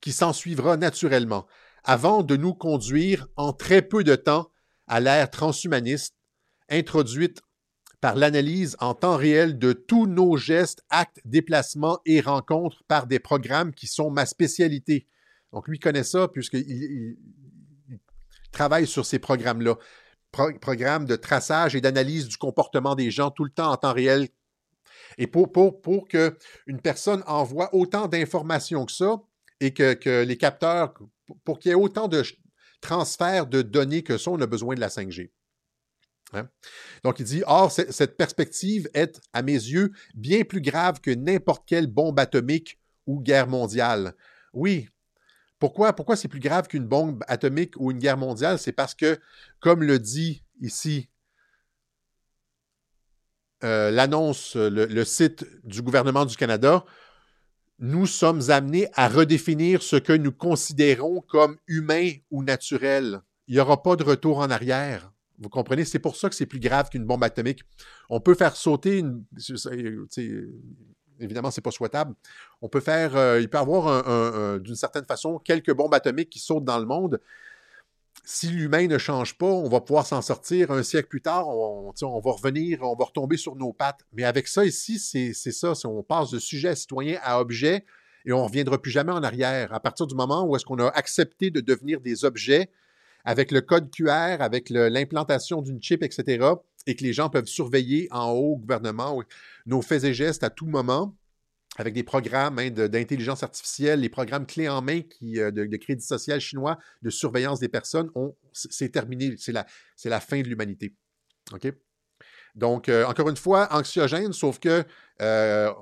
qui 0.00 0.12
s'ensuivra 0.12 0.76
naturellement, 0.76 1.46
avant 1.88 2.22
de 2.22 2.36
nous 2.36 2.52
conduire 2.52 3.28
en 3.36 3.54
très 3.54 3.80
peu 3.80 4.04
de 4.04 4.14
temps 4.14 4.52
à 4.88 5.00
l'ère 5.00 5.30
transhumaniste 5.30 6.14
introduite 6.68 7.40
par 8.02 8.14
l'analyse 8.14 8.76
en 8.78 8.92
temps 8.92 9.16
réel 9.16 9.58
de 9.58 9.72
tous 9.72 10.06
nos 10.06 10.36
gestes, 10.36 10.84
actes, 10.90 11.18
déplacements 11.24 11.98
et 12.04 12.20
rencontres 12.20 12.84
par 12.88 13.06
des 13.06 13.18
programmes 13.18 13.72
qui 13.72 13.86
sont 13.86 14.10
ma 14.10 14.26
spécialité. 14.26 15.06
Donc, 15.54 15.66
lui 15.66 15.78
connaît 15.78 16.04
ça 16.04 16.28
puisqu'il 16.28 17.16
travaille 18.52 18.86
sur 18.86 19.06
ces 19.06 19.18
programmes-là. 19.18 19.76
programmes 20.60 21.06
de 21.06 21.16
traçage 21.16 21.74
et 21.74 21.80
d'analyse 21.80 22.28
du 22.28 22.36
comportement 22.36 22.96
des 22.96 23.10
gens 23.10 23.30
tout 23.30 23.44
le 23.44 23.50
temps 23.50 23.72
en 23.72 23.78
temps 23.78 23.94
réel. 23.94 24.28
Et 25.16 25.26
pour, 25.26 25.50
pour, 25.50 25.80
pour 25.80 26.06
qu'une 26.06 26.82
personne 26.82 27.24
envoie 27.26 27.74
autant 27.74 28.08
d'informations 28.08 28.84
que 28.84 28.92
ça 28.92 29.22
et 29.60 29.72
que, 29.72 30.22
les 30.22 30.36
capteurs, 30.36 30.94
pour 31.44 31.58
qu'il 31.58 31.70
y 31.70 31.72
ait 31.72 31.76
autant 31.76 32.08
de 32.08 32.22
transferts 32.80 33.46
de 33.46 33.62
données 33.62 34.02
que 34.02 34.18
ça, 34.18 34.30
on 34.30 34.40
a 34.40 34.46
besoin 34.46 34.74
de 34.74 34.80
la 34.80 34.88
5G. 34.88 35.30
Hein? 36.32 36.48
Donc, 37.02 37.20
il 37.20 37.24
dit, 37.24 37.42
or, 37.46 37.70
cette 37.72 38.16
perspective 38.16 38.88
est, 38.94 39.20
à 39.32 39.42
mes 39.42 39.52
yeux, 39.52 39.92
bien 40.14 40.44
plus 40.44 40.60
grave 40.60 41.00
que 41.00 41.10
n'importe 41.10 41.66
quelle 41.66 41.86
bombe 41.86 42.18
atomique 42.18 42.78
ou 43.06 43.20
guerre 43.20 43.48
mondiale. 43.48 44.14
Oui. 44.52 44.88
Pourquoi, 45.58 45.92
pourquoi 45.92 46.14
c'est 46.14 46.28
plus 46.28 46.40
grave 46.40 46.68
qu'une 46.68 46.86
bombe 46.86 47.24
atomique 47.26 47.74
ou 47.78 47.90
une 47.90 47.98
guerre 47.98 48.18
mondiale? 48.18 48.58
C'est 48.58 48.72
parce 48.72 48.94
que, 48.94 49.18
comme 49.58 49.82
le 49.82 49.98
dit 49.98 50.44
ici 50.60 51.08
euh, 53.64 53.90
l'annonce, 53.90 54.54
le 54.54 55.04
site 55.04 55.44
du 55.64 55.82
gouvernement 55.82 56.24
du 56.24 56.36
Canada, 56.36 56.84
nous 57.78 58.06
sommes 58.06 58.50
amenés 58.50 58.88
à 58.94 59.08
redéfinir 59.08 59.82
ce 59.82 59.96
que 59.96 60.12
nous 60.12 60.32
considérons 60.32 61.20
comme 61.20 61.56
humain 61.66 62.10
ou 62.30 62.42
naturel. 62.42 63.20
Il 63.46 63.54
n'y 63.54 63.60
aura 63.60 63.82
pas 63.82 63.96
de 63.96 64.04
retour 64.04 64.38
en 64.38 64.50
arrière. 64.50 65.12
Vous 65.38 65.48
comprenez? 65.48 65.84
C'est 65.84 66.00
pour 66.00 66.16
ça 66.16 66.28
que 66.28 66.34
c'est 66.34 66.46
plus 66.46 66.58
grave 66.58 66.88
qu'une 66.90 67.04
bombe 67.04 67.22
atomique. 67.22 67.60
On 68.10 68.20
peut 68.20 68.34
faire 68.34 68.56
sauter 68.56 68.98
une. 68.98 69.24
Évidemment, 71.20 71.50
ce 71.50 71.60
n'est 71.60 71.62
pas 71.62 71.70
souhaitable. 71.70 72.14
On 72.60 72.68
peut 72.68 72.80
faire. 72.80 73.16
Euh, 73.16 73.40
il 73.40 73.48
peut 73.48 73.58
y 73.58 73.60
avoir, 73.60 74.60
d'une 74.60 74.74
certaine 74.74 75.04
façon, 75.04 75.38
quelques 75.38 75.72
bombes 75.72 75.94
atomiques 75.94 76.30
qui 76.30 76.40
sautent 76.40 76.64
dans 76.64 76.78
le 76.78 76.86
monde. 76.86 77.20
Si 78.24 78.48
l'humain 78.48 78.86
ne 78.86 78.98
change 78.98 79.38
pas, 79.38 79.46
on 79.46 79.68
va 79.68 79.80
pouvoir 79.80 80.06
s'en 80.06 80.20
sortir 80.20 80.70
un 80.70 80.82
siècle 80.82 81.08
plus 81.08 81.22
tard. 81.22 81.48
On, 81.48 81.92
va 82.20 82.30
revenir, 82.30 82.82
on 82.82 82.94
va 82.94 83.06
retomber 83.06 83.36
sur 83.36 83.56
nos 83.56 83.72
pattes. 83.72 84.00
Mais 84.12 84.24
avec 84.24 84.48
ça 84.48 84.64
ici, 84.64 84.98
c'est 84.98 85.32
ça. 85.52 85.72
On 85.84 86.02
passe 86.02 86.30
de 86.30 86.38
sujet 86.38 86.74
citoyen 86.74 87.18
à 87.22 87.40
objet 87.40 87.84
et 88.26 88.32
on 88.32 88.38
ne 88.38 88.44
reviendra 88.44 88.80
plus 88.80 88.90
jamais 88.90 89.12
en 89.12 89.22
arrière. 89.22 89.72
À 89.72 89.80
partir 89.80 90.06
du 90.06 90.14
moment 90.14 90.44
où 90.44 90.54
est-ce 90.54 90.64
qu'on 90.64 90.78
a 90.78 90.88
accepté 90.88 91.50
de 91.50 91.60
devenir 91.60 92.00
des 92.00 92.24
objets, 92.24 92.70
avec 93.24 93.50
le 93.50 93.60
code 93.60 93.90
QR, 93.90 94.36
avec 94.40 94.70
l'implantation 94.70 95.62
d'une 95.62 95.82
chip, 95.82 96.02
etc., 96.02 96.46
et 96.86 96.94
que 96.94 97.04
les 97.04 97.12
gens 97.12 97.28
peuvent 97.28 97.46
surveiller 97.46 98.08
en 98.10 98.30
haut 98.30 98.52
au 98.52 98.56
gouvernement 98.56 99.22
nos 99.66 99.82
faits 99.82 100.04
et 100.04 100.14
gestes 100.14 100.44
à 100.44 100.50
tout 100.50 100.66
moment, 100.66 101.14
avec 101.76 101.94
des 101.94 102.02
programmes 102.02 102.58
hein, 102.58 102.70
d'intelligence 102.70 103.42
artificielle, 103.42 104.00
les 104.00 104.08
programmes 104.08 104.46
clés 104.46 104.68
en 104.68 104.82
main 104.82 105.00
euh, 105.22 105.50
de, 105.50 105.76
crédit 105.76 106.04
social 106.04 106.40
chinois, 106.40 106.78
de 107.02 107.10
surveillance 107.10 107.60
des 107.60 107.68
personnes, 107.68 108.10
c'est 108.52 108.90
terminé. 108.90 109.36
C'est 109.38 109.52
la, 109.52 110.20
fin 110.20 110.40
de 110.40 110.48
l'humanité. 110.48 110.94
Donc, 112.54 112.88
euh, 112.88 113.04
encore 113.04 113.28
une 113.28 113.36
fois, 113.36 113.68
anxiogène, 113.72 114.32
sauf 114.32 114.58
que 114.58 114.84
euh, 115.22 115.72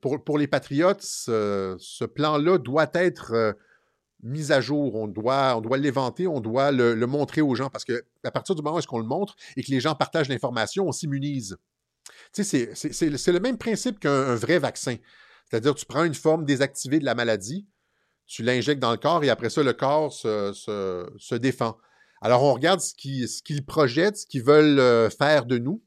pour, 0.00 0.38
les 0.38 0.46
patriotes, 0.46 1.02
ce, 1.02 2.04
plan-là 2.04 2.58
doit 2.58 2.90
être 2.94 3.56
mise 4.22 4.52
à 4.52 4.60
jour, 4.60 4.96
on 4.96 5.08
doit, 5.08 5.56
on 5.56 5.62
doit 5.62 5.78
l'éventer, 5.78 6.26
on 6.26 6.40
doit 6.40 6.72
le, 6.72 6.94
montrer 7.06 7.40
aux 7.40 7.54
gens 7.54 7.70
parce 7.70 7.84
que 7.84 8.04
à 8.24 8.30
partir 8.30 8.54
du 8.54 8.62
moment 8.62 8.76
où 8.76 8.78
est-ce 8.78 8.86
qu'on 8.86 8.98
le 8.98 9.06
montre 9.06 9.36
et 9.56 9.62
que 9.62 9.70
les 9.70 9.80
gens 9.80 9.94
partagent 9.94 10.28
l'information, 10.28 10.86
on 10.86 10.92
s'immunise. 10.92 11.56
C'est 12.32 13.32
le 13.32 13.40
même 13.40 13.58
principe 13.58 14.00
qu'un 14.00 14.34
vrai 14.34 14.58
vaccin. 14.58 14.96
C'est-à-dire, 15.48 15.74
tu 15.74 15.86
prends 15.86 16.04
une 16.04 16.14
forme 16.14 16.44
désactivée 16.44 17.00
de 17.00 17.04
la 17.04 17.14
maladie, 17.14 17.66
tu 18.26 18.42
l'injectes 18.44 18.80
dans 18.80 18.92
le 18.92 18.96
corps 18.96 19.24
et 19.24 19.30
après 19.30 19.50
ça, 19.50 19.62
le 19.62 19.72
corps 19.72 20.12
se, 20.12 21.34
défend. 21.34 21.76
Alors, 22.22 22.42
on 22.44 22.54
regarde 22.54 22.80
ce 22.80 22.94
qu'ils 22.94 23.66
projettent, 23.66 24.18
ce 24.18 24.26
qu'ils 24.26 24.44
veulent 24.44 24.78
euh, 24.78 25.10
faire 25.10 25.46
de 25.46 25.58
nous. 25.58 25.82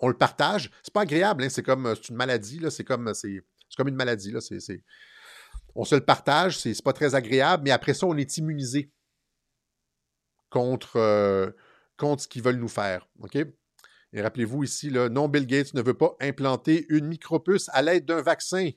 On 0.00 0.08
le 0.08 0.16
partage. 0.16 0.70
C'est 0.82 0.92
pas 0.92 1.02
agréable, 1.02 1.48
c'est 1.50 1.62
comme 1.62 1.94
une 2.08 2.16
maladie, 2.16 2.60
c'est 2.70 2.82
comme, 2.82 3.12
comme 3.76 3.88
une 3.88 3.94
maladie. 3.94 4.34
On 5.76 5.84
se 5.84 5.94
le 5.94 6.04
partage, 6.04 6.58
c'est 6.58 6.82
pas 6.82 6.92
très 6.92 7.14
agréable, 7.14 7.62
mais 7.64 7.70
après 7.70 7.94
ça, 7.94 8.06
on 8.06 8.16
est 8.16 8.36
immunisé 8.36 8.90
contre, 10.50 10.96
euh, 10.96 11.50
contre 11.96 12.22
ce 12.22 12.28
qu'ils 12.28 12.42
veulent 12.42 12.56
nous 12.56 12.68
faire. 12.68 13.06
OK? 13.20 13.38
Et 14.14 14.22
rappelez-vous 14.22 14.62
ici, 14.62 14.92
non, 14.92 15.28
Bill 15.28 15.44
Gates 15.44 15.74
ne 15.74 15.82
veut 15.82 15.94
pas 15.94 16.16
implanter 16.20 16.86
une 16.88 17.06
micropuce 17.06 17.68
à 17.72 17.82
l'aide 17.82 18.06
d'un 18.06 18.22
vaccin. 18.22 18.70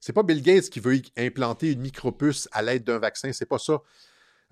C'est 0.00 0.12
pas 0.12 0.22
Bill 0.22 0.40
Gates 0.40 0.70
qui 0.70 0.78
veut 0.78 1.02
implanter 1.16 1.72
une 1.72 1.80
micropuce 1.80 2.48
à 2.52 2.62
l'aide 2.62 2.84
d'un 2.84 3.00
vaccin, 3.00 3.32
c'est 3.32 3.46
pas 3.46 3.58
ça. 3.58 3.82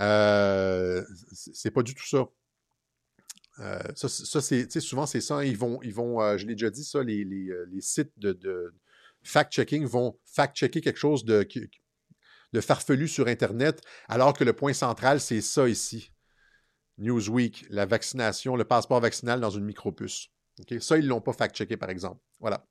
Euh, 0.03 1.05
c'est 1.33 1.71
pas 1.71 1.85
du 1.85 1.95
tout 1.95 2.07
ça. 2.07 2.29
Euh, 3.61 3.79
ça, 3.95 4.41
c'est, 4.41 4.81
souvent, 4.81 5.07
c'est 5.07 5.21
ça. 5.21 5.45
Ils 5.45 5.57
vont, 5.57 5.81
ils 5.83 5.95
vont 5.95 6.37
je 6.37 6.45
l'ai 6.45 6.55
déjà 6.55 6.71
dit, 6.71 6.83
ça, 6.83 7.05
les, 7.05 7.25
sites 7.79 8.13
de, 8.19 8.75
fact-checking 9.23 9.87
vont 9.87 10.19
fact-checker 10.27 10.81
quelque 10.81 10.99
chose 10.99 11.25
de, 11.25 11.47
de 12.53 12.61
farfelu 12.61 13.07
sur 13.07 13.29
Internet, 13.29 13.81
alors 14.09 14.33
que 14.33 14.43
le 14.43 14.55
point 14.55 14.73
central, 14.73 15.21
c'est 15.21 15.41
ça 15.41 15.69
ici. 15.69 16.11
Newsweek, 16.99 17.67
la 17.71 17.87
vaccination, 17.87 18.57
le 18.57 18.65
passeport 18.65 19.01
vaccinal 19.01 19.41
dans 19.41 19.51
une 19.51 19.65
micropuce. 19.65 20.31
Ça, 20.81 20.99
ils 20.99 21.05
ne 21.05 21.09
l'ont 21.09 21.21
pas 21.21 21.33
fact-checké, 21.33 21.77
par 21.77 21.91
exemple. 21.91 22.21
Voilà. 22.41 22.67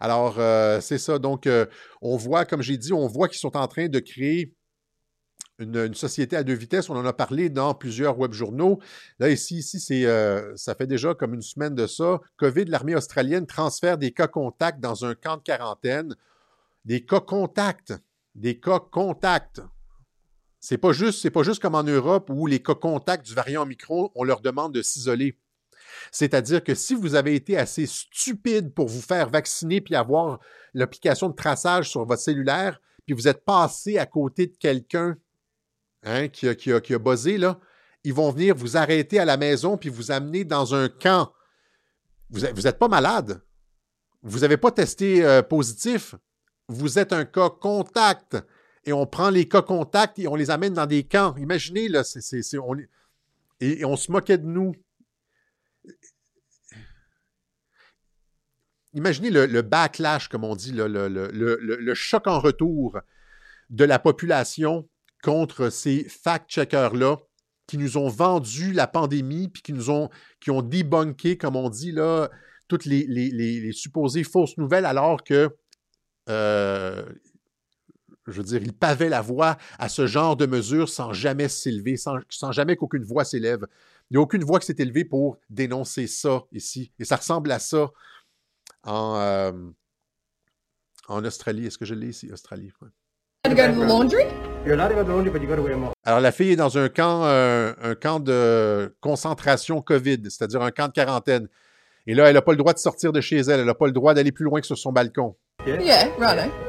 Alors, 0.00 0.36
euh, 0.38 0.80
c'est 0.80 0.98
ça. 0.98 1.18
Donc, 1.18 1.46
euh, 1.46 1.66
on 2.00 2.16
voit, 2.16 2.44
comme 2.44 2.62
j'ai 2.62 2.78
dit, 2.78 2.92
on 2.92 3.06
voit 3.06 3.28
qu'ils 3.28 3.38
sont 3.38 3.56
en 3.56 3.68
train 3.68 3.88
de 3.88 3.98
créer 3.98 4.54
une, 5.58 5.94
société 5.94 6.36
à 6.36 6.44
deux 6.44 6.54
vitesses. 6.54 6.88
On 6.88 6.96
en 6.96 7.04
a 7.04 7.12
parlé 7.12 7.50
dans 7.50 7.74
plusieurs 7.74 8.18
web 8.18 8.32
journaux. 8.32 8.80
Là, 9.18 9.30
ici, 9.30 9.58
ici 9.58 9.80
c'est, 9.80 10.06
euh, 10.06 10.54
ça 10.56 10.74
fait 10.74 10.86
déjà 10.86 11.14
comme 11.14 11.34
une 11.34 11.42
semaine 11.42 11.74
de 11.74 11.86
ça. 11.86 12.20
COVID, 12.36 12.66
l'armée 12.66 12.94
australienne 12.94 13.46
transfère 13.46 13.98
des 13.98 14.12
cas 14.12 14.28
contacts 14.28 14.80
dans 14.80 15.04
un 15.04 15.14
camp 15.14 15.36
de 15.36 15.42
quarantaine. 15.42 16.14
Des 16.84 17.04
cas 17.04 17.20
contacts. 17.20 17.92
Des 18.34 18.60
cas 18.60 18.78
contacts. 18.78 19.60
C'est 20.60 20.78
pas 20.78 20.92
juste, 20.92 21.20
c'est 21.22 21.30
pas 21.30 21.42
juste 21.42 21.62
comme 21.62 21.74
en 21.74 21.84
Europe 21.84 22.30
où 22.30 22.46
les 22.46 22.62
cas 22.62 22.74
contacts 22.74 23.26
du 23.26 23.34
variant 23.34 23.64
micro, 23.64 24.10
on 24.14 24.24
leur 24.24 24.40
demande 24.40 24.74
de 24.74 24.82
s'isoler. 24.82 25.38
C'est-à-dire 26.10 26.62
que 26.62 26.74
si 26.74 26.94
vous 26.94 27.14
avez 27.14 27.34
été 27.34 27.56
assez 27.56 27.86
stupide 27.86 28.74
pour 28.74 28.88
vous 28.88 29.00
faire 29.00 29.30
vacciner 29.30 29.80
puis 29.80 29.94
avoir 29.94 30.40
l'application 30.74 31.28
de 31.28 31.34
traçage 31.34 31.90
sur 31.90 32.04
votre 32.04 32.22
cellulaire, 32.22 32.80
puis 33.06 33.14
vous 33.14 33.28
êtes 33.28 33.44
passé 33.44 33.98
à 33.98 34.06
côté 34.06 34.46
de 34.46 34.56
quelqu'un 34.56 35.16
Hein, 36.04 36.28
qui, 36.28 36.48
a, 36.48 36.54
qui, 36.54 36.96
buzzé, 36.96 37.38
ils 38.04 38.14
vont 38.14 38.30
venir 38.30 38.54
vous 38.54 38.76
arrêter 38.76 39.18
à 39.18 39.24
la 39.24 39.36
maison 39.36 39.76
puis 39.76 39.88
vous 39.88 40.10
amener 40.10 40.44
dans 40.44 40.74
un 40.74 40.88
camp. 40.88 41.32
Vous 42.30 42.40
n'êtes 42.40 42.78
pas 42.78 42.88
malade. 42.88 43.42
Vous 44.22 44.40
n'avez 44.40 44.56
pas 44.56 44.70
testé 44.70 45.24
euh, 45.24 45.42
positif. 45.42 46.14
Vous 46.68 46.98
êtes 46.98 47.12
un 47.12 47.24
cas 47.24 47.50
contact. 47.50 48.36
Et 48.84 48.92
on 48.92 49.06
prend 49.06 49.30
les 49.30 49.48
cas 49.48 49.62
contacts 49.62 50.18
et 50.18 50.28
on 50.28 50.34
les 50.34 50.50
amène 50.50 50.74
dans 50.74 50.86
des 50.86 51.04
camps. 51.04 51.34
Imaginez, 51.36 51.88
là, 51.88 52.02
on, 52.62 52.76
et, 53.60 53.84
on 53.84 53.96
se 53.96 54.10
moquait 54.10 54.38
de 54.38 54.46
nous. 54.46 54.74
Imaginez 58.94 59.30
le, 59.30 59.62
backlash, 59.62 60.28
comme 60.28 60.44
on 60.44 60.56
dit, 60.56 60.72
le, 60.72 60.86
le, 60.88 61.94
choc 61.94 62.26
en 62.26 62.40
retour 62.40 62.98
de 63.70 63.84
la 63.84 63.98
population 63.98 64.88
contre 65.22 65.68
ces 65.70 66.04
fact-checkers-là 66.04 67.18
qui 67.66 67.76
nous 67.76 67.98
ont 67.98 68.08
vendu 68.08 68.72
la 68.72 68.86
pandémie, 68.86 69.48
puis 69.48 69.62
qui 69.62 69.72
nous 69.74 69.90
ont, 69.90 70.08
qui 70.40 70.50
ont 70.50 70.62
débunké, 70.62 71.36
comme 71.36 71.54
on 71.54 71.68
dit, 71.68 71.92
là, 71.92 72.30
toutes 72.66 72.86
les, 72.86 73.72
supposées 73.72 74.24
fausses 74.24 74.56
nouvelles, 74.56 74.86
alors 74.86 75.22
que, 75.22 75.54
euh, 76.30 77.04
je 78.30 78.38
veux 78.38 78.44
dire, 78.44 78.62
ils 78.62 78.72
pavaient 78.72 79.08
la 79.08 79.20
voie 79.20 79.56
à 79.78 79.88
ce 79.88 80.06
genre 80.06 80.36
de 80.36 80.46
mesures 80.46 80.88
sans 80.88 81.12
jamais 81.12 81.48
s'élever, 81.48 81.96
sans, 81.96 82.52
jamais 82.52 82.76
qu'aucune 82.76 83.04
voix 83.04 83.24
s'élève. 83.24 83.66
Il 84.10 84.14
n'y 84.14 84.18
a 84.18 84.20
aucune 84.20 84.44
voix 84.44 84.58
qui 84.58 84.66
s'est 84.66 84.76
élevée 84.78 85.04
pour 85.04 85.38
dénoncer 85.50 86.06
ça 86.06 86.44
ici. 86.52 86.92
Et 86.98 87.04
ça 87.04 87.16
ressemble 87.16 87.50
à 87.52 87.58
ça 87.58 87.90
en, 88.84 89.16
euh, 89.16 89.52
en 91.08 91.24
Australie. 91.24 91.66
Est-ce 91.66 91.78
que 91.78 91.84
je 91.84 91.94
l'ai 91.94 92.08
ici, 92.08 92.30
Australie? 92.32 92.72
Alors, 96.04 96.20
la 96.20 96.32
fille 96.32 96.52
est 96.52 96.56
dans 96.56 96.78
un 96.78 96.88
camp, 96.88 97.24
euh, 97.24 97.72
un 97.80 97.94
camp 97.94 98.20
de 98.20 98.94
concentration 99.00 99.80
COVID, 99.80 100.22
c'est-à-dire 100.24 100.62
un 100.62 100.70
camp 100.70 100.88
de 100.88 100.92
quarantaine. 100.92 101.48
Et 102.06 102.14
là, 102.14 102.28
elle 102.28 102.34
n'a 102.34 102.42
pas 102.42 102.52
le 102.52 102.58
droit 102.58 102.72
de 102.72 102.78
sortir 102.78 103.12
de 103.12 103.20
chez 103.20 103.38
elle. 103.38 103.60
Elle 103.60 103.66
n'a 103.66 103.74
pas 103.74 103.86
le 103.86 103.92
droit 103.92 104.14
d'aller 104.14 104.32
plus 104.32 104.44
loin 104.44 104.60
que 104.60 104.66
sur 104.66 104.78
son 104.78 104.92
balcon. 104.92 105.36
Yeah, 105.66 106.10
right. 106.18 106.67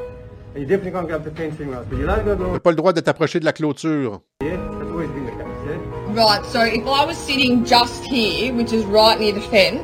Elle 0.55 0.65
n'a 0.65 2.59
pas 2.59 2.71
le 2.71 2.75
droit 2.75 2.93
de 2.93 3.01
t'approcher 3.01 3.39
de 3.39 3.45
la 3.45 3.53
clôture. 3.53 4.21
Right, 6.15 6.43
so 6.45 6.61
if 6.63 6.85
I 6.87 7.05
was 7.05 7.13
sitting 7.15 7.63
just 7.63 8.03
here, 8.03 8.51
which 8.53 8.73
is 8.73 8.83
right 8.85 9.19
near 9.19 9.31
the 9.31 9.41
fence, 9.41 9.79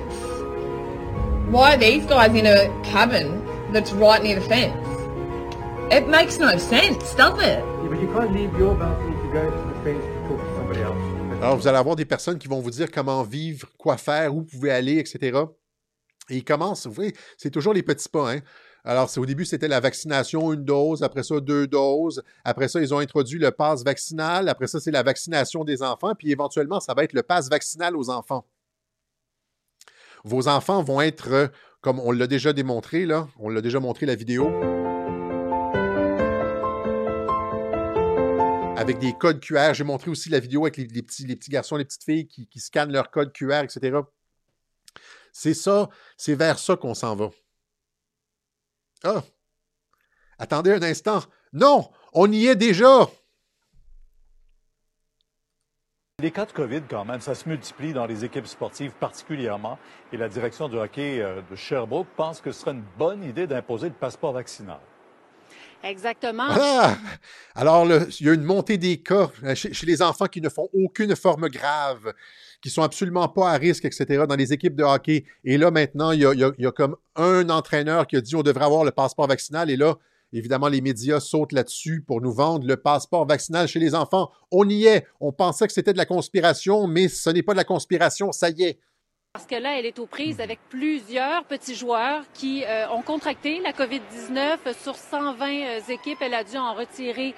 why 1.51 1.75
are 1.75 1.77
these 1.77 2.05
guys 2.07 2.33
in 2.33 2.47
a 2.47 2.67
cabin 2.83 3.43
that's 3.71 3.93
right 3.93 4.23
near 4.23 4.39
the 4.39 4.45
fence? 4.45 4.73
It 5.91 6.07
makes 6.07 6.39
no 6.39 6.57
sense, 6.57 7.13
does 7.15 7.37
it? 7.39 7.59
Yeah, 7.59 7.89
but 7.89 8.01
you 8.01 8.07
can't 8.11 8.33
leave 8.33 8.51
your 8.57 8.73
balcony 8.75 9.15
to 9.15 9.27
go 9.31 9.51
to 9.51 9.57
the 9.69 9.75
fence 9.83 10.03
to 10.03 10.27
talk 10.27 10.39
to 10.39 10.55
somebody 10.57 10.81
else. 10.81 10.97
Alors, 11.41 11.57
vous 11.57 11.67
allez 11.67 11.77
avoir 11.77 11.95
des 11.95 12.05
personnes 12.05 12.39
qui 12.39 12.47
vont 12.47 12.59
vous 12.59 12.71
dire 12.71 12.89
comment 12.91 13.21
vivre, 13.21 13.67
quoi 13.77 13.97
faire, 13.97 14.33
où 14.33 14.39
vous 14.39 14.45
pouvez 14.45 14.71
aller, 14.71 14.97
etc. 14.97 15.37
Et 16.31 16.37
ils 16.37 16.43
commencent, 16.43 16.87
vous 16.87 16.93
voyez, 16.93 17.13
c'est 17.37 17.51
toujours 17.51 17.73
les 17.73 17.83
petits 17.83 18.09
pas. 18.09 18.31
Hein? 18.33 18.39
Alors, 18.87 19.09
au 19.17 19.25
début, 19.25 19.45
c'était 19.45 19.67
la 19.67 19.79
vaccination, 19.79 20.53
une 20.53 20.63
dose, 20.63 21.01
après 21.01 21.23
ça, 21.23 21.39
deux 21.39 21.65
doses. 21.65 22.21
Après 22.43 22.67
ça, 22.67 22.79
ils 22.79 22.93
ont 22.93 22.99
introduit 22.99 23.39
le 23.39 23.49
pass 23.49 23.83
vaccinal. 23.83 24.47
Après 24.47 24.67
ça, 24.67 24.79
c'est 24.79 24.91
la 24.91 25.01
vaccination 25.01 25.63
des 25.63 25.81
enfants. 25.81 26.13
Puis 26.13 26.31
éventuellement, 26.31 26.79
ça 26.79 26.93
va 26.93 27.03
être 27.03 27.13
le 27.13 27.23
pass 27.23 27.49
vaccinal 27.49 27.97
aux 27.97 28.11
enfants. 28.11 28.45
Vos 30.23 30.47
enfants 30.47 30.83
vont 30.83 31.01
être, 31.01 31.31
euh, 31.31 31.47
comme 31.81 31.99
on 31.99 32.11
l'a 32.11 32.27
déjà 32.27 32.53
démontré, 32.53 33.07
là, 33.07 33.27
on 33.39 33.49
l'a 33.49 33.61
déjà 33.61 33.79
montré 33.79 34.05
la 34.05 34.15
vidéo. 34.15 34.51
avec 38.77 38.99
des 38.99 39.13
codes 39.13 39.39
QR. 39.39 39.73
J'ai 39.73 39.85
montré 39.85 40.11
aussi 40.11 40.29
la 40.29 40.39
vidéo 40.39 40.65
avec 40.65 40.77
les, 40.77 40.85
les, 40.85 41.01
petits, 41.01 41.25
les 41.25 41.35
petits 41.35 41.49
garçons, 41.49 41.77
les 41.77 41.85
petites 41.85 42.03
filles 42.03 42.27
qui, 42.27 42.45
qui 42.45 42.59
scannent 42.59 42.91
leur 42.91 43.09
code 43.09 43.31
QR, 43.31 43.63
etc. 43.63 43.99
C'est 45.31 45.55
ça, 45.55 45.89
c'est 46.17 46.35
vers 46.35 46.59
ça 46.59 46.75
qu'on 46.75 46.93
s'en 46.93 47.15
va. 47.15 47.31
Ah! 49.03 49.23
Attendez 50.37 50.73
un 50.73 50.83
instant. 50.83 51.21
Non, 51.53 51.89
on 52.13 52.31
y 52.31 52.47
est 52.47 52.55
déjà. 52.55 53.07
Les 56.21 56.31
cas 56.31 56.45
de 56.45 56.51
COVID, 56.53 56.83
quand 56.89 57.03
même, 57.03 57.19
ça 57.19 57.35
se 57.35 57.47
multiplie 57.47 57.91
dans 57.91 58.05
les 58.05 58.23
équipes 58.23 58.47
sportives 58.47 58.93
particulièrement. 58.93 59.77
Et 60.13 60.17
la 60.17 60.29
direction 60.29 60.69
du 60.69 60.77
hockey 60.77 61.21
euh, 61.21 61.41
de 61.49 61.55
Sherbrooke 61.55 62.07
pense 62.15 62.39
que 62.39 62.51
ce 62.51 62.61
serait 62.61 62.71
une 62.71 62.85
bonne 62.97 63.23
idée 63.23 63.47
d'imposer 63.47 63.89
le 63.89 63.95
passeport 63.95 64.31
vaccinal. 64.31 64.79
Exactement. 65.83 66.47
Ah! 66.49 66.97
Alors, 67.53 67.85
il 68.19 68.25
y 68.25 68.29
a 68.29 68.33
une 68.33 68.43
montée 68.43 68.77
des 68.77 68.97
cas 68.97 69.29
chez, 69.53 69.71
les 69.85 70.01
enfants 70.01 70.25
qui 70.25 70.41
ne 70.41 70.49
font 70.49 70.67
aucune 70.73 71.15
forme 71.15 71.47
grave, 71.49 72.13
qui 72.61 72.69
sont 72.69 72.81
absolument 72.81 73.27
pas 73.27 73.51
à 73.51 73.57
risque, 73.57 73.85
etc., 73.85 74.23
dans 74.27 74.35
les 74.35 74.51
équipes 74.51 74.75
de 74.75 74.83
hockey. 74.83 75.25
Et 75.43 75.57
là, 75.57 75.71
maintenant, 75.71 76.11
il 76.11 76.21
y 76.21 76.25
a, 76.25 76.33
il 76.33 76.71
comme 76.71 76.95
un 77.15 77.49
entraîneur 77.49 78.07
qui 78.07 78.15
a 78.15 78.21
dit 78.21 78.35
on 78.35 78.43
devrait 78.43 78.65
avoir 78.65 78.83
le 78.83 78.91
passeport 78.91 79.27
vaccinal. 79.27 79.69
Et 79.69 79.77
là, 79.77 79.97
évidemment, 80.33 80.67
les 80.67 80.81
médias 80.81 81.19
sautent 81.19 81.53
là-dessus 81.53 82.01
pour 82.01 82.21
nous 82.21 82.33
vendre 82.33 82.65
le 82.65 82.77
passeport 82.77 83.27
vaccinal 83.27 83.67
chez 83.67 83.79
les 83.79 83.95
enfants. 83.95 84.31
On 84.51 84.67
y 84.67 84.85
est. 84.85 85.05
On 85.19 85.31
pensait 85.31 85.67
que 85.67 85.73
c'était 85.73 85.93
de 85.93 85.97
la 85.97 86.05
conspiration, 86.05 86.87
mais 86.87 87.07
ce 87.07 87.29
n'est 87.29 87.43
pas 87.43 87.53
de 87.53 87.57
la 87.57 87.63
conspiration. 87.63 88.31
Ça 88.31 88.49
y 88.49 88.63
est. 88.63 88.79
Parce 89.35 89.47
que 89.47 89.55
là, 89.55 89.77
elle 89.77 89.85
est 89.85 89.99
aux 89.99 90.05
prises 90.05 90.39
avec 90.39 90.59
plusieurs 90.69 91.43
petits 91.43 91.75
joueurs 91.75 92.23
qui 92.33 92.63
euh, 92.63 92.87
ont 92.87 93.01
contracté 93.01 93.59
la 93.59 93.73
COVID-19. 93.73 94.59
Sur 94.81 94.95
120 94.95 95.45
euh, 95.49 95.79
équipes, 95.89 96.19
elle 96.21 96.35
a 96.35 96.45
dû 96.45 96.55
en 96.55 96.73
retirer 96.73 97.35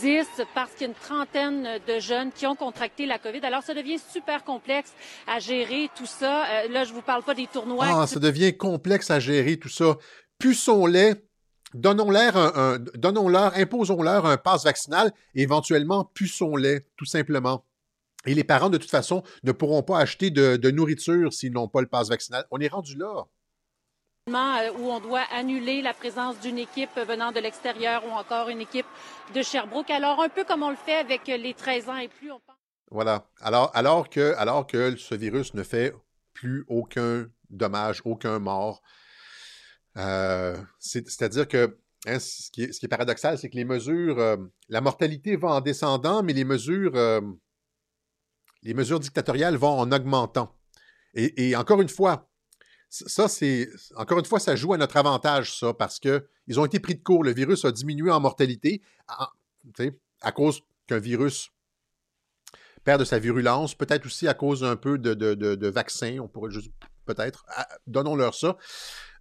10 0.00 0.26
parce 0.54 0.70
qu'il 0.70 0.80
y 0.80 0.84
a 0.84 0.86
une 0.88 0.94
trentaine 0.94 1.68
de 1.86 1.98
jeunes 1.98 2.32
qui 2.32 2.46
ont 2.46 2.54
contracté 2.54 3.04
la 3.04 3.18
COVID. 3.18 3.40
Alors, 3.42 3.62
ça 3.62 3.74
devient 3.74 3.98
super 3.98 4.42
complexe 4.42 4.94
à 5.26 5.38
gérer 5.38 5.90
tout 5.94 6.06
ça. 6.06 6.46
Euh, 6.46 6.68
là, 6.68 6.84
je 6.84 6.94
vous 6.94 7.02
parle 7.02 7.22
pas 7.22 7.34
des 7.34 7.46
tournois. 7.46 7.88
Ah, 7.90 8.06
ça 8.06 8.20
devient 8.20 8.56
complexe 8.56 9.10
à 9.10 9.20
gérer 9.20 9.58
tout 9.58 9.68
ça. 9.68 9.98
Puissons-les. 10.38 11.12
Donnons-leur 11.74 12.38
un, 12.38 12.52
un 12.56 12.78
donnons-leur, 12.94 13.54
imposons-leur 13.54 14.24
un 14.24 14.38
passe 14.38 14.64
vaccinal, 14.64 15.12
éventuellement 15.34 16.10
puissons-les, 16.14 16.86
tout 16.96 17.04
simplement. 17.04 17.66
Et 18.26 18.34
les 18.34 18.44
parents, 18.44 18.70
de 18.70 18.78
toute 18.78 18.90
façon, 18.90 19.22
ne 19.42 19.52
pourront 19.52 19.82
pas 19.82 19.98
acheter 19.98 20.30
de, 20.30 20.56
de 20.56 20.70
nourriture 20.70 21.32
s'ils 21.32 21.52
n'ont 21.52 21.68
pas 21.68 21.80
le 21.80 21.86
passe 21.86 22.08
vaccinal. 22.08 22.46
On 22.50 22.58
est 22.60 22.68
rendu 22.68 22.96
là. 22.96 23.24
euh, 24.30 24.72
Où 24.78 24.90
on 24.90 25.00
doit 25.00 25.24
annuler 25.32 25.82
la 25.82 25.92
présence 25.92 26.40
d'une 26.40 26.58
équipe 26.58 26.96
venant 27.06 27.32
de 27.32 27.40
l'extérieur 27.40 28.04
ou 28.06 28.10
encore 28.10 28.48
une 28.48 28.60
équipe 28.62 28.86
de 29.34 29.42
Sherbrooke. 29.42 29.90
Alors, 29.90 30.22
un 30.22 30.28
peu 30.28 30.44
comme 30.44 30.62
on 30.62 30.70
le 30.70 30.76
fait 30.76 30.96
avec 30.96 31.26
les 31.26 31.54
13 31.54 31.88
ans 31.88 31.96
et 31.98 32.08
plus. 32.08 32.32
On 32.32 32.40
pense... 32.40 32.56
Voilà. 32.90 33.26
Alors, 33.40 33.70
alors, 33.74 34.08
que, 34.08 34.34
alors 34.36 34.66
que 34.66 34.96
ce 34.96 35.14
virus 35.14 35.52
ne 35.54 35.62
fait 35.62 35.94
plus 36.32 36.64
aucun 36.68 37.26
dommage, 37.50 38.00
aucun 38.04 38.38
mort. 38.38 38.82
Euh, 39.96 40.56
C'est-à-dire 40.78 41.46
que 41.46 41.78
hein, 42.06 42.18
ce, 42.18 42.50
qui 42.50 42.64
est, 42.64 42.72
ce, 42.72 42.80
qui 42.80 42.86
est, 42.86 42.88
paradoxal, 42.88 43.38
c'est 43.38 43.48
que 43.48 43.56
les 43.56 43.64
mesures, 43.64 44.18
euh, 44.18 44.36
la 44.68 44.80
mortalité 44.80 45.36
va 45.36 45.48
en 45.48 45.60
descendant, 45.60 46.22
mais 46.22 46.32
les 46.32 46.44
mesures 46.44 46.92
euh, 46.96 47.20
les 48.64 48.74
mesures 48.74 49.00
dictatoriales 49.00 49.56
vont 49.56 49.78
en 49.78 49.92
augmentant. 49.92 50.54
Et, 51.14 51.54
encore 51.54 51.80
une 51.80 51.88
fois, 51.88 52.28
ça, 52.88 53.28
c'est. 53.28 53.68
Encore 53.94 54.18
une 54.18 54.24
fois, 54.24 54.40
ça 54.40 54.56
joue 54.56 54.72
à 54.72 54.78
notre 54.78 54.96
avantage, 54.96 55.56
ça, 55.56 55.72
parce 55.72 56.00
qu'ils 56.00 56.58
ont 56.58 56.64
été 56.64 56.80
pris 56.80 56.96
de 56.96 57.02
court. 57.02 57.22
Le 57.22 57.32
virus 57.32 57.64
a 57.64 57.70
diminué 57.70 58.10
en 58.10 58.18
mortalité 58.18 58.82
à, 59.06 59.32
à 60.22 60.32
cause 60.32 60.62
qu'un 60.88 60.98
virus 60.98 61.50
perd 62.82 63.00
de 63.00 63.04
sa 63.04 63.18
virulence, 63.18 63.74
peut-être 63.74 64.06
aussi 64.06 64.28
à 64.28 64.34
cause 64.34 64.62
un 64.64 64.76
peu 64.76 64.98
de, 64.98 65.68
vaccins, 65.68 66.18
on 66.20 66.28
pourrait 66.28 66.50
juste. 66.50 66.72
Peut-être. 67.06 67.44
Donnons-leur 67.86 68.34
ça. 68.34 68.56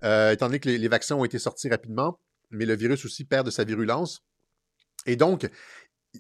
Euh, 0.06 0.32
étant 0.32 0.46
donné 0.46 0.60
que 0.62 0.70
les, 0.70 0.78
les 0.78 0.88
vaccins 0.88 1.16
ont 1.16 1.26
été 1.26 1.38
sortis 1.38 1.68
rapidement, 1.68 2.18
mais 2.50 2.66
le 2.66 2.76
virus 2.76 3.04
aussi 3.04 3.26
perd 3.26 3.46
de 3.46 3.52
sa 3.52 3.66
virulence. 3.66 4.24
Et 5.06 5.18
donc, 5.18 5.50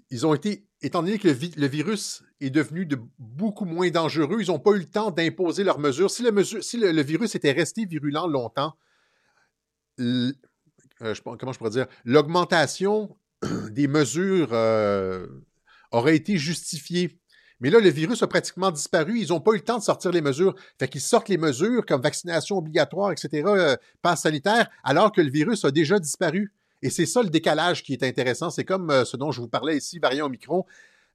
ils 0.09 0.25
ont 0.25 0.33
été, 0.33 0.65
étant 0.81 1.03
donné 1.03 1.19
que 1.19 1.27
le, 1.27 1.33
vi 1.33 1.51
le, 1.55 1.67
virus 1.67 2.23
est 2.41 2.49
devenu 2.49 2.85
de 2.85 2.99
beaucoup 3.19 3.65
moins 3.65 3.89
dangereux, 3.89 4.37
ils 4.41 4.47
n'ont 4.47 4.59
pas 4.59 4.71
eu 4.71 4.79
le 4.79 4.85
temps 4.85 5.11
d'imposer 5.11 5.63
leurs 5.63 5.79
mesures. 5.79 6.09
Si, 6.09 6.23
le, 6.23 7.01
virus 7.01 7.35
était 7.35 7.51
resté 7.51 7.85
virulent 7.85 8.27
longtemps, 8.27 8.73
euh, 9.99 10.31
comment 10.99 11.51
je 11.51 11.57
pourrais 11.57 11.69
dire, 11.69 11.87
l'augmentation 12.05 13.15
des 13.71 13.87
mesures 13.87 14.49
euh, 14.51 15.27
aurait 15.91 16.15
été 16.15 16.37
justifiée. 16.37 17.19
Mais 17.59 17.69
là, 17.69 17.79
le 17.79 17.89
virus 17.89 18.23
a 18.23 18.27
pratiquement 18.27 18.71
disparu. 18.71 19.19
Ils 19.19 19.29
n'ont 19.29 19.39
pas 19.39 19.51
eu 19.51 19.57
le 19.57 19.63
temps 19.63 19.77
de 19.77 19.83
sortir 19.83 20.11
les 20.11 20.21
mesures. 20.21 20.55
Fait 20.79 20.87
qu'ils 20.87 21.01
sortent 21.01 21.29
les 21.29 21.37
mesures 21.37 21.85
comme 21.85 22.01
vaccination 22.01 22.57
obligatoire, 22.57 23.11
etc., 23.11 23.43
euh, 23.45 23.75
passe 24.01 24.23
sanitaire, 24.23 24.69
alors 24.83 25.11
que 25.11 25.21
le 25.21 25.29
virus 25.29 25.63
a 25.63 25.71
déjà 25.71 25.99
disparu. 25.99 26.51
Et 26.83 26.89
c'est 26.89 27.05
ça 27.05 27.23
le 27.23 27.29
décalage 27.29 27.81
qui 27.81 27.93
est 27.93 28.03
intéressant. 28.03 28.49
C'est 28.49 28.65
comme 28.65 28.91
euh, 28.91 29.05
ce 29.05 29.17
dont 29.17 29.31
je 29.31 29.41
vous 29.41 29.47
parlais 29.47 29.77
ici, 29.77 29.99
variant 29.99 30.27
Omicron. 30.27 30.65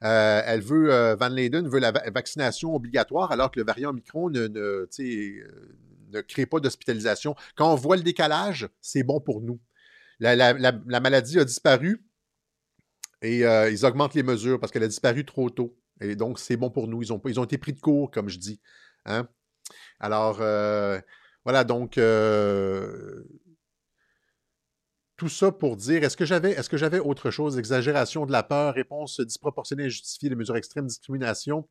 Euh, 0.02 0.42
elle 0.44 0.60
veut, 0.60 0.92
euh, 0.92 1.14
Van 1.14 1.28
Leyden 1.28 1.68
veut 1.68 1.78
la 1.78 1.92
va 1.92 2.02
vaccination 2.10 2.74
obligatoire, 2.74 3.32
alors 3.32 3.50
que 3.50 3.60
le 3.60 3.66
variant 3.66 3.90
Omicron 3.90 4.30
ne, 4.30 4.46
ne, 4.46 4.88
ne 6.12 6.20
crée 6.22 6.46
pas 6.46 6.58
d'hospitalisation. 6.58 7.36
Quand 7.54 7.72
on 7.72 7.76
voit 7.76 7.96
le 7.96 8.02
décalage, 8.02 8.68
c'est 8.80 9.02
bon 9.02 9.20
pour 9.20 9.40
nous. 9.40 9.60
La, 10.20 10.34
la, 10.34 10.52
la, 10.54 10.72
la, 10.86 11.00
maladie 11.00 11.38
a 11.38 11.44
disparu 11.44 12.04
et 13.22 13.44
euh, 13.44 13.70
ils 13.70 13.84
augmentent 13.84 14.14
les 14.14 14.22
mesures 14.22 14.58
parce 14.58 14.72
qu'elle 14.72 14.82
a 14.82 14.88
disparu 14.88 15.24
trop 15.24 15.50
tôt. 15.50 15.76
Et 16.00 16.16
donc, 16.16 16.38
c'est 16.38 16.56
bon 16.56 16.70
pour 16.70 16.88
nous. 16.88 17.02
Ils 17.02 17.12
ont, 17.12 17.44
été 17.44 17.58
pris 17.58 17.72
de 17.72 17.80
court, 17.80 18.10
comme 18.10 18.28
je 18.28 18.38
dis. 18.38 18.60
Hein? 19.04 19.28
Alors, 20.00 20.38
euh, 20.40 21.00
voilà, 21.44 21.64
donc, 21.64 21.98
euh, 21.98 23.24
tout 25.18 25.28
ça 25.28 25.52
pour 25.52 25.76
dire, 25.76 26.04
est-ce 26.04 26.16
que 26.16 26.24
j'avais 26.24 26.52
est-ce 26.52 26.70
que 26.70 26.76
j'avais 26.78 27.00
autre 27.00 27.30
chose? 27.30 27.58
Exagération 27.58 28.24
de 28.24 28.32
la 28.32 28.44
peur, 28.44 28.74
réponse 28.74 29.20
disproportionnée 29.20 29.84
et 29.84 29.90
justifiée, 29.90 30.30
les 30.30 30.36
mesures 30.36 30.56
extrêmes, 30.56 30.86
discrimination. 30.86 31.68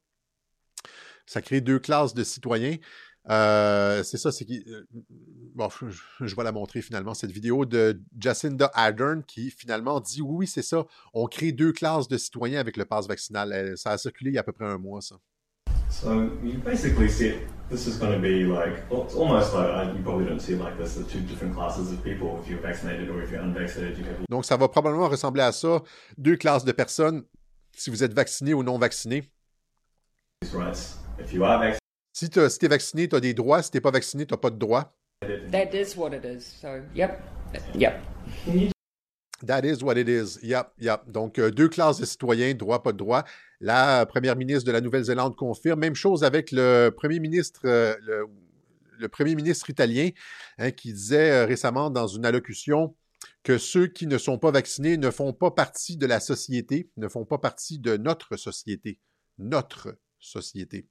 Ça 1.26 1.42
crée 1.42 1.62
deux 1.62 1.80
classes 1.80 2.14
de 2.14 2.24
citoyens. 2.24 2.78
Euh, 3.30 4.04
c'est 4.04 4.18
ça, 4.18 4.32
c'est 4.32 4.46
qui. 4.46 4.66
Bon, 5.56 5.70
je, 5.70 6.26
je, 6.26 6.36
vais 6.36 6.44
la 6.44 6.52
montrer 6.52 6.82
finalement, 6.82 7.14
cette 7.14 7.32
vidéo 7.32 7.66
de 7.66 8.02
Jacinda 8.20 8.70
Ardern 8.74 9.24
qui 9.24 9.50
finalement 9.50 10.02
dit 10.02 10.22
oui, 10.22 10.36
oui, 10.40 10.48
c'est 10.48 10.62
ça. 10.62 10.86
On 11.14 11.28
crée 11.28 11.54
deux 11.54 11.72
classes 11.72 12.10
de 12.10 12.18
citoyens 12.18 12.60
avec 12.60 12.76
le 12.78 12.86
pass 12.86 13.08
vaccinal. 13.08 13.78
Ça 13.78 13.92
a 13.92 13.98
circulé 13.98 14.32
il 14.32 14.34
y 14.36 14.38
a 14.38 14.42
à 14.42 14.44
peu 14.44 14.54
près 14.54 14.66
un 14.66 14.78
mois, 14.78 15.02
ça. 15.02 15.18
So 15.90 16.32
you 16.44 16.60
basically 16.60 17.10
said 17.10 17.48
this 17.70 17.88
is 17.88 17.98
going 17.98 18.14
to 18.14 18.20
be 18.20 18.46
like 18.46 18.84
it's 18.92 19.16
almost 19.16 19.54
like 19.54 19.94
you 19.96 20.04
probably 20.04 20.26
don't 20.26 20.40
see 20.40 20.54
it 20.54 20.60
like 20.60 20.78
this. 20.78 20.96
The 20.96 21.04
two 21.04 21.22
different 21.22 21.56
classes 21.56 21.92
of 21.92 22.04
people 22.04 22.40
if 22.42 22.50
you're 22.50 22.62
vaccinated 22.62 23.10
or 23.10 23.22
if 23.22 23.32
you're 23.32 23.42
unvaccinated. 23.42 23.98
You 23.98 24.06
have... 24.06 24.26
Donc 24.30 24.46
ça 24.46 24.58
va 24.58 24.68
probablement 24.68 25.10
ressembler 25.10 25.44
à 25.44 25.52
ça, 25.52 25.82
deux 26.18 26.38
classes 26.38 26.66
de 26.66 26.72
personnes 26.72 27.24
si 27.76 27.90
vous 27.90 28.04
êtes 28.04 28.14
vacciné 28.14 28.54
ou 28.54 28.64
non 28.64 28.78
vacciné. 28.78 29.24
Rights. 30.54 30.98
If 31.20 31.34
you 31.34 31.44
are 31.44 31.58
vaccinated. 31.58 31.80
Si 32.14 32.30
tu 32.30 32.40
es 32.40 32.68
vacciné, 32.68 33.08
tu 33.08 33.16
as 33.16 33.20
des 33.20 33.34
droits. 33.34 33.62
Si 33.62 33.70
tu 33.70 33.78
n'es 33.78 33.82
pas 33.82 33.92
vacciné, 33.92 34.26
tu 34.26 34.34
n'as 34.34 34.40
pas 34.40 34.50
de 34.50 34.58
droits. 34.58 34.92
That 35.52 35.74
is 35.74 35.96
what 35.96 36.14
it 36.14 36.26
is. 36.26 36.42
So, 36.42 36.82
yep. 36.96 37.22
Yep. 37.76 38.02
That 39.46 39.62
is 39.62 39.84
what 39.84 39.96
it 39.98 40.10
is. 40.10 40.40
Yep, 40.42 40.74
yep. 40.80 41.02
Donc, 41.08 41.38
euh, 41.38 41.52
deux 41.52 41.70
classes 41.70 42.00
de 42.00 42.06
citoyens, 42.06 42.56
droit, 42.56 42.82
pas 42.82 42.92
de 42.92 42.98
droit. 42.98 43.24
La 43.60 44.06
première 44.08 44.36
ministre 44.36 44.66
de 44.66 44.72
la 44.72 44.82
Nouvelle-Zélande 44.82 45.36
confirme. 45.36 45.80
Même 45.80 45.96
chose 45.96 46.24
avec 46.24 46.52
le 46.52 46.90
premier 46.90 47.20
ministre, 47.20 47.62
euh, 47.66 47.96
le, 48.98 49.08
premier 49.10 49.36
ministre 49.36 49.70
italien, 49.70 50.10
hein, 50.58 50.72
qui 50.72 50.92
disait 50.92 51.32
euh, 51.32 51.46
récemment 51.46 51.92
dans 51.92 52.08
une 52.08 52.26
allocution 52.26 52.96
que 53.44 53.60
ceux 53.60 53.88
qui 53.88 54.08
ne 54.08 54.18
sont 54.18 54.40
pas 54.40 54.52
vaccinés 54.52 54.98
ne 54.98 55.12
font 55.12 55.34
pas 55.34 55.52
partie 55.52 55.98
de 55.98 56.08
la 56.08 56.20
société, 56.20 56.90
ne 56.98 57.08
font 57.08 57.26
pas 57.26 57.38
partie 57.38 57.78
de 57.78 57.96
notre 57.96 58.38
société. 58.38 59.00
notre 59.38 59.98
société. 60.20 60.88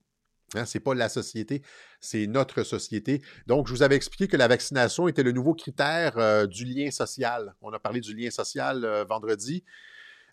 Ce 0.64 0.78
n'est 0.78 0.82
pas 0.82 0.94
la 0.94 1.09
société, 1.09 1.62
c'est 2.00 2.26
notre 2.26 2.62
société. 2.62 3.22
Donc, 3.46 3.66
je 3.66 3.72
vous 3.72 3.82
avais 3.82 3.96
expliqué 3.96 4.28
que 4.28 4.36
la 4.36 4.48
vaccination 4.48 5.09
était 5.09 5.22
le 5.22 5.32
nouveau 5.32 5.54
critère 5.54 6.16
euh, 6.18 6.46
du 6.46 6.64
lien 6.64 6.90
social. 6.90 7.54
On 7.61 7.72
a 7.72 7.78
parlé 7.78 8.00
du 8.00 8.14
lien 8.14 8.30
social 8.30 8.84
euh, 8.84 9.04
vendredi. 9.04 9.64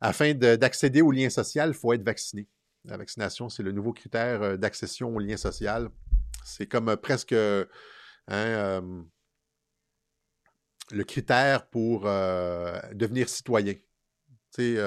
Afin 0.02 0.34
d'accéder 0.34 1.02
au 1.02 1.12
lien 1.12 1.30
social, 1.30 1.70
il 1.70 1.74
faut 1.74 1.94
être 1.94 2.04
vacciné. 2.04 2.48
La 2.86 2.98
vaccination, 2.98 3.50
c'est 3.50 3.64
le 3.64 3.72
nouveau 3.72 3.94
critère 3.94 4.42
euh, 4.42 4.58
d'accession 4.58 5.16
au 5.16 5.20
lien 5.20 5.38
social. 5.38 5.90
C'est 6.44 6.68
comme 6.68 6.96
presque 6.98 7.34
hein, 8.28 8.82
le 10.92 11.04
critère 11.06 11.68
pour 11.68 12.02
devenir 12.02 13.30
citoyen. 13.30 13.76
Tu 14.54 14.76
sais, 14.76 14.78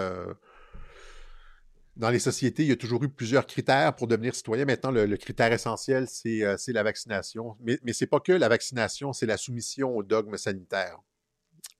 dans 1.97 2.11
les 2.11 2.19
sociétés, 2.19 2.63
il 2.63 2.69
y 2.69 2.73
a 2.73 2.77
toujours 2.77 3.03
eu 3.05 3.09
plusieurs 3.09 3.47
critères 3.47 3.97
pour 3.97 4.07
devenir 4.07 4.35
citoyen. 4.35 4.67
Maintenant, 4.67 4.91
le, 4.91 5.17
critère 5.17 5.53
essentiel, 5.53 6.07
euh, 6.27 6.57
c'est 6.59 6.73
la 6.73 6.83
vaccination. 6.83 7.57
Mais, 7.61 7.79
mais 7.83 7.95
ce 7.95 8.05
n'est 8.05 8.09
pas 8.09 8.21
que 8.21 8.33
la 8.33 8.49
vaccination, 8.49 9.13
c'est 9.15 9.27
la 9.27 9.39
soumission 9.39 9.97
au 9.97 10.03
dogme 10.03 10.37
sanitaire. 10.37 10.99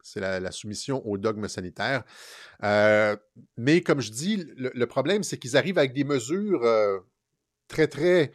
C'est 0.03 0.21
la, 0.21 0.51
soumission 0.53 1.07
au 1.07 1.19
dogme 1.19 1.49
sanitaire. 1.49 2.05
Euh, 2.63 3.17
mais 3.57 3.83
comme 3.83 4.01
je 4.01 4.11
dis, 4.11 4.47
le, 4.57 4.87
problème, 4.87 5.23
c'est 5.23 5.37
qu'ils 5.37 5.57
arrivent 5.57 5.79
avec 5.79 5.93
des 5.93 6.05
mesures 6.05 6.65
euh, 6.65 6.99
très, 7.69 7.87
très 7.87 8.33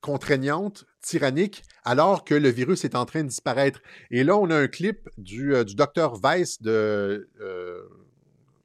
contraignantes, 0.00 0.84
tyranniques, 1.00 1.64
alors 1.84 2.24
que 2.24 2.34
le 2.34 2.48
virus 2.50 2.84
est 2.84 2.94
en 2.94 3.06
train 3.06 3.24
de 3.24 3.28
disparaître. 3.28 3.80
Et 4.10 4.22
là, 4.22 4.36
on 4.36 4.50
a 4.50 4.56
un 4.56 4.68
clip 4.68 5.08
du, 5.18 5.52
du 5.64 5.74
docteur 5.74 6.20
Weiss 6.22 6.62
de 6.62 7.28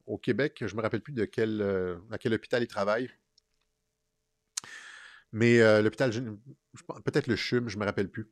au 0.05 0.17
Québec. 0.17 0.57
Je 0.61 0.73
ne 0.73 0.77
me 0.77 0.81
rappelle 0.81 1.01
plus 1.01 1.13
de 1.13 1.25
quel, 1.25 1.61
euh, 1.61 1.97
à 2.11 2.17
quel 2.17 2.33
hôpital 2.33 2.63
il 2.63 2.67
travaille. 2.67 3.09
Mais 5.31 5.61
euh, 5.61 5.81
l'hôpital, 5.81 6.11
peut-être 7.05 7.27
le 7.27 7.35
CHUM, 7.35 7.69
je 7.69 7.75
ne 7.75 7.81
me 7.81 7.85
rappelle 7.85 8.09
plus, 8.09 8.29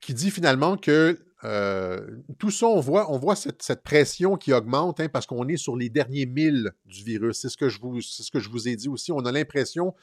qui 0.00 0.14
dit 0.14 0.30
finalement 0.30 0.76
que 0.76 1.18
euh, 1.42 2.18
tout 2.38 2.50
ça, 2.50 2.66
on 2.66 2.80
voit, 2.80 3.10
on 3.10 3.18
voit 3.18 3.34
cette, 3.34 3.82
pression 3.82 4.36
qui 4.36 4.52
augmente 4.52 5.00
hein, 5.00 5.08
parce 5.08 5.26
qu'on 5.26 5.48
est 5.48 5.56
sur 5.56 5.76
les 5.76 5.88
derniers 5.88 6.26
milles 6.26 6.70
du 6.84 7.02
virus. 7.02 7.40
C'est 7.40 7.48
ce, 7.48 7.56
que 7.56 7.68
je 7.68 7.80
vous, 7.80 8.00
ce 8.00 8.30
que 8.30 8.38
je 8.38 8.48
vous 8.48 8.68
ai 8.68 8.76
dit 8.76 8.88
aussi. 8.88 9.10
On 9.10 9.20
a 9.20 9.32
l'impression 9.32 9.94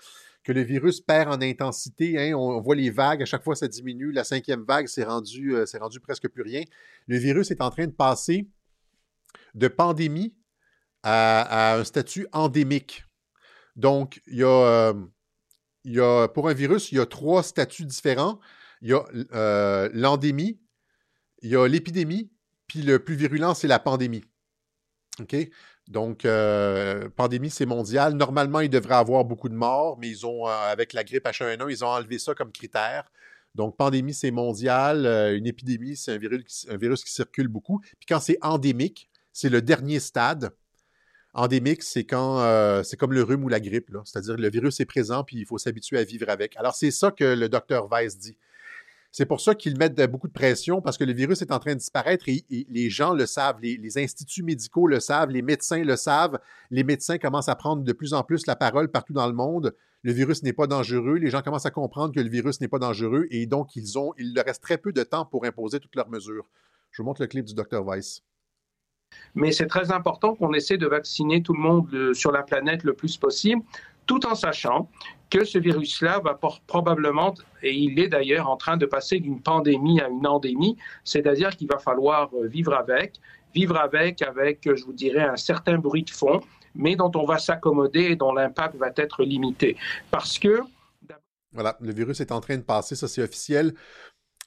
que 0.43 0.51
le 0.51 0.61
virus 0.61 1.01
perd 1.01 1.31
en 1.31 1.41
intensité. 1.41 2.17
Hein. 2.19 2.35
On, 2.35 2.59
voit 2.59 2.75
les 2.75 2.89
vagues, 2.89 3.21
à 3.21 3.25
chaque 3.25 3.43
fois 3.43 3.55
ça 3.55 3.67
diminue. 3.67 4.11
La 4.11 4.23
cinquième 4.23 4.63
vague, 4.63 4.87
c'est 4.87 5.03
rendu, 5.03 5.55
rendu 5.79 5.99
presque 5.99 6.27
plus 6.27 6.43
rien. 6.43 6.63
Le 7.07 7.17
virus 7.17 7.51
est 7.51 7.61
en 7.61 7.69
train 7.69 7.85
de 7.85 7.91
passer 7.91 8.47
de 9.55 9.67
pandémie 9.67 10.33
à, 11.07 11.75
un 11.75 11.83
statut 11.85 12.27
endémique. 12.33 13.05
Donc, 13.75 14.21
il 14.27 14.39
y, 14.39 14.43
a, 14.43 14.47
euh, 14.47 14.93
il 15.85 15.93
y 15.93 16.01
a, 16.01 16.27
pour 16.27 16.49
un 16.49 16.53
virus, 16.53 16.91
il 16.91 16.97
y 16.97 16.99
a 16.99 17.05
trois 17.05 17.43
statuts 17.43 17.85
différents. 17.85 18.39
Il 18.81 18.89
y 18.89 18.93
a 18.93 19.03
euh, 19.33 19.89
l'endémie, 19.93 20.59
il 21.41 21.49
y 21.49 21.55
a 21.55 21.67
l'épidémie, 21.67 22.29
puis 22.67 22.81
le 22.81 22.99
plus 22.99 23.15
virulent, 23.15 23.53
c'est 23.53 23.67
la 23.67 23.79
pandémie. 23.79 24.23
OK? 25.19 25.35
Donc, 25.87 26.25
euh, 26.25 27.07
pandémie, 27.15 27.49
c'est 27.49 27.65
mondial. 27.65 28.13
Normalement, 28.13 28.59
il 28.59 28.69
devrait 28.69 28.95
avoir 28.95 29.23
beaucoup 29.23 29.47
de 29.47 29.55
morts, 29.55 29.97
mais 29.99 30.09
ils 30.09 30.25
ont, 30.25 30.45
avec 30.45 30.91
la 30.91 31.05
grippe 31.05 31.25
H1N1, 31.25 31.69
ils 31.69 31.85
ont 31.85 31.87
enlevé 31.87 32.19
ça 32.19 32.35
comme 32.35 32.51
critère. 32.51 33.09
Donc, 33.55 33.77
pandémie, 33.77 34.13
c'est 34.13 34.31
mondial. 34.31 35.05
une 35.35 35.47
épidémie, 35.47 35.95
c'est 35.95 36.11
un 36.11 36.17
virus, 36.17 36.67
un 36.69 36.75
virus 36.75 37.05
qui 37.05 37.13
circule 37.13 37.47
beaucoup. 37.47 37.79
Puis 37.79 38.05
quand 38.09 38.19
c'est 38.19 38.37
endémique, 38.41 39.09
c'est 39.31 39.49
le 39.49 39.61
dernier 39.61 40.01
stade. 40.01 40.51
Endémique, 41.37 41.83
c'est 41.83 42.03
quand 42.03 42.39
euh, 42.39 42.81
c'est 42.81 42.97
comme 42.97 43.13
le 43.13 43.21
rhume 43.21 43.43
ou 43.43 43.47
la 43.47 43.59
grippe, 43.59 43.95
c'est-à-dire 44.05 44.35
le 44.37 44.49
virus 44.49 44.79
est 44.79 44.85
présent 44.85 45.23
puis 45.23 45.37
il 45.37 45.45
faut 45.45 45.59
s'habituer 45.59 45.99
à 45.99 46.03
vivre 46.03 46.29
avec. 46.29 46.57
Alors 46.57 46.73
c'est 46.73 46.89
ça 46.89 47.11
que 47.11 47.23
le 47.23 47.47
docteur 47.47 47.87
Weiss 47.91 48.17
dit. 48.17 48.35
C'est 49.11 49.27
pour 49.27 49.39
ça 49.39 49.53
qu'ils 49.53 49.77
mettent 49.77 50.01
beaucoup 50.09 50.27
de 50.27 50.33
pression 50.33 50.81
parce 50.81 50.97
que 50.97 51.03
le 51.03 51.13
virus 51.13 51.43
est 51.43 51.51
en 51.51 51.59
train 51.59 51.73
de 51.73 51.79
disparaître 51.79 52.27
et, 52.27 52.43
les 52.49 52.89
gens 52.89 53.13
le 53.13 53.27
savent, 53.27 53.59
les, 53.61 53.97
instituts 53.99 54.41
médicaux 54.41 54.87
le 54.87 54.99
savent, 54.99 55.29
les 55.29 55.43
médecins 55.43 55.83
le 55.83 55.95
savent, 55.95 56.39
les 56.71 56.83
médecins 56.83 57.19
commencent 57.19 57.49
à 57.49 57.55
prendre 57.55 57.83
de 57.83 57.93
plus 57.93 58.15
en 58.15 58.23
plus 58.23 58.47
la 58.47 58.55
parole 58.55 58.89
partout 58.89 59.13
dans 59.13 59.27
le 59.27 59.33
monde. 59.33 59.75
Le 60.01 60.13
virus 60.13 60.41
n'est 60.41 60.53
pas 60.53 60.65
dangereux, 60.65 61.17
les 61.17 61.29
gens 61.29 61.43
commencent 61.43 61.67
à 61.67 61.71
comprendre 61.71 62.15
que 62.15 62.19
le 62.19 62.29
virus 62.29 62.61
n'est 62.61 62.67
pas 62.67 62.79
dangereux 62.79 63.27
et 63.29 63.45
donc 63.45 63.75
ils 63.75 63.99
ont, 63.99 64.11
il 64.17 64.33
leur 64.33 64.45
reste 64.45 64.63
très 64.63 64.79
peu 64.79 64.91
de 64.91 65.03
temps 65.03 65.25
pour 65.25 65.45
imposer 65.45 65.79
toutes 65.79 65.95
leurs 65.95 66.09
mesures. 66.09 66.49
Je 66.89 67.03
vous 67.03 67.05
montre 67.05 67.21
le 67.21 67.27
clip 67.27 67.45
du 67.45 67.53
docteur 67.53 67.85
Weiss. 67.85 68.23
Mais 69.35 69.51
c'est 69.51 69.67
très 69.67 69.91
important 69.91 70.35
qu'on 70.35 70.53
essaie 70.53 70.77
de 70.77 70.87
vacciner 70.87 71.43
tout 71.43 71.53
le 71.53 71.59
monde 71.59 72.13
sur 72.13 72.31
la 72.31 72.43
planète 72.43 72.83
le 72.83 72.93
plus 72.93 73.17
possible, 73.17 73.61
tout 74.07 74.25
en 74.25 74.35
sachant 74.35 74.89
que 75.29 75.43
ce 75.43 75.57
virus-là 75.59 76.19
va 76.19 76.39
probablement, 76.65 77.33
et 77.61 77.73
il 77.73 77.99
est 77.99 78.07
d'ailleurs 78.07 78.49
en 78.49 78.57
train 78.57 78.77
de 78.77 78.85
passer 78.85 79.19
d'une 79.19 79.41
pandémie 79.41 79.99
à 79.99 80.07
une 80.07 80.25
endémie, 80.25 80.77
c'est-à-dire 81.03 81.49
qu'il 81.55 81.67
va 81.67 81.77
falloir 81.77 82.29
euh, 82.33 82.47
vivre 82.47 82.73
avec, 82.73 83.19
vivre 83.53 83.77
avec, 83.77 84.21
avec, 84.21 84.61
je 84.63 84.83
vous 84.85 84.93
dirais, 84.93 85.23
un 85.23 85.35
certain 85.35 85.77
bruit 85.77 86.03
de 86.03 86.09
fond, 86.09 86.39
mais 86.73 86.95
dont 86.95 87.11
on 87.15 87.25
va 87.25 87.37
s'accommoder 87.39 88.03
et 88.11 88.15
dont 88.15 88.33
l'impact 88.33 88.75
va 88.75 88.91
être 88.95 89.23
limité. 89.23 89.75
Parce 90.11 90.39
que... 90.39 90.61
Voilà, 91.51 91.77
le 91.81 91.91
virus 91.91 92.21
est 92.21 92.31
en 92.31 92.39
train 92.39 92.57
de 92.57 92.63
passer, 92.63 92.95
ça 92.95 93.07
c'est 93.07 93.21
officiel. 93.21 93.73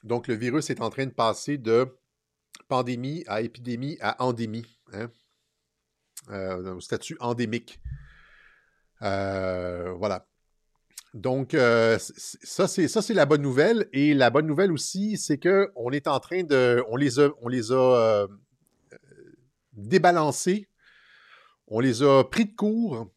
Donc 0.03 0.27
le 0.27 0.35
virus 0.35 0.69
est 0.69 0.81
en 0.81 0.89
train 0.89 1.05
de 1.05 1.11
passer 1.11 1.57
de 1.57 1.87
pandémie 2.71 3.25
à 3.27 3.41
épidémie 3.41 3.97
à 3.99 4.23
endémie, 4.23 4.65
hein? 4.93 5.11
euh, 6.29 6.79
statut 6.79 7.17
endémique. 7.19 7.81
Euh, 9.01 9.91
voilà. 9.97 10.25
Donc, 11.13 11.53
euh, 11.53 11.97
ça, 11.99 12.67
c'est 12.69 13.13
la 13.13 13.25
bonne 13.25 13.41
nouvelle. 13.41 13.89
Et 13.91 14.13
la 14.13 14.29
bonne 14.29 14.47
nouvelle 14.47 14.71
aussi, 14.71 15.17
c'est 15.17 15.37
qu'on 15.37 15.91
est 15.91 16.07
en 16.07 16.21
train 16.21 16.43
de. 16.43 16.81
On 16.87 16.95
les 16.95 17.19
a, 17.19 17.27
a 17.27 18.27
débalancés. 19.73 20.69
On 21.67 21.81
les 21.81 22.01
a 22.03 22.23
pris 22.23 22.45
de 22.45 22.55
court. 22.55 23.11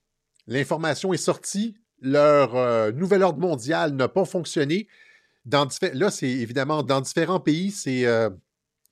L'information 0.49 1.13
est 1.13 1.25
sortie. 1.33 1.77
Leur 2.01 2.93
nouvel 2.93 3.23
ordre 3.23 3.39
mondial 3.39 3.93
n'a 3.93 4.09
pas 4.09 4.25
fonctionné. 4.25 4.89
Dans, 5.45 5.69
là, 5.93 6.11
c'est 6.11 6.29
évidemment 6.29 6.83
dans 6.83 7.01
différents 7.01 7.39
pays, 7.39 7.71
c'est 7.71 8.05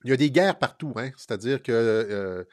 il 0.03 0.09
y 0.09 0.13
a 0.13 0.17
des 0.17 0.31
guerres 0.31 0.59
partout, 0.59 0.93
hein? 0.97 1.11
c'est-à-dire 1.17 1.61
que 1.61 1.71
euh, 1.71 2.43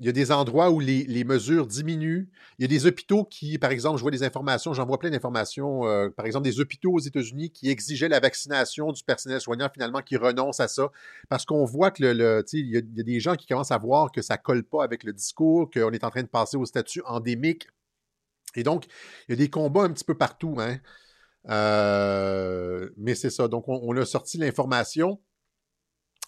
il 0.00 0.06
y 0.06 0.08
a 0.08 0.12
des 0.12 0.32
endroits 0.32 0.70
où 0.70 0.80
les, 0.80 1.24
mesures 1.24 1.66
diminuent. 1.66 2.28
Il 2.58 2.62
y 2.62 2.64
a 2.64 2.68
des 2.68 2.86
hôpitaux 2.86 3.24
qui, 3.24 3.58
par 3.58 3.70
exemple, 3.70 3.96
je 3.98 4.02
vois 4.02 4.10
des 4.10 4.24
informations, 4.24 4.74
j'en 4.74 4.86
vois 4.86 4.98
plein 4.98 5.10
d'informations, 5.10 5.86
euh, 5.86 6.10
par 6.10 6.26
exemple, 6.26 6.44
des 6.44 6.58
hôpitaux 6.58 6.92
aux 6.92 6.98
États-Unis 6.98 7.50
qui 7.50 7.70
exigeaient 7.70 8.08
la 8.08 8.18
vaccination 8.18 8.90
du 8.90 9.04
personnel 9.04 9.40
soignant, 9.40 9.68
finalement, 9.72 10.00
qui 10.02 10.16
renoncent 10.16 10.58
à 10.58 10.66
ça. 10.66 10.90
Parce 11.28 11.44
qu'on 11.44 11.64
voit 11.64 11.92
que 11.92 12.02
le, 12.02 12.44
il, 12.52 12.70
y 12.70 12.76
a, 12.76 12.80
il 12.80 12.96
y, 12.96 13.00
a, 13.00 13.04
des 13.04 13.20
gens 13.20 13.36
qui 13.36 13.46
commencent 13.46 13.70
à 13.70 13.78
voir 13.78 14.10
que 14.10 14.20
ça 14.20 14.34
ne 14.34 14.42
colle 14.42 14.64
pas 14.64 14.82
avec 14.82 15.04
le 15.04 15.12
discours, 15.12 15.70
qu'on 15.70 15.92
est 15.92 16.02
en 16.02 16.10
train 16.10 16.22
de 16.22 16.28
passer 16.28 16.56
au 16.56 16.66
statut 16.66 17.02
endémique. 17.06 17.68
Et 18.56 18.64
donc, 18.64 18.86
il 19.28 19.32
y 19.32 19.34
a 19.34 19.36
des 19.36 19.50
combats 19.50 19.82
un 19.82 19.92
petit 19.92 20.04
peu 20.04 20.16
partout. 20.16 20.56
Hein? 20.58 20.78
Euh, 21.50 22.90
mais 22.96 23.14
c'est 23.14 23.30
ça. 23.30 23.46
Donc, 23.46 23.68
on 23.68 23.96
a 23.96 24.04
sorti 24.04 24.38
l'information. 24.38 25.20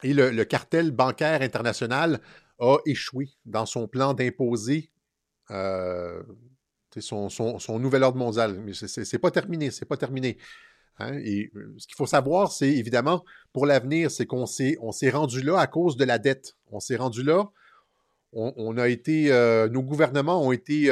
Et 0.02 0.12
le, 0.12 0.44
cartel 0.44 0.90
bancaire 0.90 1.42
international 1.42 2.20
a 2.58 2.78
échoué 2.86 3.30
dans 3.44 3.66
son 3.66 3.88
plan 3.88 4.14
d'imposer 4.14 4.90
euh, 5.50 6.22
son, 6.98 7.78
nouvel 7.78 8.02
ordre 8.02 8.18
mondial. 8.18 8.60
Mais 8.60 8.72
c'est 8.74 9.18
pas 9.18 9.30
terminé, 9.30 9.70
c'est 9.70 9.84
pas 9.84 9.96
terminé. 9.96 10.38
Hein. 10.98 11.18
Et 11.24 11.50
euh, 11.54 11.74
ce 11.78 11.86
qu'il 11.86 11.96
faut 11.96 12.06
savoir, 12.06 12.52
c'est 12.52 12.70
évidemment, 12.70 13.24
pour 13.52 13.66
l'avenir, 13.66 14.10
c'est 14.10 14.26
qu'on 14.26 14.46
s'est 14.46 14.76
rendu 15.12 15.42
là 15.42 15.58
à 15.58 15.66
cause 15.66 15.96
de 15.96 16.04
la 16.04 16.18
dette. 16.18 16.56
On 16.70 16.80
s'est 16.80 16.96
rendu 16.96 17.22
là, 17.22 17.50
on, 18.32 18.76
a 18.76 18.88
été, 18.88 19.32
euh, 19.32 19.66
nos 19.68 19.82
gouvernements 19.82 20.42
ont 20.42 20.52
été 20.52 20.90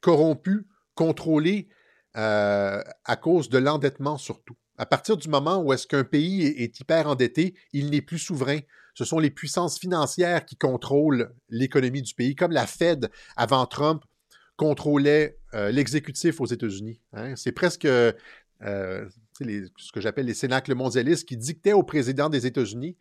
corrompus, 0.00 0.64
contrôlés 0.94 1.68
à 2.14 3.16
cause 3.20 3.48
de 3.48 3.58
l'endettement 3.58 4.18
surtout. 4.18 4.56
À 4.78 4.86
partir 4.86 5.16
du 5.16 5.28
moment 5.28 5.58
où 5.62 5.72
est-ce 5.72 5.86
qu'un 5.86 6.04
pays 6.04 6.46
est 6.46 6.80
hyper 6.80 7.08
endetté, 7.08 7.54
il 7.72 7.90
n'est 7.90 8.02
plus 8.02 8.18
souverain. 8.18 8.58
Ce 8.94 9.04
sont 9.04 9.18
les 9.18 9.30
puissances 9.30 9.78
financières 9.78 10.44
qui 10.44 10.56
contrôlent 10.56 11.34
l'économie 11.48 12.02
du 12.02 12.14
pays, 12.14 12.34
comme 12.34 12.52
la 12.52 12.66
Fed 12.66 13.10
avant 13.36 13.66
Trump 13.66 14.02
contrôlait 14.56 15.38
euh, 15.54 15.70
l'exécutif 15.70 16.40
aux 16.40 16.46
États-Unis. 16.46 17.00
Hein. 17.12 17.36
C'est 17.36 17.52
presque 17.52 17.84
euh, 17.84 18.12
ce 18.60 19.92
que 19.92 20.00
j'appelle 20.00 20.26
les 20.26 20.34
cénacles 20.34 20.74
mondialistes 20.74 21.28
qui 21.28 21.36
dictaient 21.36 21.74
au 21.74 21.82
président 21.82 22.30
des 22.30 22.46
États-Unis 22.46 22.96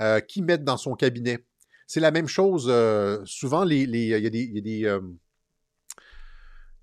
euh, 0.00 0.20
qui 0.20 0.42
mettent 0.42 0.64
dans 0.64 0.76
son 0.76 0.94
cabinet. 0.94 1.44
C'est 1.86 2.00
la 2.00 2.12
même 2.12 2.28
chose. 2.28 2.72
souvent, 3.26 3.68
il 3.68 3.94
y 3.94 4.14
a 4.14 4.30
des, 4.30 5.00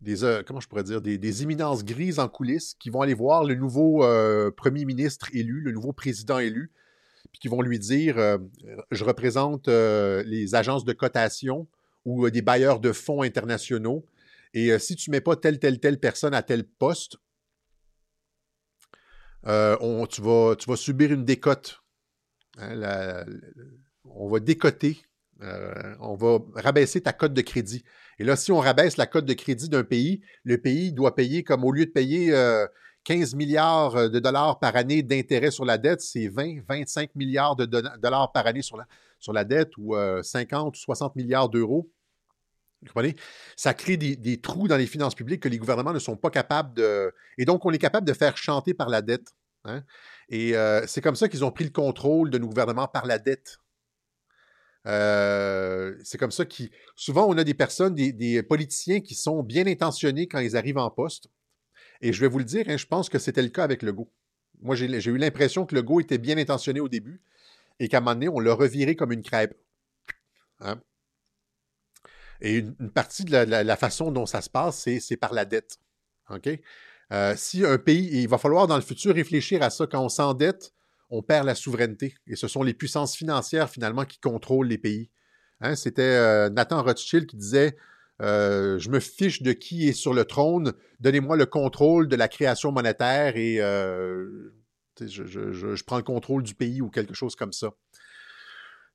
euh, 0.07 0.99
des, 0.99 1.43
éminences 1.43 1.85
grises 1.85 2.19
en 2.19 2.27
coulisses 2.27 2.75
qui 2.79 2.89
vont 2.89 3.01
aller 3.01 3.13
voir 3.13 3.43
le 3.43 3.55
nouveau 3.55 4.03
euh, 4.03 4.49
premier 4.51 4.85
ministre 4.85 5.29
élu, 5.33 5.61
le 5.61 5.71
nouveau 5.71 5.93
président 5.93 6.39
élu, 6.39 6.71
puis 7.31 7.39
qui 7.39 7.47
vont 7.47 7.61
lui 7.61 7.77
dire 7.77 8.17
euh, 8.17 8.37
Je 8.89 9.03
représente 9.03 9.67
les 9.67 10.55
agences 10.55 10.85
de 10.85 10.93
cotation 10.93 11.67
ou 12.05 12.29
des 12.29 12.41
bailleurs 12.41 12.79
de 12.79 12.91
fonds 12.91 13.21
internationaux. 13.21 14.05
Et 14.53 14.77
si 14.79 14.95
tu 14.95 15.09
ne 15.09 15.15
mets 15.15 15.21
pas 15.21 15.35
telle, 15.35 15.59
telle, 15.59 15.79
telle 15.79 15.99
personne 15.99 16.33
à 16.33 16.41
tel 16.41 16.65
poste, 16.65 17.17
on, 19.43 20.07
tu, 20.09 20.21
vas, 20.21 20.55
tu 20.55 20.67
vas 20.69 20.75
subir 20.75 21.11
une 21.11 21.25
décote. 21.25 21.81
Hein, 22.57 23.25
on 24.03 24.27
va 24.27 24.39
décoter, 24.39 25.01
on 25.39 26.15
va 26.15 26.39
rabaisser 26.55 27.01
ta 27.01 27.13
cote 27.13 27.33
de 27.33 27.41
crédit. 27.41 27.83
Et 28.21 28.23
là, 28.23 28.35
si 28.35 28.51
on 28.51 28.59
rabaisse 28.59 28.97
la 28.97 29.07
cote 29.07 29.25
de 29.25 29.33
crédit 29.33 29.67
d'un 29.67 29.83
pays, 29.83 30.21
le 30.43 30.59
pays 30.59 30.93
doit 30.93 31.15
payer 31.15 31.43
comme 31.43 31.65
au 31.65 31.71
lieu 31.71 31.87
de 31.87 31.91
payer 31.91 32.31
15 33.03 33.33
milliards 33.33 33.95
euh, 33.95 34.09
de 34.09 34.19
dollars 34.19 34.59
par 34.59 34.75
année 34.75 35.01
d'intérêt 35.01 35.49
sur 35.49 35.65
la 35.65 35.79
dette, 35.79 36.01
c'est 36.01 36.27
20, 36.27 36.61
25 36.69 37.15
milliards 37.15 37.55
de 37.55 37.65
dollars 37.65 38.31
par 38.31 38.45
année 38.45 38.61
sur 38.61 38.77
la, 39.33 39.43
dette 39.43 39.71
ou 39.75 39.95
50 40.21 40.67
euh, 40.67 40.69
ou 40.69 40.75
60 40.75 41.15
milliards 41.15 41.49
d'euros. 41.49 41.89
Vous 42.83 42.89
comprenez? 42.89 43.15
Ça 43.55 43.73
crée 43.73 43.97
des, 43.97 44.39
trous 44.39 44.67
dans 44.67 44.77
les 44.77 44.85
finances 44.85 45.15
publiques 45.15 45.41
que 45.41 45.49
les 45.49 45.57
gouvernements 45.57 45.91
ne 45.91 45.97
sont 45.97 46.15
pas 46.15 46.29
capables 46.29 46.75
de. 46.75 47.11
Et 47.39 47.45
donc, 47.45 47.65
on 47.65 47.71
est 47.71 47.79
capable 47.79 48.05
de 48.05 48.13
faire 48.13 48.37
chanter 48.37 48.75
par 48.75 48.89
la 48.89 49.01
dette. 49.01 49.29
Hein. 49.65 49.81
Et 50.29 50.55
euh, 50.55 50.85
c'est 50.85 51.01
comme 51.01 51.15
ça 51.15 51.27
qu'ils 51.27 51.43
ont 51.43 51.51
pris 51.51 51.63
le 51.63 51.71
contrôle 51.71 52.29
de 52.29 52.37
nos 52.37 52.47
gouvernements 52.47 52.87
par 52.87 53.07
la 53.07 53.17
dette. 53.17 53.57
C'est 54.85 56.17
comme 56.17 56.31
ça 56.31 56.45
qu'ils. 56.45 56.71
Souvent, 56.95 57.27
on 57.27 57.37
a 57.37 57.43
des 57.43 57.53
personnes, 57.53 57.95
des, 57.95 58.11
des, 58.11 58.43
politiciens 58.43 59.01
qui 59.01 59.15
sont 59.15 59.43
bien 59.43 59.67
intentionnés 59.67 60.27
quand 60.27 60.39
ils 60.39 60.57
arrivent 60.57 60.77
en 60.77 60.89
poste, 60.89 61.29
et 62.01 62.13
je 62.13 62.21
vais 62.21 62.27
vous 62.27 62.39
le 62.39 62.45
dire, 62.45 62.65
hein, 62.67 62.77
je 62.77 62.87
pense 62.87 63.09
que 63.09 63.19
c'était 63.19 63.43
le 63.43 63.49
cas 63.49 63.63
avec 63.63 63.83
Legault. 63.83 64.11
Moi, 64.61 64.75
j'ai 64.75 64.87
eu 64.87 65.17
l'impression 65.17 65.65
que 65.65 65.75
Legault 65.75 65.99
était 65.99 66.17
bien 66.17 66.37
intentionné 66.37 66.79
au 66.79 66.89
début 66.89 67.21
et 67.79 67.87
qu'à 67.87 67.97
un 67.97 68.01
moment 68.01 68.13
donné, 68.13 68.29
on 68.29 68.39
l'a 68.39 68.53
reviré 68.53 68.95
comme 68.95 69.11
une 69.11 69.23
crêpe. 69.23 69.55
Hein. 70.59 70.81
Et 72.41 72.57
une, 72.57 72.91
partie 72.91 73.23
de 73.23 73.31
la, 73.35 73.75
façon 73.75 74.11
dont 74.11 74.25
ça 74.25 74.41
se 74.41 74.49
passe, 74.49 74.87
c'est 74.99 75.17
par 75.17 75.33
la 75.33 75.45
dette. 75.45 75.79
OK? 76.29 76.49
Euh, 77.11 77.35
si 77.35 77.65
un 77.65 77.77
pays, 77.77 78.21
il 78.21 78.27
va 78.27 78.37
falloir 78.37 78.67
dans 78.67 78.75
le 78.75 78.81
futur 78.81 79.13
réfléchir 79.13 79.61
à 79.61 79.69
ça, 79.69 79.85
quand 79.85 80.03
on 80.03 80.09
s'endette, 80.09 80.73
on 81.11 81.21
perd 81.21 81.45
la 81.45 81.55
souveraineté. 81.55 82.15
Et 82.25 82.35
ce 82.35 82.47
sont 82.47 82.63
les 82.63 82.73
puissances 82.73 83.15
financières, 83.15 83.69
finalement, 83.69 84.05
qui 84.05 84.19
contrôlent 84.19 84.67
les 84.67 84.77
pays. 84.77 85.11
Hein, 85.59 85.75
c'était 85.75 86.01
euh, 86.01 86.49
Nathan 86.49 86.81
Rothschild 86.81 87.27
qui 87.27 87.35
disait 87.35 87.77
euh, 88.21 88.79
je 88.79 88.89
me 88.89 88.99
fiche 88.99 89.41
de 89.41 89.51
qui 89.51 89.89
est 89.89 89.93
sur 89.93 90.13
le 90.13 90.25
trône. 90.25 90.73
Donnez-moi 90.99 91.35
le 91.35 91.45
contrôle 91.45 92.07
de 92.07 92.15
la 92.15 92.27
création 92.27 92.71
monétaire 92.71 93.35
et 93.35 93.59
euh, 93.59 94.53
je, 94.99 95.83
prends 95.83 95.97
le 95.97 96.03
contrôle 96.03 96.43
du 96.43 96.55
pays 96.55 96.81
ou 96.81 96.89
quelque 96.89 97.13
chose 97.13 97.35
comme 97.35 97.51
ça. 97.51 97.71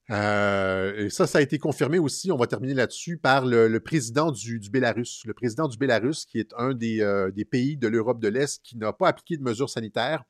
Et 0.08 1.10
ça, 1.10 1.26
ça 1.26 1.38
a 1.38 1.40
été 1.40 1.58
confirmé 1.58 1.98
aussi, 1.98 2.30
on 2.30 2.36
va 2.36 2.46
terminer 2.46 2.74
là-dessus, 2.74 3.18
par 3.18 3.44
le, 3.44 3.76
président 3.80 4.30
du, 4.30 4.60
Bélarus. 4.70 5.22
Le 5.26 5.34
président 5.34 5.66
du 5.66 5.76
Bélarus, 5.76 6.26
qui 6.26 6.38
est 6.38 6.54
un 6.56 6.74
des 6.74 7.44
pays 7.50 7.76
de 7.76 7.88
l'Europe 7.88 8.20
de 8.20 8.28
l'Est 8.28 8.62
qui 8.62 8.76
n'a 8.76 8.92
pas 8.92 9.08
appliqué 9.08 9.36
de 9.36 9.42
mesures 9.42 9.68
sanitaires, 9.68 10.22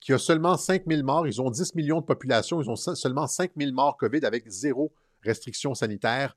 qui 0.00 0.12
a 0.12 0.18
seulement 0.18 0.56
5000 0.56 1.02
morts. 1.02 1.26
Ils 1.26 1.40
ont 1.40 1.50
10 1.50 1.74
millions 1.74 2.00
de 2.00 2.06
population, 2.06 2.60
ils 2.60 2.68
ont 2.68 2.76
seulement 2.76 3.26
5000 3.26 3.72
morts 3.72 3.96
COVID 3.96 4.24
avec 4.24 4.48
zéro 4.48 4.92
restriction 5.22 5.74
sanitaire 5.74 6.34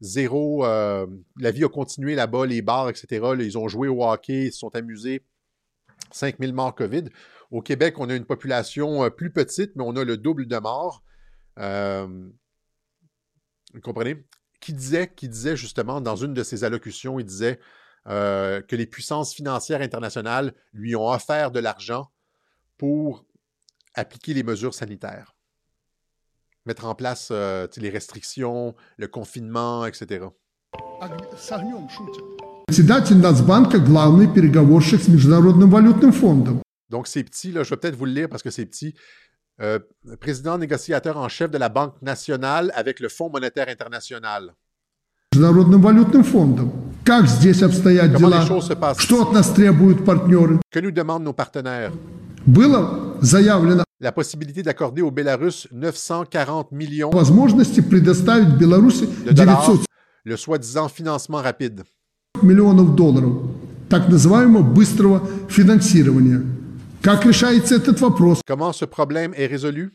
zéro. 0.00 0.64
Euh, 0.64 1.06
la 1.38 1.50
vie 1.50 1.64
a 1.64 1.68
continué 1.68 2.14
là-bas, 2.14 2.46
les 2.46 2.62
bars, 2.62 2.88
etc. 2.88 3.34
ils 3.40 3.58
ont 3.58 3.68
joué 3.68 3.88
au 3.88 4.04
hockey, 4.04 4.46
ils 4.46 4.52
se 4.52 4.58
sont 4.58 4.74
amusés. 4.76 5.24
5000 6.12 6.52
morts 6.52 6.74
COVID. 6.74 7.04
Au 7.50 7.62
Québec, 7.62 7.98
on 7.98 8.08
a 8.08 8.14
une 8.14 8.26
population 8.26 9.04
euh, 9.04 9.10
plus 9.10 9.32
petite, 9.32 9.74
mais 9.76 9.84
on 9.84 9.96
a 9.96 10.04
le 10.04 10.16
double 10.16 10.46
de 10.46 10.58
morts. 10.58 11.02
Euh, 11.58 12.06
vous 13.72 13.80
comprenez? 13.80 14.24
Qui 14.60 14.72
disait, 14.72 15.12
qui 15.14 15.28
disait 15.28 15.56
justement 15.56 16.00
dans 16.00 16.16
une 16.16 16.34
de 16.34 16.42
ses 16.42 16.64
allocutions, 16.64 17.18
il 17.18 17.26
disait 17.26 17.58
que 18.06 18.76
les 18.76 18.84
puissances 18.84 19.34
financières 19.34 19.80
internationales 19.80 20.52
lui 20.74 20.94
ont 20.94 21.08
offert 21.08 21.50
de 21.50 21.58
l'argent 21.58 22.10
pour 22.78 23.24
appliquer 23.94 24.34
les 24.34 24.42
mesures 24.42 24.74
sanitaires 24.74 25.34
mettre 26.66 26.86
en 26.86 26.94
place 26.94 27.28
euh, 27.30 27.66
les 27.76 27.90
restrictions, 27.90 28.74
le 28.96 29.06
confinement, 29.06 29.86
etc. 29.86 30.26
Donc 36.90 37.06
c'est 37.06 37.24
petit, 37.24 37.52
là, 37.52 37.62
je 37.62 37.70
vais 37.70 37.76
peut-être 37.76 37.96
vous 37.96 38.06
le 38.06 38.12
lire 38.12 38.28
parce 38.28 38.42
que 38.42 38.50
c'est 38.50 38.66
petit. 38.66 38.94
Euh, 39.60 39.78
président 40.20 40.58
négociateur 40.58 41.16
en 41.16 41.28
chef 41.28 41.50
de 41.50 41.58
la 41.58 41.68
Banque 41.68 42.00
nationale 42.02 42.72
avec 42.74 42.98
le 42.98 43.08
Fonds 43.08 43.30
monétaire 43.30 43.68
international. 43.68 44.54
Comment 48.12 48.40
les 48.40 48.46
choses 48.46 48.68
se 48.68 48.74
passent? 48.74 48.98
Que 50.70 50.80
nous 50.80 50.90
demandent 50.90 51.24
nos 51.24 51.32
partenaires? 51.32 51.92
La 54.00 54.12
possibilité 54.12 54.62
d'accorder 54.62 55.00
au 55.02 55.10
Bélarus 55.10 55.66
940 55.72 56.72
millions 56.72 57.10
de 59.24 59.30
dollars, 59.32 59.70
le 60.24 60.36
soi-disant 60.36 60.88
financement 60.88 61.38
rapide. 61.40 61.84
Comment 68.46 68.72
ce 68.72 68.84
problème 68.84 69.32
est 69.36 69.46
résolu? 69.46 69.92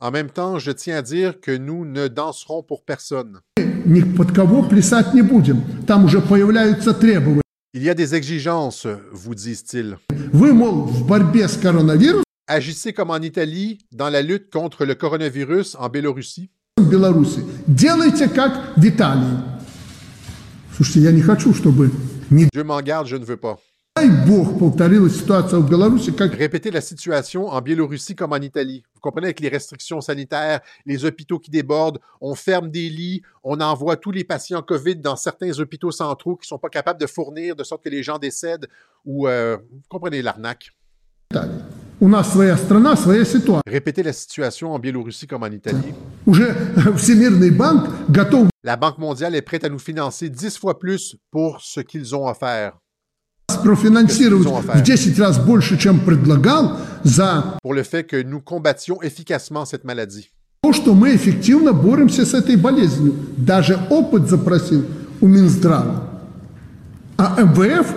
En 0.00 0.10
même 0.12 0.30
temps, 0.30 0.58
je 0.60 0.70
tiens 0.70 0.98
à 0.98 1.02
dire 1.02 1.40
que 1.40 1.56
nous 1.56 1.84
ne 1.84 2.06
danserons 2.06 2.62
pour 2.62 2.84
personne. 2.84 3.40
Il 7.74 7.82
y 7.82 7.90
a 7.90 7.94
des 7.94 8.14
exigences, 8.14 8.86
vous 9.12 9.34
disent-ils. 9.34 9.98
Agissez 12.46 12.94
comme 12.94 13.10
en 13.10 13.18
Italie 13.18 13.78
dans 13.92 14.08
la 14.08 14.22
lutte 14.22 14.50
contre 14.50 14.86
le 14.86 14.94
coronavirus 14.94 15.76
en 15.78 15.90
Biélorussie. 15.90 16.48
Dieu 22.50 22.64
m'en 22.64 22.80
garde, 22.80 23.06
je 23.06 23.16
ne 23.16 23.24
veux 23.26 23.36
pas. 23.36 23.58
Répéter 26.32 26.70
la 26.70 26.80
situation 26.80 27.48
en 27.48 27.60
Biélorussie 27.60 28.14
comme 28.14 28.32
en 28.32 28.36
Italie. 28.36 28.84
Vous 28.94 29.00
comprenez, 29.00 29.26
avec 29.26 29.40
les 29.40 29.48
restrictions 29.48 30.00
sanitaires, 30.00 30.60
les 30.86 31.04
hôpitaux 31.04 31.40
qui 31.40 31.50
débordent, 31.50 31.98
on 32.20 32.36
ferme 32.36 32.70
des 32.70 32.88
lits, 32.90 33.22
on 33.42 33.60
envoie 33.60 33.96
tous 33.96 34.12
les 34.12 34.22
patients 34.22 34.62
COVID 34.62 34.96
dans 34.96 35.16
certains 35.16 35.58
hôpitaux 35.58 35.90
centraux 35.90 36.36
qui 36.36 36.44
ne 36.44 36.50
sont 36.50 36.58
pas 36.58 36.68
capables 36.68 37.00
de 37.00 37.08
fournir, 37.08 37.56
de 37.56 37.64
sorte 37.64 37.82
que 37.82 37.88
les 37.88 38.04
gens 38.04 38.18
décèdent, 38.18 38.68
ou 39.04 39.26
euh, 39.26 39.56
vous 39.56 39.82
comprenez 39.88 40.22
l'arnaque. 40.22 40.70
Répéter 43.66 44.04
la 44.04 44.12
situation 44.12 44.72
en 44.72 44.78
Biélorussie 44.78 45.26
comme 45.26 45.42
en 45.42 45.50
Italie. 45.50 45.92
La 48.62 48.76
Banque 48.76 48.98
mondiale 48.98 49.34
est 49.34 49.42
prête 49.42 49.64
à 49.64 49.68
nous 49.68 49.80
financer 49.80 50.30
dix 50.30 50.56
fois 50.56 50.78
plus 50.78 51.16
pour 51.32 51.60
ce 51.60 51.80
qu'ils 51.80 52.14
ont 52.14 52.28
offert 52.28 52.78
Pour 57.61 57.73
le 57.73 57.83
fait 57.83 58.03
que 58.03 58.21
nous 58.23 58.41
combattions 58.41 59.01
efficacement 59.01 59.65
cette 59.65 59.83
maladie. 59.83 60.29
что 60.71 60.93
мы 60.93 61.15
эффективно 61.15 61.73
боремся 61.73 62.25
с 62.25 62.33
этой 62.33 62.55
болезнью. 62.55 63.13
Даже 63.37 63.77
опыт 63.89 64.29
запросил 64.29 64.85
у 65.19 65.27
Минздрава. 65.27 66.09
А 67.17 67.41
МВФ 67.41 67.93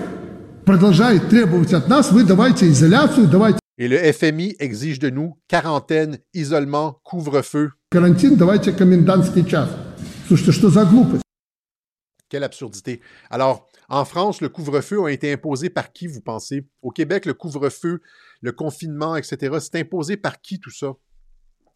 продолжает 0.64 1.28
требовать 1.28 1.72
от 1.72 1.88
нас, 1.88 2.10
вы 2.10 2.24
давайте 2.24 2.68
изоляцию, 2.68 3.28
давайте... 3.28 3.58
Et 3.78 3.88
le 3.88 3.98
FMI 3.98 4.56
exige 4.58 4.98
de 4.98 5.10
nous 5.10 5.36
quarantaine, 5.48 6.18
isolement, 6.32 6.98
couvre-feu. 7.04 7.72
Карантин, 7.90 8.36
давайте 8.36 8.72
комендантский 8.72 9.44
час. 9.44 9.68
Слушайте, 10.28 10.52
что 10.52 10.70
за 10.70 10.84
глупость? 10.86 11.22
Quelle 12.28 12.44
absurdité. 12.44 13.00
Alors, 13.30 13.68
en 13.91 14.05
France, 14.05 14.39
le 14.39 14.47
couvre-feu 14.47 15.03
a 15.03 15.11
été 15.11 15.33
imposé 15.33 15.69
par 15.69 15.91
qui, 15.91 16.07
vous 16.07 16.21
pensez? 16.21 16.65
Au 16.81 16.91
Québec, 16.91 17.25
le 17.25 17.33
couvre-feu, 17.33 18.01
le 18.39 18.51
confinement, 18.53 19.17
etc., 19.17 19.57
c'est 19.59 19.75
imposé 19.75 20.15
par 20.15 20.39
qui 20.39 20.61
tout 20.61 20.71
ça? 20.71 20.93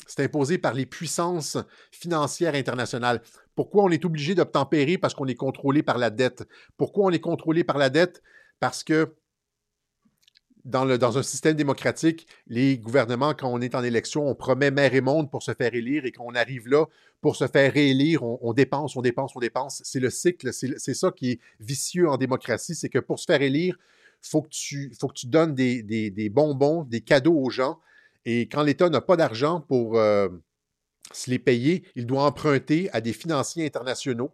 C'est 0.08 0.24
imposé 0.24 0.58
par 0.58 0.74
les 0.74 0.86
puissances 0.86 1.58
financières 1.92 2.56
internationales. 2.56 3.22
Pourquoi 3.54 3.84
on 3.84 3.90
est 3.90 4.06
obligé 4.06 4.34
d'obtempérer? 4.34 4.98
Parce 4.98 5.14
qu'on 5.14 5.28
est 5.28 5.36
contrôlé 5.36 5.84
par 5.84 5.98
la 5.98 6.10
dette? 6.10 6.48
Pourquoi 6.78 7.06
on 7.06 7.12
est 7.12 7.20
contrôlé 7.20 7.66
par 7.66 7.78
la 7.78 7.90
dette? 7.90 8.24
Parce 8.62 8.86
que 8.86 9.14
dans, 10.66 11.18
un 11.18 11.24
système 11.24 11.56
démocratique, 11.56 12.28
les 12.48 12.78
gouvernements, 12.78 13.34
quand 13.36 13.52
on 13.52 13.62
est 13.62 13.76
en 13.76 13.84
élection, 13.84 14.28
on 14.28 14.34
promet 14.34 14.72
mer 14.72 14.96
et 14.96 15.02
monde 15.02 15.30
pour 15.30 15.44
se 15.44 15.54
faire 15.54 15.74
élire 15.76 16.06
et 16.06 16.12
quand 16.12 16.26
on 16.26 16.34
arrive 16.34 16.68
là, 16.68 16.86
pour 17.22 17.36
se 17.36 17.48
faire 17.48 17.72
réélire, 17.72 18.24
on, 18.24 18.54
dépense, 18.54 18.96
on 18.96 19.02
dépense, 19.02 19.36
on 19.36 19.40
dépense. 19.40 19.82
C'est 19.84 20.00
le 20.00 20.10
cycle, 20.10 20.52
c'est 20.52 20.94
ça 20.94 21.12
qui 21.12 21.32
est 21.32 21.40
vicieux 21.60 22.10
en 22.10 22.18
démocratie, 22.18 22.76
c'est 22.76 22.90
que 22.90 23.00
pour 23.00 23.20
se 23.20 23.26
faire 23.26 23.42
élire, 23.42 23.78
faut, 24.22 24.42
que 24.42 24.50
tu, 24.50 24.92
faut 25.00 25.08
que 25.08 25.14
tu 25.14 25.28
donnes 25.28 25.54
des, 25.54 26.30
bonbons, 26.32 26.84
des 26.84 27.02
cadeaux 27.02 27.38
aux 27.38 27.52
gens. 27.52 27.80
Et 28.26 28.48
quand 28.48 28.64
l'État 28.64 28.90
n'a 28.90 29.02
pas 29.02 29.16
d'argent 29.16 29.62
pour, 29.62 30.00
euh, 30.00 30.30
s'il 31.12 31.34
est 31.34 31.40
payé, 31.40 31.84
il 31.96 32.08
doit 32.08 32.24
emprunter 32.24 32.90
à 32.92 33.02
des 33.02 33.14
financiers 33.14 33.66
internationaux. 33.66 34.32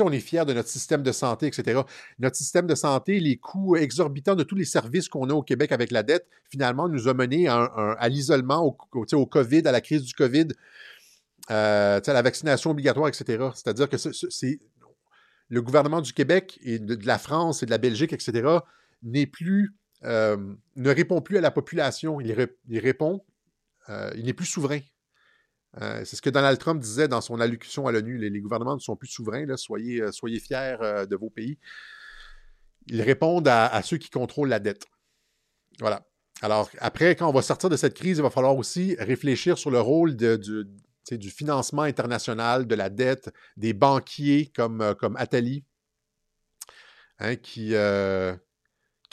On 0.00 0.12
est 0.12 0.20
fiers 0.20 0.44
de 0.44 0.52
notre 0.52 0.68
système 0.68 1.02
de 1.02 1.12
santé, 1.12 1.46
etc. 1.46 1.80
Notre 2.18 2.36
système 2.36 2.66
de 2.66 2.74
santé, 2.74 3.20
les 3.20 3.36
coûts 3.36 3.76
exorbitants 3.76 4.34
de 4.34 4.42
tous 4.42 4.54
les 4.54 4.64
services 4.64 5.08
qu'on 5.08 5.30
a 5.30 5.34
au 5.34 5.42
Québec 5.42 5.72
avec 5.72 5.90
la 5.90 6.02
dette, 6.02 6.26
finalement, 6.50 6.88
nous 6.88 7.08
a 7.08 7.14
mené 7.14 7.48
à, 7.48 8.08
l'isolement, 8.08 8.62
au, 8.64 9.26
COVID, 9.26 9.62
à 9.66 9.72
la 9.72 9.80
crise 9.80 10.02
du 10.02 10.14
COVID, 10.14 10.48
euh, 11.50 12.00
à 12.04 12.12
la 12.12 12.22
vaccination 12.22 12.70
obligatoire, 12.70 13.08
etc. 13.08 13.48
C'est-à-dire 13.54 13.88
que 13.88 13.96
c'est 13.96 14.60
le 15.48 15.62
gouvernement 15.62 16.00
du 16.00 16.12
Québec 16.12 16.58
et 16.62 16.78
de, 16.78 16.98
la 17.06 17.18
France 17.18 17.62
et 17.62 17.66
de 17.66 17.70
la 17.70 17.78
Belgique, 17.78 18.12
etc., 18.12 18.58
n'est 19.02 19.26
plus, 19.26 19.74
euh, 20.04 20.36
ne 20.74 20.90
répond 20.90 21.20
plus 21.20 21.38
à 21.38 21.40
la 21.40 21.50
population. 21.50 22.20
Il, 22.20 22.32
répond, 22.78 23.24
euh, 23.88 24.10
il 24.16 24.24
n'est 24.24 24.32
plus 24.32 24.46
souverain. 24.46 24.80
Euh, 25.82 26.02
c'est 26.04 26.16
ce 26.16 26.22
que 26.22 26.30
Donald 26.30 26.58
Trump 26.58 26.80
disait 26.80 27.08
dans 27.08 27.20
son 27.20 27.40
allocution 27.40 27.86
à 27.86 27.92
l'ONU. 27.92 28.18
Les, 28.18 28.40
gouvernements 28.40 28.74
ne 28.74 28.80
sont 28.80 28.96
plus 28.96 29.08
souverains. 29.08 29.44
soyez, 29.56 30.10
soyez 30.12 30.40
fiers 30.40 30.76
de 30.80 31.16
vos 31.16 31.30
pays. 31.30 31.58
Ils 32.86 33.02
répondent 33.02 33.48
à, 33.48 33.82
ceux 33.82 33.98
qui 33.98 34.10
contrôlent 34.10 34.48
la 34.48 34.60
dette. 34.60 34.86
Voilà. 35.80 36.06
Alors, 36.42 36.70
après, 36.78 37.16
quand 37.16 37.28
on 37.28 37.32
va 37.32 37.42
sortir 37.42 37.70
de 37.70 37.76
cette 37.76 37.94
crise, 37.94 38.18
il 38.18 38.22
va 38.22 38.30
falloir 38.30 38.56
aussi 38.56 38.94
réfléchir 38.98 39.58
sur 39.58 39.70
le 39.70 39.80
rôle 39.80 40.16
du 40.16 41.30
financement 41.30 41.82
international, 41.82 42.66
de 42.66 42.74
la 42.74 42.90
dette, 42.90 43.32
des 43.56 43.72
banquiers 43.72 44.52
comme, 44.54 44.82
euh, 44.82 44.94
Attali, 45.16 45.64
hein, 47.18 47.36
qui, 47.36 47.74
euh, 47.74 48.34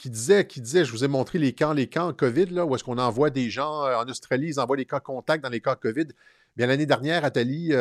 disait, 0.04 0.46
qui 0.46 0.60
disait, 0.60 0.84
je 0.84 0.92
vous 0.92 1.02
ai 1.02 1.08
montré 1.08 1.38
les 1.38 1.54
camps, 1.54 1.72
les 1.72 1.88
camps 1.88 2.12
COVID, 2.12 2.60
où 2.60 2.74
est-ce 2.74 2.84
qu'on 2.84 2.98
envoie 2.98 3.30
des 3.30 3.48
gens 3.48 3.84
euh, 3.86 3.96
en 3.96 4.06
Australie, 4.06 4.48
ils 4.48 4.60
envoient 4.60 4.76
les 4.76 4.84
cas 4.84 5.00
contacts 5.00 5.42
dans 5.42 5.48
les 5.48 5.62
cas 5.62 5.76
COVID. 5.76 6.08
Bien, 6.56 6.66
l'année 6.66 6.86
dernière, 6.86 7.24
Attali, 7.24 7.72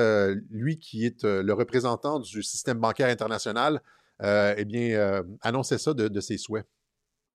lui 0.49 0.79
qui 0.79 1.05
est 1.05 1.23
le 1.23 1.53
représentant 1.53 2.19
du 2.19 2.41
système 2.43 2.79
bancaire 2.79 3.09
international, 3.09 3.81
eh 4.21 4.65
bien, 4.65 5.23
annonçait 5.41 5.77
ça 5.77 5.93
de, 5.93 6.07
de 6.07 6.19
ses 6.19 6.37
souhaits. 6.37 6.65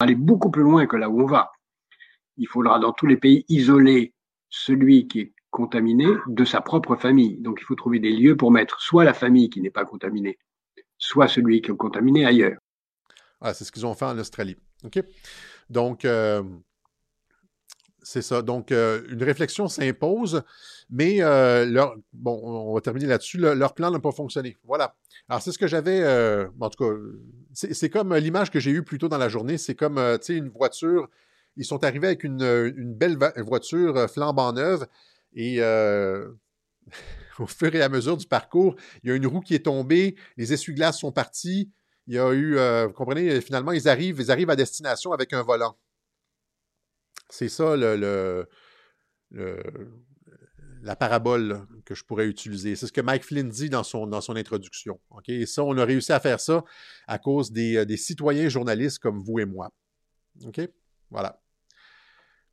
Aller 0.01 0.15
beaucoup 0.15 0.51
plus 0.51 0.63
loin 0.63 0.87
que 0.87 0.97
là 0.97 1.09
où 1.09 1.23
on 1.23 1.27
va. 1.27 1.53
Il 2.37 2.47
faudra 2.47 2.79
dans 2.79 2.93
tous 2.93 3.07
les 3.07 3.17
pays 3.17 3.45
isoler 3.49 4.15
celui 4.49 5.09
qui 5.09 5.21
est 5.21 5.33
contaminé 5.51 6.07
de 6.27 6.45
sa 6.45 6.61
propre 6.61 6.97
famille. 6.97 7.39
Donc 7.39 7.59
il 7.61 7.65
faut 7.65 7.75
trouver 7.75 7.99
des 7.99 8.13
lieux 8.13 8.37
pour 8.37 8.51
mettre 8.51 8.81
soit 8.81 9.05
la 9.05 9.15
famille 9.15 9.51
qui 9.51 9.61
n'est 9.61 9.71
pas 9.71 9.85
contaminée, 9.85 10.39
soit 10.99 11.29
celui 11.29 11.63
qui 11.63 11.71
est 11.71 11.77
contaminé 11.77 12.27
ailleurs. 12.27 12.59
Ah, 13.41 13.55
c'est 13.55 13.65
ce 13.65 13.73
qu'ils 13.73 13.87
ont 13.87 13.95
fait 13.95 14.05
en 14.05 14.19
Australie. 14.19 14.57
OK. 14.85 15.03
Donc, 15.71 16.05
euh, 16.05 16.43
c'est 18.03 18.23
ça. 18.23 18.43
Donc, 18.43 18.73
euh, 18.73 19.03
une 19.11 19.23
réflexion 19.23 19.69
s'impose, 19.69 20.43
mais 20.91 21.23
euh, 21.23 21.67
leur, 21.67 21.95
bon, 22.13 22.41
on 22.43 22.75
va 22.75 22.81
terminer 22.81 23.07
là-dessus. 23.07 23.39
leur 23.39 23.75
plan 23.75 23.91
n'a 23.91 23.99
pas 24.01 24.13
fonctionné. 24.13 24.57
Voilà. 24.65 24.97
Alors, 25.29 25.43
c'est 25.43 25.53
ce 25.53 25.59
que 25.59 25.67
j'avais. 25.67 26.03
en 26.61 26.71
tout 26.71 26.85
cas, 26.85 26.93
c'est 27.53 27.91
comme 27.91 28.15
l'image 28.15 28.51
que 28.51 28.61
j'ai 28.61 28.71
eue 28.71 28.83
plus 28.83 28.99
tôt 28.99 29.09
dans 29.09 29.19
la 29.19 29.29
journée. 29.29 29.59
C'est 29.59 29.75
comme, 29.75 29.97
tu 30.21 30.27
sais, 30.27 30.37
une 30.37 30.49
voiture. 30.49 31.09
Ils 31.57 31.65
sont 31.65 31.83
arrivés 31.85 32.07
avec 32.07 32.25
une, 32.25 32.95
belle 32.95 33.19
voiture 33.37 34.09
flambant 34.09 34.53
neuve 34.53 34.87
et 35.35 35.57
euh, 35.61 36.31
au 37.39 37.47
fur 37.47 37.75
et 37.75 37.83
à 37.83 37.89
mesure 37.89 38.17
du 38.17 38.27
parcours, 38.27 38.77
il 39.03 39.11
y 39.11 39.13
a 39.13 39.17
une 39.17 39.27
roue 39.27 39.41
qui 39.41 39.55
est 39.55 39.65
tombée, 39.65 40.17
les 40.37 40.53
essuie-glaces 40.53 40.99
sont 40.99 41.13
partis. 41.13 41.71
Il 42.07 42.15
y 42.15 42.19
a 42.19 42.33
eu, 42.33 42.57
euh, 42.57 42.87
vous 42.87 42.95
comprenez, 42.95 43.41
finalement, 43.41 43.73
ils 43.73 43.89
arrivent, 43.89 44.19
ils 44.19 44.31
arrivent 44.31 44.51
à 44.51 44.57
destination 44.57 45.13
avec 45.13 45.33
un 45.33 45.43
volant. 45.43 45.77
C'est 47.29 47.51
ça 47.51 47.77
le, 47.77 48.49
la 50.83 50.97
parabole 50.97 51.67
que 51.85 51.95
je 51.95 52.05
pourrais 52.05 52.27
utiliser. 52.27 52.77
C'est 52.77 52.87
ce 52.87 52.93
que 52.93 53.01
Mike 53.01 53.25
Flynn 53.25 53.49
dit 53.49 53.71
dans 53.71 53.83
son, 53.83 54.13
introduction. 54.37 55.01
Et 55.27 55.47
ça, 55.47 55.65
on 55.65 55.77
a 55.77 55.85
réussi 55.85 56.13
à 56.13 56.21
faire 56.21 56.41
ça 56.41 56.65
à 57.07 57.19
cause 57.19 57.53
des, 57.53 57.77
euh, 57.77 57.85
des 57.85 57.97
citoyens 57.97 58.49
journalistes 58.49 58.99
comme 58.99 59.21
vous 59.21 59.39
et 59.39 59.45
moi. 59.45 59.71
OK? 60.45 60.61
Voilà. 61.11 61.41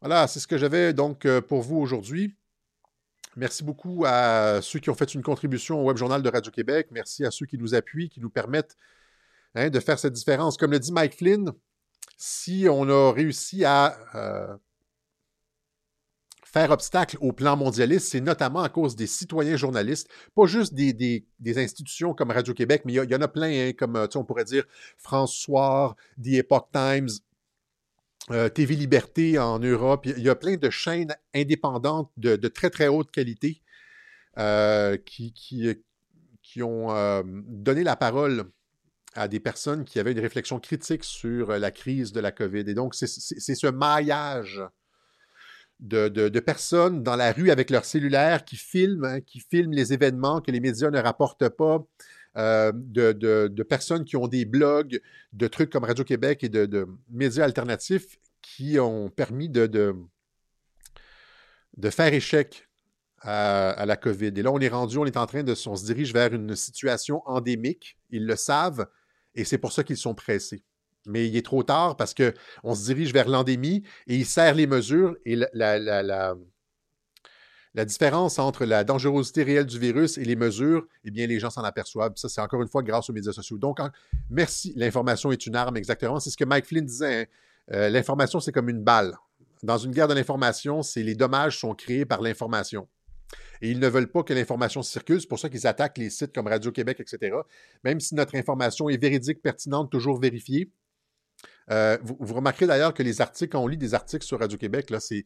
Voilà, 0.01 0.27
c'est 0.27 0.39
ce 0.39 0.47
que 0.47 0.57
j'avais 0.57 0.93
donc 0.93 1.27
pour 1.47 1.61
vous 1.61 1.77
aujourd'hui. 1.77 2.35
Merci 3.37 3.65
beaucoup 3.65 4.05
à 4.05 4.61
ceux 4.61 4.79
qui 4.79 4.89
ont 4.89 4.95
fait 4.95 5.13
une 5.13 5.21
contribution 5.21 5.81
au 5.81 5.83
Web 5.83 5.97
Journal 5.97 6.21
de 6.21 6.29
Radio-Québec. 6.29 6.87
Merci 6.91 7.25
à 7.25 7.31
ceux 7.31 7.45
qui 7.45 7.57
nous 7.57 7.75
appuient, 7.75 8.07
qui 8.07 8.21
nous 8.21 8.29
permettent 8.29 8.77
hein, 9.55 9.69
de 9.69 9.79
faire 9.81 9.99
cette 9.99 10.13
différence. 10.13 10.55
Comme 10.55 10.71
le 10.71 10.79
dit 10.79 10.93
Mike 10.93 11.17
Flynn, 11.17 11.51
si 12.17 12.67
on 12.69 12.87
a 12.87 13.11
réussi 13.11 13.65
à 13.65 13.97
euh, 14.15 14.55
faire 16.55 16.71
obstacle 16.71 17.17
au 17.19 17.33
plan 17.33 17.57
mondialiste, 17.57 18.07
c'est 18.07 18.21
notamment 18.21 18.61
à 18.61 18.69
cause 18.69 18.95
des 18.95 19.07
citoyens 19.07 19.57
journalistes, 19.57 20.07
pas 20.35 20.45
juste 20.45 20.73
des, 20.73 21.25
institutions 21.57 22.13
comme 22.13 22.31
Radio-Québec, 22.31 22.83
mais 22.85 22.93
il 22.93 23.11
y, 23.11 23.15
en 23.15 23.21
a 23.21 23.27
plein, 23.27 23.49
hein, 23.49 23.73
comme 23.77 24.07
on 24.15 24.23
pourrait 24.23 24.45
dire 24.45 24.63
France 24.97 25.35
Soir, 25.35 25.97
The 26.23 26.35
Epoch 26.35 26.69
Times, 26.71 27.09
euh, 28.31 28.47
TV 28.47 28.75
Liberté 28.75 29.37
en 29.37 29.59
Europe. 29.59 30.05
Il 30.05 30.23
y 30.23 30.29
a 30.29 30.35
plein 30.35 30.55
de 30.55 30.69
chaînes 30.69 31.13
indépendantes 31.33 32.09
de, 32.15 32.47
très, 32.47 32.69
très 32.69 32.87
haute 32.87 33.11
qualité 33.11 33.61
euh, 34.37 34.95
qui, 34.95 35.33
qui, 35.33 36.63
ont 36.63 36.95
euh, 36.95 37.21
donné 37.25 37.83
la 37.83 37.97
parole 37.97 38.45
à 39.13 39.27
des 39.27 39.41
personnes 39.41 39.83
qui 39.83 39.99
avaient 39.99 40.13
une 40.13 40.21
réflexion 40.21 40.61
critique 40.61 41.03
sur 41.03 41.51
la 41.51 41.71
crise 41.71 42.13
de 42.13 42.21
la 42.21 42.31
COVID. 42.31 42.63
Et 42.65 42.73
donc, 42.73 42.95
c'est 42.95 43.07
ce 43.07 43.67
maillage 43.67 44.61
de, 45.79 46.39
personnes 46.39 47.03
dans 47.03 47.15
la 47.15 47.31
rue 47.31 47.51
avec 47.51 47.69
leur 47.69 47.85
cellulaire 47.85 48.45
qui 48.45 48.55
filment, 48.55 49.05
hein, 49.05 49.21
qui 49.21 49.39
filment 49.39 49.73
les 49.73 49.93
événements 49.93 50.41
que 50.41 50.51
les 50.51 50.59
médias 50.59 50.89
ne 50.89 50.99
rapportent 50.99 51.49
pas, 51.49 51.85
euh, 52.37 52.71
de, 52.73 53.63
personnes 53.63 54.03
qui 54.05 54.17
ont 54.17 54.27
des 54.27 54.45
blogs, 54.45 54.99
de 55.33 55.47
trucs 55.47 55.69
comme 55.69 55.83
Radio-Québec 55.83 56.43
et 56.43 56.49
de, 56.49 56.87
médias 57.09 57.45
alternatifs 57.45 58.17
qui 58.41 58.79
ont 58.79 59.09
permis 59.09 59.49
de, 59.49 59.95
faire 61.89 62.13
échec 62.13 62.67
à, 63.21 63.85
la 63.85 63.95
COVID. 63.95 64.33
Et 64.35 64.43
là, 64.43 64.51
on 64.51 64.59
est 64.59 64.69
rendu, 64.69 64.97
on 64.97 65.05
est 65.05 65.17
en 65.17 65.25
train 65.25 65.43
de, 65.43 65.53
on 65.67 65.75
se 65.75 65.85
dirige 65.85 66.13
vers 66.13 66.33
une 66.33 66.55
situation 66.55 67.21
endémique. 67.25 67.97
Ils 68.11 68.25
le 68.25 68.35
savent 68.35 68.87
et 69.33 69.43
c'est 69.43 69.57
pour 69.57 69.71
ça 69.71 69.83
qu'ils 69.83 69.97
sont 69.97 70.13
pressés. 70.13 70.63
Mais 71.07 71.27
il 71.27 71.35
est 71.35 71.45
trop 71.45 71.63
tard 71.63 71.97
parce 71.97 72.13
qu'on 72.13 72.75
se 72.75 72.85
dirige 72.85 73.13
vers 73.13 73.27
l'endémie 73.27 73.83
et 74.07 74.15
ils 74.15 74.25
serrent 74.25 74.55
les 74.55 74.67
mesures 74.67 75.15
et 75.25 75.35
la, 75.35 75.79
la 75.79 76.35
la 77.75 77.83
différence 77.83 78.39
entre 78.39 78.63
la 78.63 78.85
dangerosité 78.85 79.43
réelle 79.43 79.65
du 79.65 79.77
virus 79.77 80.17
et 80.17 80.23
les 80.23 80.37
mesures, 80.37 80.87
eh 81.03 81.11
bien, 81.11 81.27
les 81.27 81.39
gens 81.39 81.49
s'en 81.49 81.63
aperçoivent. 81.63 82.13
Ça, 82.15 82.29
c'est 82.29 82.39
encore 82.39 82.61
une 82.61 82.69
fois 82.69 82.81
grâce 82.81 83.09
aux 83.09 83.13
médias 83.13 83.33
sociaux. 83.33 83.57
Donc, 83.57 83.79
merci. 84.29 84.71
L'information 84.77 85.29
est 85.33 85.45
une 85.45 85.57
arme, 85.57 85.75
exactement. 85.75 86.21
C'est 86.21 86.29
ce 86.29 86.37
que 86.37 86.45
Mike 86.45 86.65
Flynn 86.65 86.85
disait. 86.85 87.21
Hein. 87.21 87.25
Euh, 87.73 87.89
l'information, 87.89 88.39
c'est 88.39 88.53
comme 88.53 88.69
une 88.69 88.81
balle. 88.81 89.17
Dans 89.61 89.77
une 89.77 89.91
guerre 89.91 90.07
de 90.07 90.13
l'information, 90.13 90.83
c'est 90.83 91.03
les 91.03 91.15
dommages 91.15 91.59
sont 91.59 91.75
créés 91.75 92.05
par 92.05 92.21
l'information. 92.21 92.87
Et 93.61 93.71
ils 93.71 93.79
ne 93.79 93.89
veulent 93.89 94.11
pas 94.11 94.23
que 94.23 94.33
l'information 94.33 94.81
circule. 94.81 95.19
C'est 95.19 95.27
pour 95.27 95.39
ça 95.39 95.49
qu'ils 95.49 95.67
attaquent 95.67 95.97
les 95.97 96.09
sites 96.09 96.33
comme 96.33 96.47
Radio-Québec, 96.47 97.01
etc. 97.01 97.35
Même 97.83 97.99
si 97.99 98.15
notre 98.15 98.35
information 98.35 98.87
est 98.87 99.01
véridique, 99.01 99.41
pertinente, 99.41 99.91
toujours 99.91 100.17
vérifiée. 100.17 100.71
Euh, 101.71 101.97
vous, 102.03 102.33
remarquerez 102.33 102.67
d'ailleurs 102.67 102.93
que 102.93 103.03
les 103.03 103.21
articles, 103.21 103.51
quand 103.51 103.61
on 103.61 103.67
lit 103.67 103.77
des 103.77 103.93
articles 103.93 104.25
sur 104.25 104.39
Radio-Québec, 104.39 104.89
là, 104.89 104.99
c'est 104.99 105.25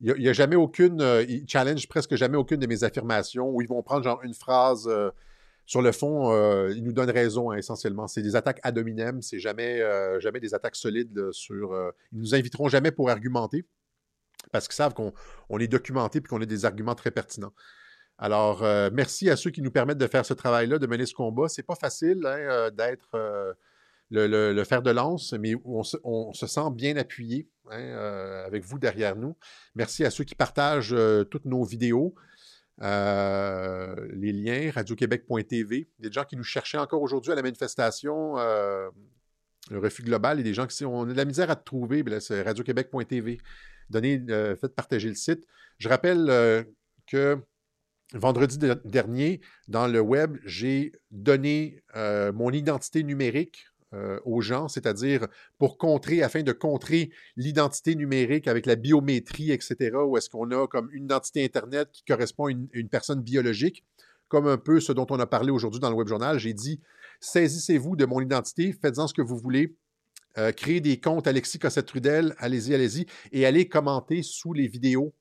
il 0.00 0.14
n'y 0.14 0.28
a, 0.28 0.32
jamais 0.32 0.56
aucune, 0.56 1.00
euh, 1.00 1.24
ils 1.28 1.48
challenge 1.48 1.88
presque 1.88 2.14
jamais 2.14 2.36
aucune 2.36 2.60
de 2.60 2.66
mes 2.66 2.84
affirmations 2.84 3.50
où 3.50 3.62
ils 3.62 3.68
vont 3.68 3.82
prendre 3.82 4.04
genre 4.04 4.22
une 4.22 4.34
phrase. 4.34 4.86
Euh, 4.88 5.10
sur 5.66 5.82
le 5.82 5.92
fond, 5.92 6.32
euh, 6.32 6.72
ils 6.74 6.82
nous 6.82 6.92
donnent 6.92 7.10
raison 7.10 7.50
hein, 7.50 7.56
essentiellement. 7.56 8.06
C'est 8.06 8.22
des 8.22 8.36
attaques 8.36 8.60
ad 8.62 8.78
hominem, 8.78 9.20
c'est 9.20 9.38
jamais, 9.38 9.82
jamais 10.18 10.40
des 10.40 10.54
attaques 10.54 10.76
solides 10.76 11.30
sur. 11.32 11.92
ils 12.12 12.18
nous 12.18 12.34
inviteront 12.34 12.68
jamais 12.68 12.90
pour 12.90 13.10
argumenter 13.10 13.66
parce 14.50 14.66
qu'ils 14.66 14.76
savent 14.76 14.94
qu'on 14.94 15.12
est 15.58 15.68
documenté 15.68 16.20
et 16.20 16.22
qu'on 16.22 16.40
a 16.40 16.46
des 16.46 16.64
arguments 16.64 16.94
très 16.94 17.10
pertinents. 17.10 17.52
Alors, 18.16 18.62
merci 18.92 19.28
à 19.28 19.36
ceux 19.36 19.50
qui 19.50 19.60
nous 19.60 19.70
permettent 19.70 19.98
de 19.98 20.06
faire 20.06 20.24
ce 20.24 20.32
travail-là, 20.32 20.78
de 20.78 20.86
mener 20.86 21.04
ce 21.04 21.12
combat. 21.12 21.48
C'est 21.48 21.64
pas 21.64 21.74
facile 21.74 22.24
hein, 22.24 22.70
d'être 22.70 23.10
le, 24.10 24.64
fer 24.64 24.82
de 24.82 24.90
lance, 24.90 25.32
mais 25.34 25.54
on 25.64 25.82
se, 25.82 26.46
sent 26.46 26.70
bien 26.72 26.96
appuyé 26.96 27.48
hein, 27.70 27.78
euh, 27.78 28.46
avec 28.46 28.64
vous 28.64 28.78
derrière 28.78 29.16
nous. 29.16 29.36
Merci 29.74 30.04
à 30.04 30.10
ceux 30.10 30.24
qui 30.24 30.34
partagent 30.34 30.94
euh, 30.94 31.24
toutes 31.24 31.44
nos 31.44 31.64
vidéos. 31.64 32.14
Euh, 32.80 33.94
les 34.12 34.32
liens, 34.32 34.70
radioquebec.tv. 34.70 35.88
Des 35.98 36.12
gens 36.12 36.24
qui 36.24 36.36
nous 36.36 36.44
cherchaient 36.44 36.78
encore 36.78 37.02
aujourd'hui 37.02 37.32
à 37.32 37.34
la 37.34 37.42
manifestation, 37.42 38.36
le 38.36 39.78
refus 39.78 40.02
global, 40.02 40.40
et 40.40 40.42
des 40.42 40.54
gens 40.54 40.66
qui 40.66 40.84
on 40.84 41.02
a 41.02 41.06
de 41.06 41.12
la 41.16 41.24
misère 41.24 41.50
à 41.50 41.56
te 41.56 41.64
trouver, 41.64 42.02
ben 42.02 42.20
c'est 42.20 42.42
radioquebec.tv. 42.42 43.38
Donnez, 43.90 44.24
faites 44.60 44.74
partager 44.76 45.08
le 45.08 45.16
site. 45.16 45.44
Je 45.78 45.88
rappelle 45.88 46.64
que 47.08 47.38
vendredi 48.14 48.58
dernier, 48.84 49.40
dans 49.66 49.88
le 49.88 50.00
web, 50.00 50.38
j'ai 50.44 50.92
donné 51.10 51.82
mon 51.96 52.50
identité 52.52 53.02
numérique 53.02 53.67
euh, 53.94 54.20
aux 54.24 54.40
gens, 54.40 54.68
c'est-à-dire 54.68 55.26
pour 55.56 55.78
contrer, 55.78 56.22
afin 56.22 56.42
de 56.42 56.52
contrer 56.52 57.10
l'identité 57.36 57.94
numérique 57.94 58.46
avec 58.46 58.66
la 58.66 58.76
biométrie, 58.76 59.50
etc., 59.50 59.96
où 60.06 60.16
est-ce 60.18 60.28
qu'on 60.28 60.50
a 60.50 60.66
comme 60.66 60.90
une 60.92 61.04
identité 61.04 61.42
Internet 61.44 61.88
qui 61.90 62.04
correspond 62.04 62.48
à 62.48 62.50
une, 62.50 62.88
personne 62.90 63.22
biologique, 63.22 63.84
comme 64.28 64.46
un 64.46 64.58
peu 64.58 64.80
ce 64.80 64.92
dont 64.92 65.06
on 65.08 65.18
a 65.18 65.26
parlé 65.26 65.50
aujourd'hui 65.50 65.80
dans 65.80 65.88
le 65.88 65.96
web 65.96 66.06
journal. 66.06 66.38
J'ai 66.38 66.52
dit, 66.52 66.80
saisissez-vous 67.20 67.96
de 67.96 68.04
mon 68.04 68.20
identité, 68.20 68.72
faites-en 68.72 69.06
ce 69.06 69.14
que 69.14 69.22
vous 69.22 69.38
voulez, 69.38 69.74
euh, 70.36 70.52
créez 70.52 70.80
des 70.80 71.00
comptes 71.00 71.26
Alexis 71.26 71.58
Cossette-Trudel, 71.58 72.34
allez-y, 72.38 72.74
allez-y, 72.74 73.06
et 73.32 73.46
allez 73.46 73.68
commenter 73.68 74.22
sous 74.22 74.52
les 74.52 74.68
vidéos 74.68 75.14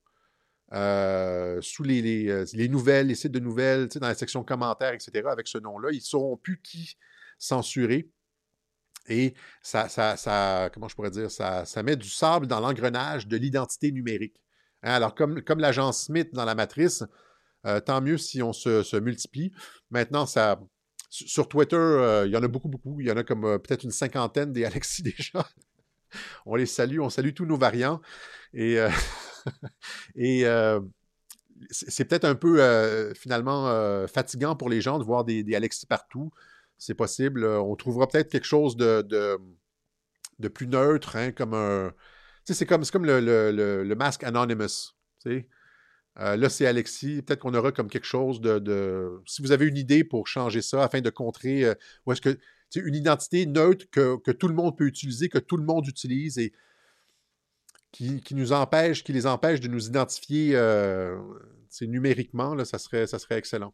euh, 0.74 1.62
sous 1.62 1.84
les, 1.84 2.02
les, 2.02 2.68
nouvelles, 2.68 3.08
les 3.08 3.16
sites 3.16 3.32
de 3.32 3.40
nouvelles, 3.40 3.88
dans 3.88 4.08
la 4.08 4.16
section 4.16 4.44
commentaires, 4.44 4.94
etc., 4.94 5.24
avec 5.30 5.48
ce 5.48 5.58
nom-là. 5.58 5.90
Ils 5.92 5.98
ne 5.98 6.02
sauront 6.02 6.36
plus 6.36 6.60
qui 6.62 6.98
censurer. 7.40 8.10
Et 9.08 9.34
ça, 9.62 9.88
ça, 9.90 10.70
comment 10.74 10.88
je 10.88 10.96
pourrais 10.96 11.12
dire, 11.12 11.32
ça, 11.32 11.66
ça 11.66 11.84
met 11.84 11.96
du 11.96 12.10
sable 12.10 12.48
dans 12.48 12.60
l'engrenage 12.60 13.28
de 13.28 13.38
l'identité 13.38 13.92
numérique. 13.92 14.42
Hein, 14.84 14.94
alors, 14.94 15.16
comme, 15.16 15.42
comme 15.42 15.60
l'agent 15.60 15.92
Smith 15.92 16.30
dans 16.34 16.46
la 16.46 16.56
matrice, 16.56 17.04
euh, 17.66 17.80
tant 17.80 18.02
mieux 18.02 18.18
si 18.18 18.42
on 18.42 18.54
se, 18.54 18.98
multiplie. 19.00 19.52
Maintenant, 19.90 20.26
sur 21.10 21.50
Twitter, 21.50 21.76
euh, 21.76 22.26
il 22.26 22.32
y 22.32 22.38
en 22.38 22.44
a 22.44 22.48
beaucoup, 22.48 22.70
beaucoup. 22.70 23.00
Il 23.02 23.08
y 23.08 23.12
en 23.12 23.18
a 23.18 23.24
comme 23.24 23.46
euh, 23.46 23.58
peut-être 23.58 23.84
une 23.84 23.92
cinquantaine 23.92 24.54
des 24.54 24.66
Alexis 24.66 25.04
déjà. 25.18 25.48
on 26.46 26.56
les 26.56 26.66
salue, 26.66 27.00
on 27.00 27.10
salue 27.10 27.34
tous 27.34 27.46
nos 27.46 27.58
variants. 27.58 28.02
Et 28.54 28.78
c'est 31.70 32.06
peut-être 32.06 32.26
un 32.26 32.36
peu 32.36 33.14
finalement 33.14 34.08
fatigant 34.08 34.56
pour 34.56 34.70
les 34.70 34.82
gens 34.82 35.00
de 35.00 35.04
voir 35.04 35.26
des 35.26 35.56
Alexis 35.56 35.86
partout. 35.86 36.32
C'est 36.78 36.94
possible. 36.94 37.46
on 37.46 37.76
trouvera 37.76 38.08
peut-être 38.08 38.30
quelque 38.30 38.46
chose 38.46 38.78
de, 38.78 39.02
de, 40.40 40.48
plus 40.48 40.68
neutre, 40.68 41.16
hein, 41.16 41.32
comme 41.32 41.54
un. 41.54 41.92
Tu 42.46 42.54
sais, 42.54 42.60
c'est 42.60 42.66
comme, 42.66 42.86
comme 42.86 43.06
le, 43.06 43.20
le, 43.20 43.84
le, 43.84 43.96
masque 43.96 44.24
Anonymous. 44.24 44.94
Tu 45.22 45.32
sais. 45.32 45.48
là, 46.16 46.50
c'est 46.50 46.68
Alexis. 46.68 47.22
Peut-être 47.24 47.40
qu'on 47.40 47.54
aura 47.56 47.72
comme 47.72 47.90
quelque 47.90 48.06
chose 48.06 48.40
de, 48.40 48.60
de, 48.60 49.22
Si 49.26 49.42
vous 49.42 49.52
avez 49.52 49.66
une 49.66 49.78
idée 49.78 50.04
pour 50.04 50.28
changer 50.28 50.62
ça 50.62 50.84
afin 50.84 51.02
de 51.02 51.10
contrer. 51.10 51.66
ou 52.06 52.12
est-ce 52.12 52.22
que. 52.22 52.38
Une 52.76 52.96
identité 52.96 53.46
neutre 53.46 53.86
que, 53.90 54.18
que, 54.18 54.32
tout 54.32 54.50
le 54.50 54.54
monde 54.54 54.78
peut 54.78 54.88
utiliser, 54.88 55.30
que 55.30 55.38
tout 55.38 55.56
le 55.56 55.64
monde 55.64 55.88
utilise. 55.88 56.38
Et 56.38 56.54
qui, 57.92 58.36
nous 58.36 58.52
empêche, 58.52 59.04
qui 59.04 59.14
les 59.14 59.26
empêche 59.26 59.60
de 59.60 59.68
nous 59.68 59.88
identifier 59.88 60.52
euh, 60.56 61.18
numériquement, 61.82 62.54
là, 62.54 62.66
ça, 62.66 62.78
serait, 62.78 63.08
ça 63.08 63.20
serait 63.20 63.38
excellent. 63.38 63.74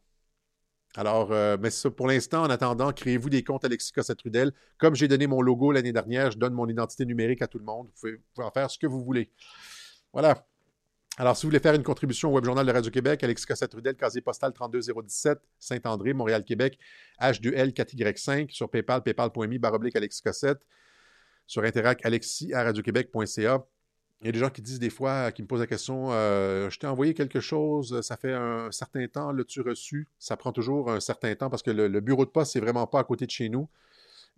Alors, 0.95 1.31
euh, 1.31 1.57
mais 1.59 1.71
ça, 1.71 1.89
pour 1.89 2.07
l'instant, 2.07 2.43
en 2.43 2.49
attendant, 2.49 2.91
créez-vous 2.91 3.29
des 3.29 3.43
comptes 3.43 3.65
Alexis 3.65 3.91
Cossette-Trudel. 3.91 4.51
Comme 4.77 4.95
j'ai 4.95 5.07
donné 5.07 5.25
mon 5.25 5.41
logo 5.41 5.71
l'année 5.71 5.91
dernière, 5.91 6.29
je 6.29 6.37
donne 6.37 6.53
mon 6.53 6.67
identité 6.67 7.05
numérique 7.05 7.41
à 7.41 7.47
tout 7.47 7.57
le 7.57 7.65
monde. 7.65 7.87
Vous 7.95 8.17
pouvez, 8.33 8.45
en 8.45 8.51
faire 8.51 8.69
ce 8.69 8.77
que 8.77 8.85
vous 8.85 9.03
voulez. 9.03 9.31
Voilà. 10.11 10.45
Alors, 11.17 11.35
si 11.35 11.43
vous 11.43 11.49
voulez 11.49 11.59
faire 11.59 11.73
une 11.73 11.83
contribution 11.83 12.29
au 12.29 12.35
Web 12.35 12.45
Journal 12.45 12.65
de 12.65 12.71
Radio-Québec, 12.71 13.23
Alexis 13.23 13.45
Cossette-Trudel, 13.45 13.95
casier 13.95 14.21
postal 14.21 14.53
32017, 14.53 15.39
Saint-André, 15.59 16.13
Montréal-Québec, 16.13 16.77
H2L 17.19 17.73
4Y5, 17.73 18.51
sur 18.51 18.69
PayPal, 18.69 19.01
paypal.me, 19.01 19.57
baroblique 19.57 19.95
Alexis 19.95 20.21
Cossette, 20.21 20.59
sur 21.47 21.63
Interac, 21.63 22.05
alexis 22.05 22.53
à 22.53 22.63
radioquebec.ca. 22.63 23.65
Il 24.23 24.27
y 24.27 24.29
a 24.29 24.31
des 24.31 24.39
gens 24.39 24.49
qui 24.49 24.61
disent 24.61 24.79
des 24.79 24.89
fois, 24.89 25.33
qui 25.33 25.41
me 25.41 25.47
posent 25.47 25.59
la 25.59 25.67
question 25.67 26.07
euh, 26.11 26.69
Je 26.69 26.79
t'ai 26.79 26.87
envoyé 26.87 27.13
quelque 27.13 27.41
chose, 27.41 27.99
ça 27.99 28.15
fait 28.15 28.31
un 28.31 28.71
certain 28.71 29.05
temps, 29.09 29.33
l'as-tu 29.33 29.59
reçu? 29.59 30.07
Ça 30.17 30.37
prend 30.37 30.53
toujours 30.53 30.89
un 30.89 31.01
certain 31.01 31.35
temps 31.35 31.49
parce 31.49 31.61
que 31.61 31.71
le, 31.71 31.99
bureau 31.99 32.23
de 32.23 32.29
poste, 32.29 32.53
c'est 32.53 32.61
vraiment 32.61 32.87
pas 32.87 32.99
à 32.99 33.03
côté 33.03 33.25
de 33.25 33.31
chez 33.31 33.49
nous. 33.49 33.67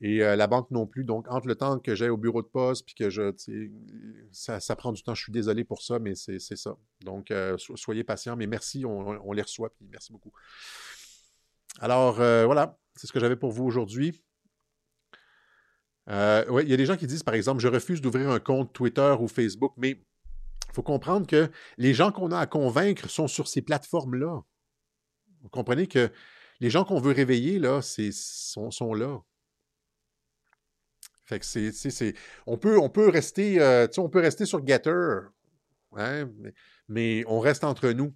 Et 0.01 0.23
euh, 0.23 0.36
la 0.36 0.47
banque 0.47 0.71
non 0.71 0.88
plus. 0.88 1.03
Donc, 1.03 1.27
entre 1.29 1.47
le 1.47 1.53
temps 1.53 1.77
que 1.77 1.93
j'ai 1.93 2.09
au 2.09 2.17
bureau 2.17 2.41
de 2.41 2.47
poste 2.47 2.83
puis 2.83 2.95
que 2.95 3.11
je. 3.11 3.31
Ça, 4.31 4.75
prend 4.75 4.91
du 4.91 5.03
temps. 5.03 5.13
Je 5.13 5.21
suis 5.21 5.31
désolé 5.31 5.63
pour 5.63 5.83
ça, 5.83 5.99
mais 5.99 6.15
c'est 6.15 6.39
ça. 6.39 6.75
Donc, 7.01 7.29
euh, 7.29 7.55
soyez 7.75 8.03
patients. 8.03 8.36
Mais 8.36 8.47
merci, 8.47 8.86
on, 8.86 9.07
on, 9.23 9.33
les 9.33 9.43
reçoit. 9.43 9.69
Puis 9.69 9.88
merci 9.91 10.11
beaucoup. 10.11 10.31
Alors, 11.79 12.15
voilà. 12.15 12.79
C'est 12.95 13.05
ce 13.05 13.13
que 13.13 13.19
j'avais 13.19 13.36
pour 13.36 13.51
vous 13.51 13.65
aujourd'hui. 13.65 14.19
Euh, 16.09 16.61
il 16.63 16.69
y 16.69 16.73
a 16.73 16.77
des 16.77 16.85
gens 16.85 16.97
qui 16.97 17.07
disent, 17.07 17.23
par 17.23 17.33
exemple, 17.33 17.61
je 17.61 17.67
refuse 17.67 18.01
d'ouvrir 18.01 18.29
un 18.29 18.39
compte 18.39 18.73
Twitter 18.73 19.15
ou 19.19 19.27
Facebook, 19.27 19.73
mais 19.77 19.91
il 19.91 20.73
faut 20.73 20.83
comprendre 20.83 21.25
que 21.25 21.49
les 21.77 21.93
gens 21.93 22.11
qu'on 22.11 22.31
a 22.31 22.39
à 22.39 22.45
convaincre 22.45 23.09
sont 23.09 23.27
sur 23.27 23.47
ces 23.47 23.61
plateformes-là. 23.61 24.41
Vous 25.41 25.49
comprenez 25.49 25.87
que 25.87 26.11
les 26.59 26.69
gens 26.69 26.83
qu'on 26.85 26.99
veut 26.99 27.13
réveiller, 27.13 27.59
là, 27.59 27.81
sont, 27.81 28.71
sont 28.71 28.93
là. 28.93 29.21
Fait 31.25 31.39
que 31.39 31.45
c'est. 31.45 32.13
On 32.45 32.57
peut, 32.57 32.77
on 32.77 32.89
peut 32.89 33.09
rester. 33.09 33.55
Sur 34.45 34.65
Getter. 34.65 35.19
Hein, 35.97 36.29
mais 36.87 37.23
on 37.27 37.39
reste 37.39 37.63
entre 37.63 37.89
nous. 37.89 38.13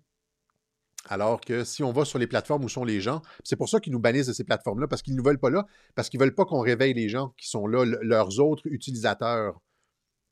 Alors 1.06 1.39
que 1.41 1.64
si 1.64 1.84
on 1.84 1.91
va 1.91 2.06
sur 2.06 2.20
les 2.20 2.28
plateformes 2.28 2.64
où 2.66 2.70
sont 2.70 2.84
les 2.84 3.02
gens, 3.02 3.22
c'est 3.43 3.56
pour 3.56 3.70
ça 3.70 3.80
qu'ils 3.80 3.93
nous 3.93 4.00
bannissent 4.00 4.28
de 4.28 4.34
ces 4.34 4.43
plateformes-là, 4.43 4.88
parce 4.88 5.02
qu'ils 5.02 5.14
ne 5.14 5.18
nous 5.18 5.24
veulent 5.24 5.39
pas 5.39 5.50
là, 5.50 5.66
parce 5.95 6.10
qu'ils 6.10 6.20
ne 6.20 6.26
veulent 6.26 6.36
pas 6.36 6.45
qu'on 6.45 6.60
réveille 6.60 6.93
les 6.93 7.10
gens 7.10 7.34
qui 7.38 7.47
sont 7.47 7.68
là, 7.68 7.86
leurs 7.86 8.39
autres 8.39 8.68
utilisateurs. 8.68 9.60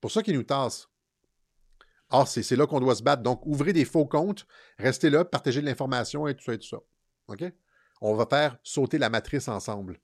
pour 0.01 0.11
ça 0.11 0.21
qu'ils 0.21 0.35
nous 0.35 0.43
tassent. 0.43 0.87
Or, 2.09 2.27
c'est 2.27 2.55
là 2.55 2.67
qu'on 2.67 2.79
doit 2.79 2.95
se 2.95 3.03
battre. 3.03 3.23
Donc, 3.23 3.45
ouvrez 3.45 3.73
des 3.73 3.85
faux 3.85 4.05
comptes, 4.05 4.45
restez 4.77 5.09
là, 5.09 5.25
partagez 5.25 5.61
de 5.61 5.65
l'information 5.65 6.27
et 6.27 6.35
tout 6.35 6.43
ça 6.43 6.53
et 6.53 6.59
tout 6.59 6.67
ça. 6.67 6.77
OK? 7.27 7.43
On 8.01 8.13
va 8.13 8.25
faire 8.25 8.57
sauter 8.63 8.97
la 8.97 9.09
matrice 9.09 9.47
ensemble. 9.47 9.99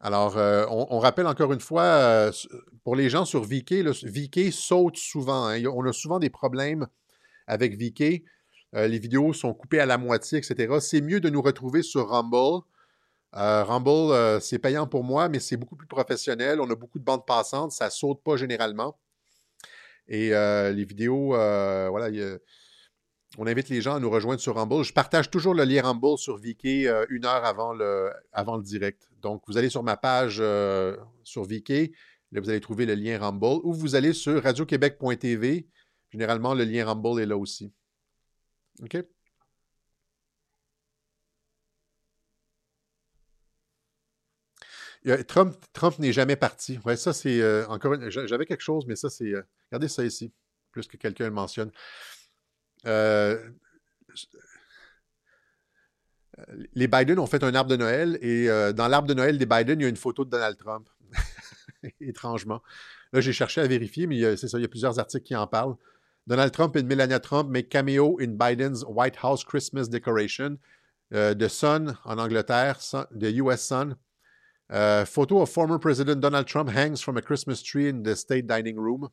Alors, 0.00 0.38
euh, 0.38 0.64
on, 0.70 0.98
rappelle 0.98 1.26
encore 1.26 1.52
une 1.52 1.60
fois, 1.60 1.82
euh, 1.82 2.32
pour 2.84 2.96
les 2.96 3.10
gens 3.10 3.26
sur 3.26 3.42
VK, 3.42 3.82
VK 3.84 4.50
saute 4.50 4.96
souvent. 4.96 5.48
Hein. 5.48 5.62
On 5.66 5.84
a 5.84 5.92
souvent 5.92 6.18
des 6.18 6.30
problèmes 6.30 6.86
avec 7.46 7.76
VK. 7.76 8.22
Euh, 8.74 8.88
les 8.88 8.98
vidéos 8.98 9.34
sont 9.34 9.52
coupées 9.52 9.80
à 9.80 9.86
la 9.86 9.98
moitié, 9.98 10.38
etc. 10.38 10.78
C'est 10.80 11.02
mieux 11.02 11.20
de 11.20 11.28
nous 11.28 11.42
retrouver 11.42 11.82
sur 11.82 12.08
Rumble. 12.08 12.62
Rumble, 13.32 14.40
c'est 14.40 14.58
payant 14.58 14.86
pour 14.86 15.04
moi, 15.04 15.28
mais 15.28 15.38
c'est 15.38 15.56
beaucoup 15.56 15.76
plus 15.76 15.86
professionnel. 15.86 16.60
On 16.60 16.70
a 16.70 16.74
beaucoup 16.74 16.98
de 16.98 17.04
bandes 17.04 17.26
passantes, 17.26 17.70
ça 17.72 17.90
saute 17.90 18.22
pas 18.24 18.36
généralement. 18.36 18.98
Et 20.08 20.30
les 20.30 20.84
vidéos, 20.84 21.28
voilà, 21.28 22.08
on 23.38 23.46
invite 23.46 23.68
les 23.68 23.80
gens 23.80 23.94
à 23.94 24.00
nous 24.00 24.10
rejoindre 24.10 24.40
sur 24.40 24.56
Rumble. 24.56 24.82
Je 24.82 24.92
partage 24.92 25.30
toujours 25.30 25.54
le 25.54 25.64
lien 25.64 25.82
Rumble 25.82 26.18
sur 26.18 26.36
euh, 26.36 27.06
une 27.08 27.24
heure 27.24 27.74
le, 27.74 28.10
avant 28.32 28.56
le 28.56 28.62
direct. 28.62 29.09
Donc, 29.20 29.42
vous 29.46 29.56
allez 29.58 29.70
sur 29.70 29.82
ma 29.82 29.96
page 29.96 30.38
euh, 30.40 30.96
sur 31.24 31.44
VK, 31.44 31.92
là, 32.32 32.40
vous 32.40 32.50
allez 32.50 32.60
trouver 32.60 32.86
le 32.86 32.94
lien 32.94 33.18
Rumble, 33.18 33.60
ou 33.64 33.72
vous 33.72 33.94
allez 33.94 34.12
sur 34.12 34.42
radioquebec.tv. 34.42 35.68
Généralement, 36.10 36.54
le 36.54 36.64
lien 36.64 36.86
Rumble 36.86 37.20
est 37.20 37.26
là 37.26 37.36
aussi. 37.36 37.72
OK? 38.82 38.96
Trump, 45.26 45.98
n'est 45.98 46.12
jamais 46.12 46.36
parti. 46.36 46.78
Ouais, 46.84 46.96
ça, 46.96 47.12
c'est 47.12 47.40
euh, 47.40 47.66
encore. 47.68 47.96
J'avais 48.10 48.44
quelque 48.44 48.62
chose, 48.62 48.84
mais 48.86 48.96
ça, 48.96 49.08
c'est. 49.08 49.32
regardez 49.70 49.88
ça 49.88 50.04
ici, 50.04 50.32
plus 50.72 50.86
que 50.86 50.96
quelqu'un 50.98 51.24
le 51.24 51.30
mentionne. 51.30 51.70
Euh, 52.86 53.50
les 56.74 56.88
Biden 56.88 57.18
ont 57.18 57.26
fait 57.26 57.42
un 57.44 57.54
arbre 57.54 57.70
de 57.70 57.76
Noël 57.76 58.18
et 58.22 58.48
euh, 58.48 58.72
dans 58.72 58.88
l'arbre 58.88 59.08
de 59.08 59.14
Noël 59.14 59.38
des 59.38 59.46
Biden, 59.46 59.80
il 59.80 59.82
y 59.82 59.86
a 59.86 59.88
une 59.88 59.96
photo 59.96 60.24
de 60.24 60.30
Donald 60.30 60.56
Trump. 60.56 60.88
Étrangement. 62.00 62.62
Là, 63.12 63.20
j'ai 63.20 63.32
cherché 63.32 63.60
à 63.60 63.66
vérifier, 63.66 64.06
mais 64.06 64.36
c'est 64.36 64.48
ça, 64.48 64.58
il 64.58 64.62
y 64.62 64.64
a 64.64 64.68
plusieurs 64.68 64.98
articles 64.98 65.24
qui 65.24 65.36
en 65.36 65.46
parlent. 65.46 65.76
Donald 66.26 66.52
Trump 66.52 66.76
et 66.76 66.82
Melania 66.82 67.18
Trump 67.18 67.50
make 67.50 67.68
cameo 67.68 68.18
in 68.20 68.36
Biden's 68.36 68.84
White 68.86 69.16
House 69.22 69.44
Christmas 69.44 69.88
decoration. 69.88 70.58
Euh, 71.12 71.34
the 71.34 71.48
Sun 71.48 71.96
en 72.04 72.18
Angleterre, 72.18 72.78
the 73.18 73.32
US 73.38 73.62
Sun. 73.62 73.96
photo 75.06 75.40
of 75.40 75.50
former 75.50 75.78
President 75.78 76.20
Donald 76.20 76.46
Trump 76.46 76.70
hangs 76.70 77.00
from 77.00 77.16
a 77.16 77.22
Christmas 77.22 77.62
tree 77.62 77.88
in 77.88 78.02
the 78.04 78.14
state 78.14 78.46
dining 78.46 78.76
room. 78.76 79.08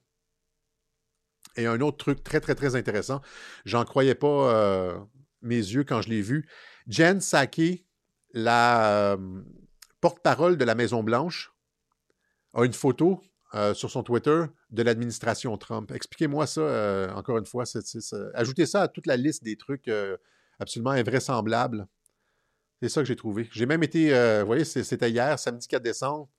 Et 1.57 1.65
un 1.65 1.81
autre 1.81 1.97
truc 1.97 2.23
très, 2.23 2.39
très, 2.39 2.55
très 2.55 2.75
intéressant, 2.75 3.21
j'en 3.65 3.83
croyais 3.83 4.15
pas 4.15 4.53
euh, 4.53 4.97
mes 5.41 5.55
yeux 5.55 5.83
quand 5.83 6.01
je 6.01 6.09
l'ai 6.09 6.21
vu. 6.21 6.47
Jen 6.87 7.19
Psaki, 7.19 7.85
la 8.33 9.13
euh, 9.13 9.41
porte-parole 10.01 10.57
de 10.57 10.65
la 10.65 10.75
Maison-Blanche, 10.75 11.53
a 12.53 12.63
une 12.65 12.73
photo 12.73 13.21
euh, 13.53 13.73
sur 13.73 13.89
son 13.91 14.03
Twitter 14.03 14.43
de 14.71 14.83
l'administration 14.83 15.57
Trump. 15.57 15.91
Expliquez-moi 15.91 16.47
ça, 16.47 17.13
encore 17.15 17.37
une 17.37 17.45
fois. 17.45 17.63
ajoutez 18.33 18.65
ça 18.65 18.83
à 18.83 18.87
toute 18.87 19.07
la 19.07 19.17
liste 19.17 19.43
des 19.43 19.57
trucs 19.57 19.89
absolument 20.59 20.91
invraisemblables. 20.91 21.87
C'est 22.81 22.89
ça 22.89 23.01
que 23.01 23.07
j'ai 23.07 23.15
trouvé. 23.15 23.49
J'ai 23.51 23.65
même 23.65 23.83
été, 23.83 24.09
vous 24.41 24.47
voyez, 24.47 24.65
c'était 24.65 25.09
hier, 25.09 25.37
samedi 25.39 25.67
4 25.67 25.81
décembre. 25.83 26.29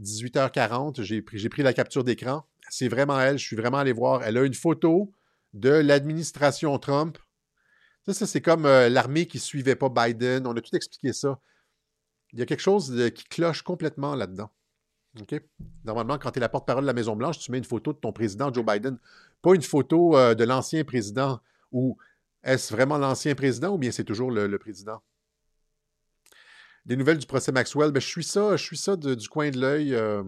18h40, 0.00 1.02
j'ai 1.02 1.48
pris 1.48 1.62
la 1.62 1.72
capture 1.72 2.04
d'écran. 2.04 2.46
C'est 2.70 2.88
vraiment 2.88 3.20
elle, 3.20 3.38
je 3.38 3.44
suis 3.44 3.56
vraiment 3.56 3.78
allé 3.78 3.92
voir. 3.92 4.22
Elle 4.22 4.36
a 4.38 4.44
une 4.44 4.54
photo 4.54 5.12
de 5.54 5.70
l'administration 5.70 6.78
Trump. 6.78 7.18
Ça, 8.08 8.14
ça 8.14 8.26
c'est 8.26 8.40
comme 8.40 8.64
euh, 8.66 8.88
l'armée 8.88 9.26
qui 9.26 9.36
ne 9.36 9.42
suivait 9.42 9.76
pas 9.76 9.90
Biden. 9.90 10.46
On 10.46 10.56
a 10.56 10.60
tout 10.60 10.74
expliqué 10.74 11.12
ça. 11.12 11.38
Il 12.32 12.38
y 12.38 12.42
a 12.42 12.46
quelque 12.46 12.60
chose 12.60 12.94
qui 13.14 13.24
cloche 13.24 13.62
complètement 13.62 14.14
là-dedans. 14.14 14.50
Normalement, 15.84 16.18
quand 16.18 16.30
tu 16.30 16.38
es 16.38 16.40
la 16.40 16.48
porte-parole 16.48 16.84
de 16.84 16.86
la 16.86 16.92
Maison-Blanche, 16.92 17.38
tu 17.38 17.50
mets 17.50 17.58
une 17.58 17.64
photo 17.64 17.92
de 17.92 17.98
ton 17.98 18.12
président 18.12 18.52
Joe 18.52 18.64
Biden, 18.64 18.98
pas 19.42 19.54
une 19.54 19.62
photo 19.62 20.16
euh, 20.16 20.34
de 20.34 20.44
l'ancien 20.44 20.84
président. 20.84 21.40
Ou 21.72 21.98
est-ce 22.42 22.72
vraiment 22.72 22.96
l'ancien 22.98 23.34
président 23.34 23.74
ou 23.74 23.78
bien 23.78 23.90
c'est 23.90 24.04
toujours 24.04 24.30
le, 24.30 24.58
président? 24.58 25.02
Des 26.86 26.96
nouvelles 26.96 27.18
du 27.18 27.26
procès 27.26 27.52
Maxwell, 27.52 27.92
ben, 27.92 28.00
je 28.00 28.06
suis 28.06 28.24
ça, 28.24 28.56
je 28.56 28.62
suis 28.62 28.78
ça 28.78 28.96
du 28.96 29.28
coin 29.28 29.50
de 29.50 29.60
l'œil. 29.60 29.94
Euh, 29.94 30.22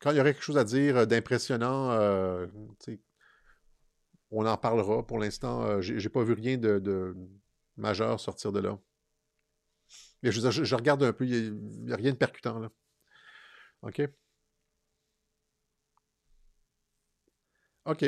quand 0.00 0.10
il 0.10 0.16
y 0.16 0.20
aurait 0.20 0.34
quelque 0.34 0.42
chose 0.42 0.58
à 0.58 0.64
dire 0.64 0.96
euh, 0.96 1.06
d'impressionnant, 1.06 1.90
on 4.30 4.46
en 4.46 4.56
parlera. 4.56 5.06
Pour 5.06 5.18
l'instant, 5.18 5.80
j'ai 5.80 6.08
pas 6.08 6.22
vu 6.24 6.32
rien 6.34 6.56
de 6.56 7.14
majeur 7.76 8.20
sortir 8.20 8.52
de 8.52 8.60
là 8.60 8.78
je, 10.30 10.74
regarde 10.74 11.02
un 11.02 11.12
peu, 11.12 11.26
il 11.26 11.54
n'y 11.54 11.92
a, 11.92 11.96
rien 11.96 12.12
de 12.12 12.16
percutant 12.16 12.58
là. 12.58 12.70
OK? 13.82 14.02
OK. 17.84 18.04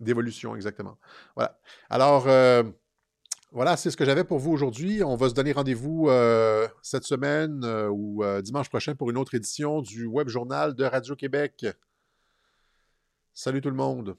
D'évolution, 0.00 0.56
exactement. 0.56 0.98
Voilà. 1.34 1.60
Alors, 1.90 2.26
euh, 2.26 2.62
voilà, 3.52 3.76
c'est 3.76 3.90
ce 3.90 3.96
que 3.96 4.06
j'avais 4.06 4.24
pour 4.24 4.38
vous 4.38 4.52
aujourd'hui. 4.52 5.02
On 5.04 5.16
va 5.16 5.28
se 5.28 5.34
donner 5.34 5.52
rendez-vous 5.52 6.08
euh, 6.08 6.66
cette 6.82 7.04
semaine 7.04 7.62
euh, 7.64 7.88
ou 7.90 8.24
dimanche 8.40 8.70
prochain 8.70 8.94
pour 8.94 9.10
une 9.10 9.18
autre 9.18 9.34
édition 9.34 9.82
du 9.82 10.06
Web 10.06 10.28
Journal 10.28 10.74
de 10.74 10.84
Radio-Québec. 10.84 11.66
Salut 13.34 13.60
tout 13.60 13.70
le 13.70 13.76
monde. 13.76 14.16